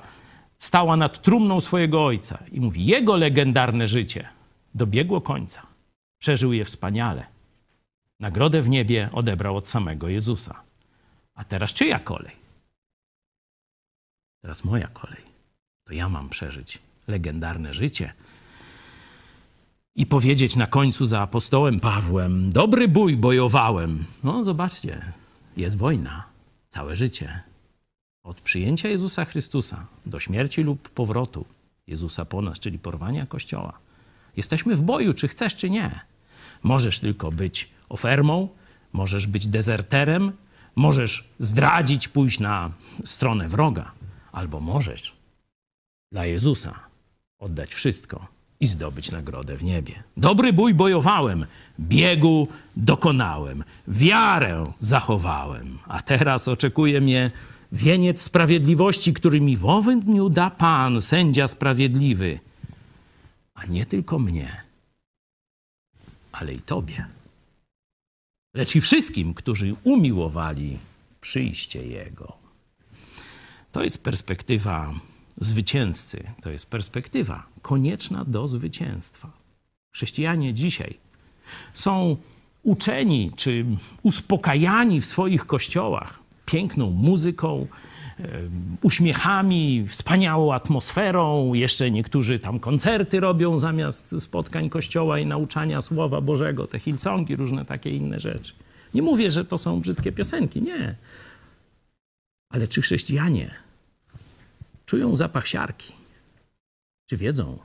[0.60, 4.28] stała nad trumną swojego ojca i mówi: Jego legendarne życie
[4.76, 5.62] dobiegło końca.
[6.20, 7.26] Przeżył je wspaniale.
[8.20, 10.62] Nagrodę w niebie odebrał od samego Jezusa.
[11.36, 12.36] A teraz czyja kolej?
[14.42, 15.22] Teraz moja kolej.
[15.84, 18.14] To ja mam przeżyć legendarne życie
[19.96, 24.06] i powiedzieć na końcu za apostołem Pawłem: Dobry bój bojowałem.
[24.24, 25.02] No, zobaczcie,
[25.58, 26.24] jest wojna,
[26.70, 27.42] całe życie.
[28.24, 31.46] Od przyjęcia Jezusa Chrystusa do śmierci lub powrotu
[31.88, 33.80] Jezusa po nas, czyli porwania Kościoła.
[34.38, 36.00] Jesteśmy w boju, czy chcesz, czy nie.
[36.64, 38.50] Możesz tylko być ofermą,
[38.94, 40.32] możesz być dezerterem,
[40.76, 42.72] możesz zdradzić, pójść na
[43.06, 43.92] stronę wroga,
[44.32, 45.16] albo możesz
[46.12, 46.80] dla Jezusa
[47.40, 50.04] oddać wszystko i zdobyć nagrodę w niebie.
[50.18, 51.46] Dobry bój bojowałem,
[51.80, 57.32] biegu dokonałem, wiarę zachowałem, a teraz oczekuje mnie
[57.72, 62.40] wieniec sprawiedliwości, który mi w owym dniu da Pan, sędzia sprawiedliwy.
[63.54, 64.64] A nie tylko mnie,
[66.32, 67.06] ale i Tobie,
[68.56, 70.78] lecz i wszystkim, którzy umiłowali
[71.22, 72.38] przyjście Jego.
[73.72, 74.94] To jest perspektywa
[75.40, 79.32] zwycięzcy, to jest perspektywa konieczna do zwycięstwa.
[79.94, 80.98] Chrześcijanie dzisiaj
[81.74, 82.18] są
[82.64, 83.66] uczeni czy
[84.04, 87.68] uspokajani w swoich kościołach piękną muzyką,
[88.82, 91.54] uśmiechami, wspaniałą atmosferą.
[91.54, 97.66] Jeszcze niektórzy tam koncerty robią zamiast spotkań kościoła i nauczania Słowa Bożego, te Hillsongi, różne
[97.66, 98.54] takie inne rzeczy.
[98.94, 100.96] Nie mówię, że to są brzydkie piosenki, nie.
[102.50, 103.52] Ale czy chrześcijanie
[104.86, 106.01] czują zapach siarki?
[107.12, 107.60] Czy wiedzą,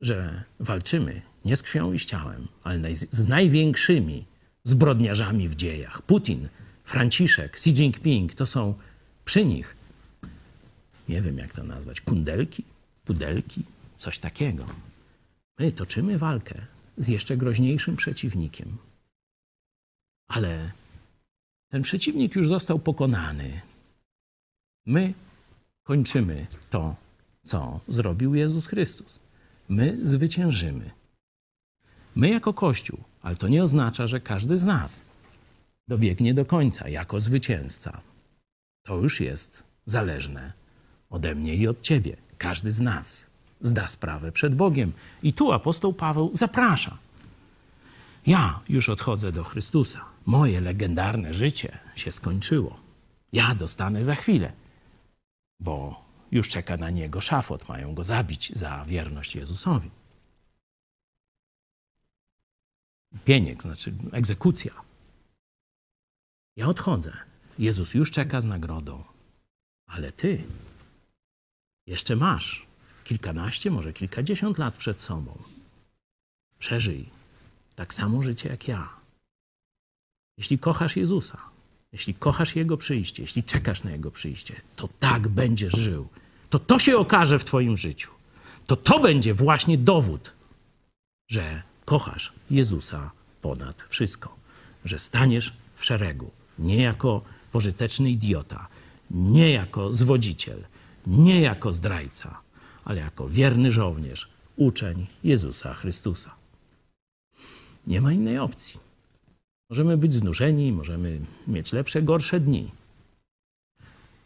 [0.00, 4.24] że walczymy nie z krwią i z ciałem, ale z największymi
[4.64, 6.02] zbrodniarzami w dziejach?
[6.02, 6.48] Putin,
[6.84, 8.74] Franciszek, Xi Jinping to są
[9.24, 9.76] przy nich,
[11.08, 12.64] nie wiem jak to nazwać, kundelki,
[13.04, 13.64] pudelki,
[13.98, 14.66] coś takiego.
[15.58, 16.54] My toczymy walkę
[16.96, 18.76] z jeszcze groźniejszym przeciwnikiem.
[20.28, 20.70] Ale
[21.68, 23.60] ten przeciwnik już został pokonany.
[24.86, 25.14] My
[25.82, 27.09] kończymy to,
[27.50, 29.20] co zrobił Jezus Chrystus.
[29.68, 30.90] My zwyciężymy.
[32.14, 35.04] My jako Kościół, ale to nie oznacza, że każdy z nas
[35.88, 38.00] dobiegnie do końca jako zwycięzca.
[38.86, 40.52] To już jest zależne
[41.10, 42.16] ode mnie i od ciebie.
[42.38, 43.26] Każdy z nas
[43.60, 44.92] zda sprawę przed Bogiem.
[45.22, 46.98] I tu apostoł Paweł zaprasza.
[48.26, 50.00] Ja już odchodzę do Chrystusa.
[50.26, 52.80] Moje legendarne życie się skończyło.
[53.32, 54.52] Ja dostanę za chwilę,
[55.60, 57.68] bo już czeka na niego szafot.
[57.68, 59.90] Mają go zabić za wierność Jezusowi.
[63.24, 64.72] Pieniek, znaczy egzekucja.
[66.56, 67.12] Ja odchodzę.
[67.58, 69.04] Jezus już czeka z nagrodą.
[69.86, 70.44] Ale ty
[71.86, 72.66] jeszcze masz
[73.04, 75.42] kilkanaście, może kilkadziesiąt lat przed sobą.
[76.58, 77.08] Przeżyj
[77.76, 78.88] tak samo życie jak ja.
[80.38, 81.49] Jeśli kochasz Jezusa,
[81.92, 86.08] jeśli kochasz Jego przyjście, jeśli czekasz na Jego przyjście, to tak będziesz żył.
[86.50, 88.10] To to się okaże w Twoim życiu.
[88.66, 90.32] To to będzie właśnie dowód,
[91.30, 93.10] że kochasz Jezusa
[93.42, 94.36] ponad wszystko,
[94.84, 97.22] że staniesz w szeregu, nie jako
[97.52, 98.68] pożyteczny idiota,
[99.10, 100.64] nie jako zwodziciel,
[101.06, 102.40] nie jako zdrajca,
[102.84, 106.34] ale jako wierny żołnierz, uczeń Jezusa Chrystusa.
[107.86, 108.89] Nie ma innej opcji.
[109.70, 112.70] Możemy być znużeni, możemy mieć lepsze, gorsze dni.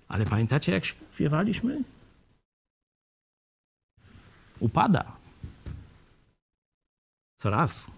[0.08, 1.82] Ale pamiętacie, jak śpiewaliśmy?
[4.60, 5.16] Upada.
[7.36, 7.90] Coraz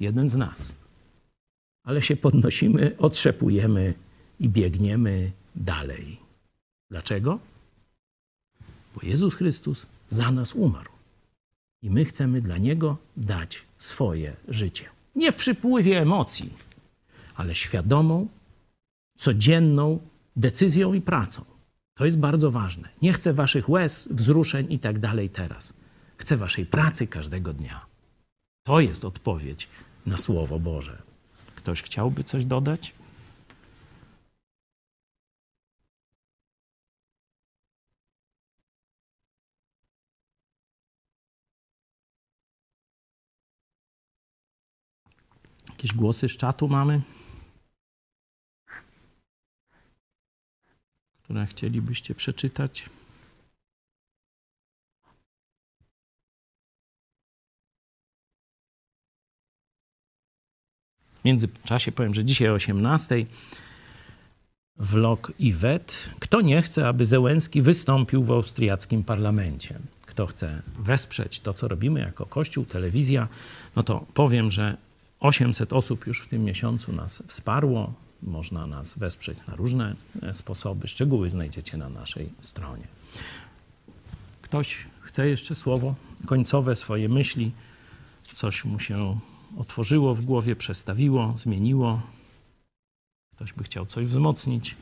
[0.00, 0.76] jeden z nas.
[1.84, 3.94] Ale się podnosimy, otrzepujemy
[4.40, 6.18] i biegniemy dalej.
[6.90, 7.38] Dlaczego?
[8.94, 10.92] Bo Jezus Chrystus za nas umarł.
[11.82, 14.84] I my chcemy dla Niego dać swoje życie.
[15.16, 16.67] Nie w przypływie emocji,
[17.38, 18.28] ale świadomą,
[19.16, 19.98] codzienną
[20.36, 21.44] decyzją i pracą.
[21.94, 22.88] To jest bardzo ważne.
[23.02, 25.72] Nie chcę waszych łez, wzruszeń i tak dalej teraz.
[26.16, 27.86] Chcę waszej pracy każdego dnia.
[28.62, 29.68] To jest odpowiedź
[30.06, 31.02] na Słowo Boże.
[31.54, 32.94] Ktoś chciałby coś dodać?
[45.68, 47.00] Jakieś głosy z czatu mamy?
[51.28, 52.88] Które chcielibyście przeczytać?
[61.20, 63.26] W międzyczasie powiem, że dzisiaj o 18
[64.76, 66.10] vlog Iwet.
[66.18, 69.78] Kto nie chce, aby Zełenski wystąpił w austriackim parlamencie?
[70.06, 73.28] Kto chce wesprzeć to, co robimy jako Kościół, telewizja,
[73.76, 74.76] no to powiem, że
[75.20, 78.07] 800 osób już w tym miesiącu nas wsparło.
[78.22, 80.88] Można nas wesprzeć na różne e, sposoby.
[80.88, 82.88] Szczegóły znajdziecie na naszej stronie.
[84.42, 85.94] Ktoś chce jeszcze słowo
[86.26, 87.52] końcowe, swoje myśli,
[88.34, 89.18] coś mu się
[89.58, 92.02] otworzyło w głowie, przestawiło, zmieniło.
[93.36, 94.76] Ktoś by chciał coś wzmocnić,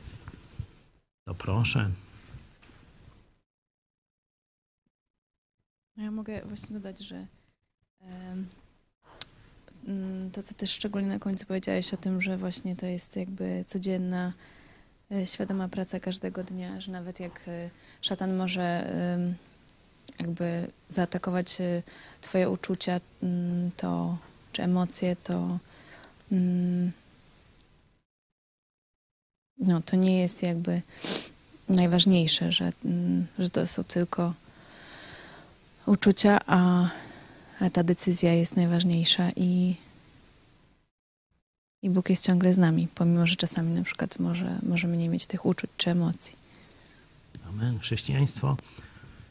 [1.25, 1.91] to proszę.
[5.97, 7.27] No ja mogę właśnie dodać, że
[10.33, 14.33] to, co też szczególnie na końcu powiedziałeś o tym, że właśnie to jest jakby codzienna,
[15.11, 17.69] e, świadoma praca każdego dnia, że nawet jak e,
[18.01, 18.91] szatan może
[20.19, 21.83] jakby zaatakować y,
[22.21, 24.17] twoje uczucia, mm, to,
[24.51, 25.59] czy emocje, to
[26.31, 26.91] mm,
[29.57, 30.81] no, to nie jest jakby
[31.69, 34.33] najważniejsze, że, mm, że to są tylko
[35.85, 36.89] uczucia, a
[37.73, 39.75] ta decyzja jest najważniejsza i,
[41.81, 45.25] i Bóg jest ciągle z nami, pomimo, że czasami na przykład może, możemy nie mieć
[45.25, 46.35] tych uczuć czy emocji.
[47.49, 47.79] Amen.
[47.79, 48.57] Chrześcijaństwo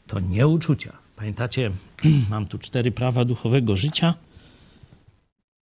[0.07, 0.97] to nie uczucia.
[1.15, 1.71] Pamiętacie,
[2.29, 4.13] mam tu cztery prawa duchowego życia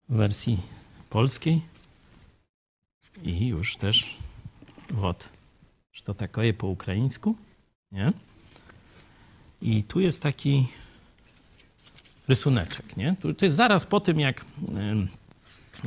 [0.10, 0.60] w wersji
[1.10, 1.62] polskiej
[3.24, 4.18] i już też
[4.90, 5.30] wod.
[5.94, 7.36] Że to takoje po ukraińsku,
[7.92, 8.14] nie?
[9.62, 10.68] I tu jest taki
[12.27, 13.15] rysuneczek, nie?
[13.38, 14.45] To jest zaraz po tym, jak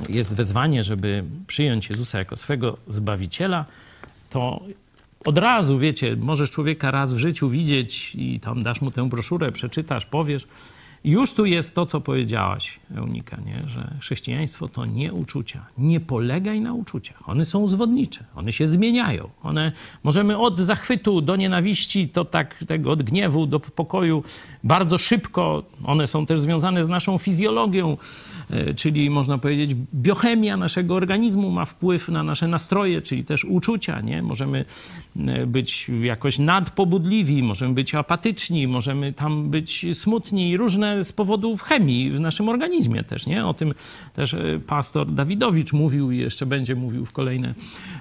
[0.09, 3.65] jest wezwanie, żeby przyjąć Jezusa jako swego Zbawiciela,
[4.31, 4.61] to
[5.25, 9.53] od razu, wiecie, możesz człowieka raz w życiu widzieć i tam dasz mu tę broszurę,
[9.53, 10.47] przeczytasz, powiesz.
[11.05, 13.69] I już tu jest to, co powiedziałaś, Eunika, nie?
[13.69, 15.67] że chrześcijaństwo to nie uczucia.
[15.79, 17.29] Nie polegaj na uczuciach.
[17.29, 19.29] One są zwodnicze, one się zmieniają.
[19.43, 19.73] One,
[20.05, 24.23] możemy od zachwytu do nienawiści, to tak tego od gniewu do pokoju
[24.65, 25.63] bardzo szybko.
[25.85, 27.97] One są też związane z naszą fizjologią,
[28.51, 34.01] e, czyli można powiedzieć biochemia naszego organizmu ma wpływ na nasze nastroje, czyli też uczucia.
[34.01, 34.23] Nie?
[34.23, 34.65] Możemy
[35.17, 42.11] e, być jakoś nadpobudliwi, możemy być apatyczni, możemy tam być smutni, różne z powodów chemii
[42.11, 43.47] w naszym organizmie też, nie?
[43.47, 43.75] O tym
[44.15, 47.55] też e, pastor Dawidowicz mówił i jeszcze będzie mówił w kolejne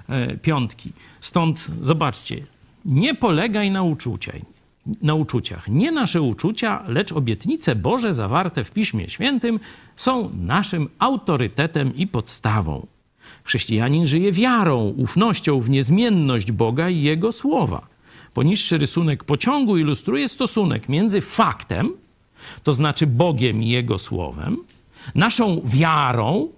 [0.08, 0.92] e, piątki.
[1.20, 2.42] Stąd zobaczcie,
[2.84, 4.34] nie polegaj na uczuciach,
[5.02, 5.68] na uczuciach.
[5.68, 9.60] Nie nasze uczucia, lecz obietnice Boże zawarte w Piśmie Świętym
[9.96, 12.86] są naszym autorytetem i podstawą.
[13.44, 17.86] Chrześcijanin żyje wiarą, ufnością w niezmienność Boga i Jego słowa.
[18.34, 21.92] Poniższy rysunek pociągu ilustruje stosunek między faktem,
[22.62, 24.56] to znaczy Bogiem i Jego Słowem,
[25.14, 26.48] naszą wiarą,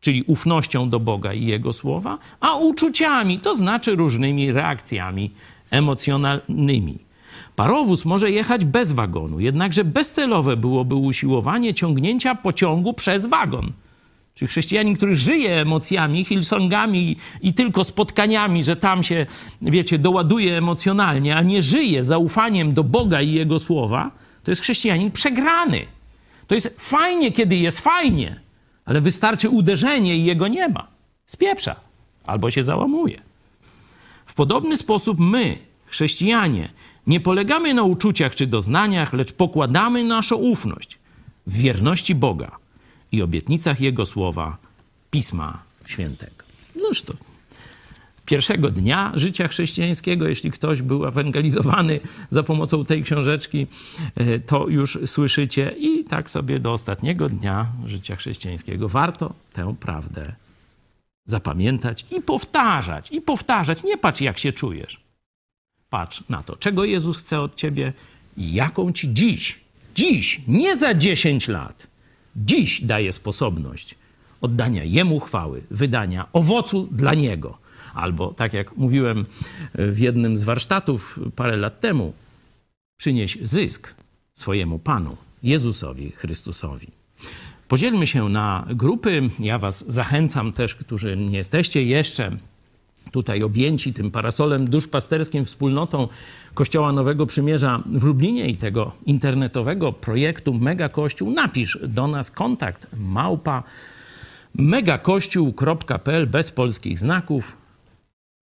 [0.00, 5.30] czyli ufnością do Boga i Jego Słowa, a uczuciami, to znaczy różnymi reakcjami
[5.70, 6.98] emocjonalnymi.
[7.56, 13.72] Parowóz może jechać bez wagonu, jednakże bezcelowe byłoby usiłowanie ciągnięcia pociągu przez wagon.
[14.34, 19.26] Czyli chrześcijanin, który żyje emocjami, Hillsongami i tylko spotkaniami, że tam się,
[19.62, 24.10] wiecie, doładuje emocjonalnie, a nie żyje zaufaniem do Boga i Jego słowa,
[24.46, 25.86] to jest chrześcijanin przegrany.
[26.46, 28.40] To jest fajnie, kiedy jest fajnie,
[28.84, 30.86] ale wystarczy uderzenie i jego nie ma.
[31.26, 31.76] Spieprza
[32.26, 33.22] albo się załamuje.
[34.26, 36.68] W podobny sposób my, chrześcijanie,
[37.06, 40.98] nie polegamy na uczuciach czy doznaniach, lecz pokładamy naszą ufność
[41.46, 42.56] w wierności Boga
[43.12, 44.56] i obietnicach Jego słowa,
[45.10, 46.44] Pisma Świętego.
[46.82, 47.14] Noż to
[48.26, 52.00] pierwszego dnia życia chrześcijańskiego, jeśli ktoś był ewangelizowany
[52.30, 53.66] za pomocą tej książeczki,
[54.14, 55.74] e, to już słyszycie.
[55.78, 60.32] I tak sobie do ostatniego dnia życia chrześcijańskiego warto tę prawdę
[61.26, 63.84] zapamiętać i powtarzać, i powtarzać.
[63.84, 65.00] Nie patrz, jak się czujesz.
[65.90, 67.92] Patrz na to, czego Jezus chce od ciebie
[68.36, 69.60] i jaką ci dziś,
[69.94, 71.86] dziś, nie za 10 lat,
[72.36, 73.94] dziś daje sposobność
[74.40, 77.65] oddania Jemu chwały, wydania owocu dla Niego
[77.96, 79.24] Albo, tak jak mówiłem
[79.74, 82.12] w jednym z warsztatów parę lat temu,
[82.96, 83.94] przynieś zysk
[84.34, 86.86] swojemu Panu, Jezusowi Chrystusowi.
[87.68, 89.30] Podzielmy się na grupy.
[89.38, 92.36] Ja Was zachęcam też, którzy nie jesteście jeszcze
[93.10, 96.08] tutaj objęci tym parasolem duszpasterskim, wspólnotą
[96.54, 102.86] Kościoła Nowego Przymierza w Lublinie i tego internetowego projektu Mega Kościół, napisz do nas kontakt
[102.98, 103.62] małpa
[104.54, 107.56] megakościół.pl bez polskich znaków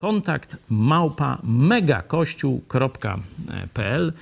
[0.00, 4.12] kontakt małpa megakościół.pl.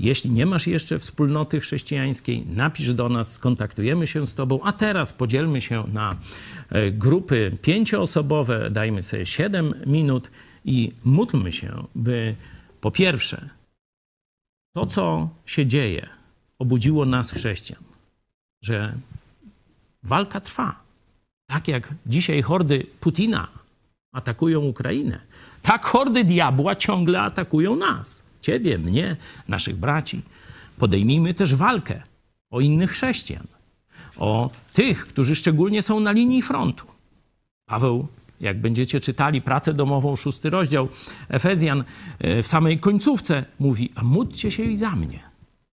[0.00, 4.60] Jeśli nie masz jeszcze wspólnoty chrześcijańskiej, napisz do nas, skontaktujemy się z Tobą.
[4.62, 6.16] A teraz podzielmy się na
[6.70, 10.30] e, grupy pięcioosobowe, dajmy sobie 7 minut
[10.64, 12.34] i módlmy się, by
[12.80, 13.50] po pierwsze,
[14.74, 16.08] to co się dzieje,
[16.58, 17.82] obudziło nas chrześcijan,
[18.62, 18.98] że
[20.02, 20.80] walka trwa.
[21.46, 23.48] Tak jak dzisiaj hordy Putina
[24.12, 25.20] atakują Ukrainę,
[25.62, 28.22] tak hordy diabła ciągle atakują nas.
[28.40, 29.16] Ciebie, mnie,
[29.48, 30.22] naszych braci.
[30.78, 32.02] Podejmijmy też walkę
[32.50, 33.46] o innych chrześcijan,
[34.16, 36.86] o tych, którzy szczególnie są na linii frontu.
[37.66, 38.08] Paweł,
[38.40, 40.88] jak będziecie czytali pracę domową, szósty rozdział
[41.28, 41.84] Efezjan,
[42.18, 45.20] e, w samej końcówce mówi: A módlcie się i za mnie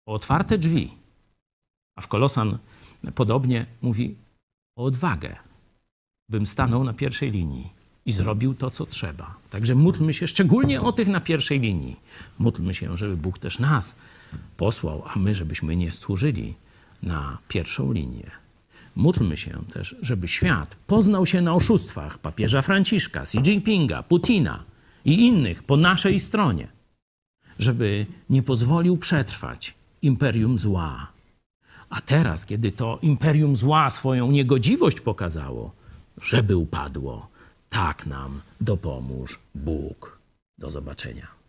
[0.06, 0.92] o otwarte drzwi.
[1.96, 2.58] A w Kolosan
[3.16, 4.16] podobnie mówi
[4.78, 5.36] o odwagę,
[6.30, 9.36] bym stanął na pierwszej linii i zrobił to, co trzeba.
[9.50, 11.96] Także módlmy się szczególnie o tych na pierwszej linii.
[12.40, 13.96] Módlmy się, żeby Bóg też nas
[14.58, 16.54] posłał, a my, żebyśmy nie stworzyli
[17.04, 18.32] na pierwszą linię.
[18.96, 24.64] Módlmy się też, żeby świat poznał się na oszustwach papieża Franciszka, Xi Jinpinga, Putina
[25.06, 26.68] i innych po naszej stronie,
[27.60, 31.08] żeby nie pozwolił przetrwać imperium zła.
[31.90, 35.72] A teraz, kiedy to imperium zła swoją niegodziwość pokazało,
[36.22, 37.33] żeby upadło,
[37.74, 40.20] tak nam dopomóż Bóg.
[40.58, 41.43] Do zobaczenia.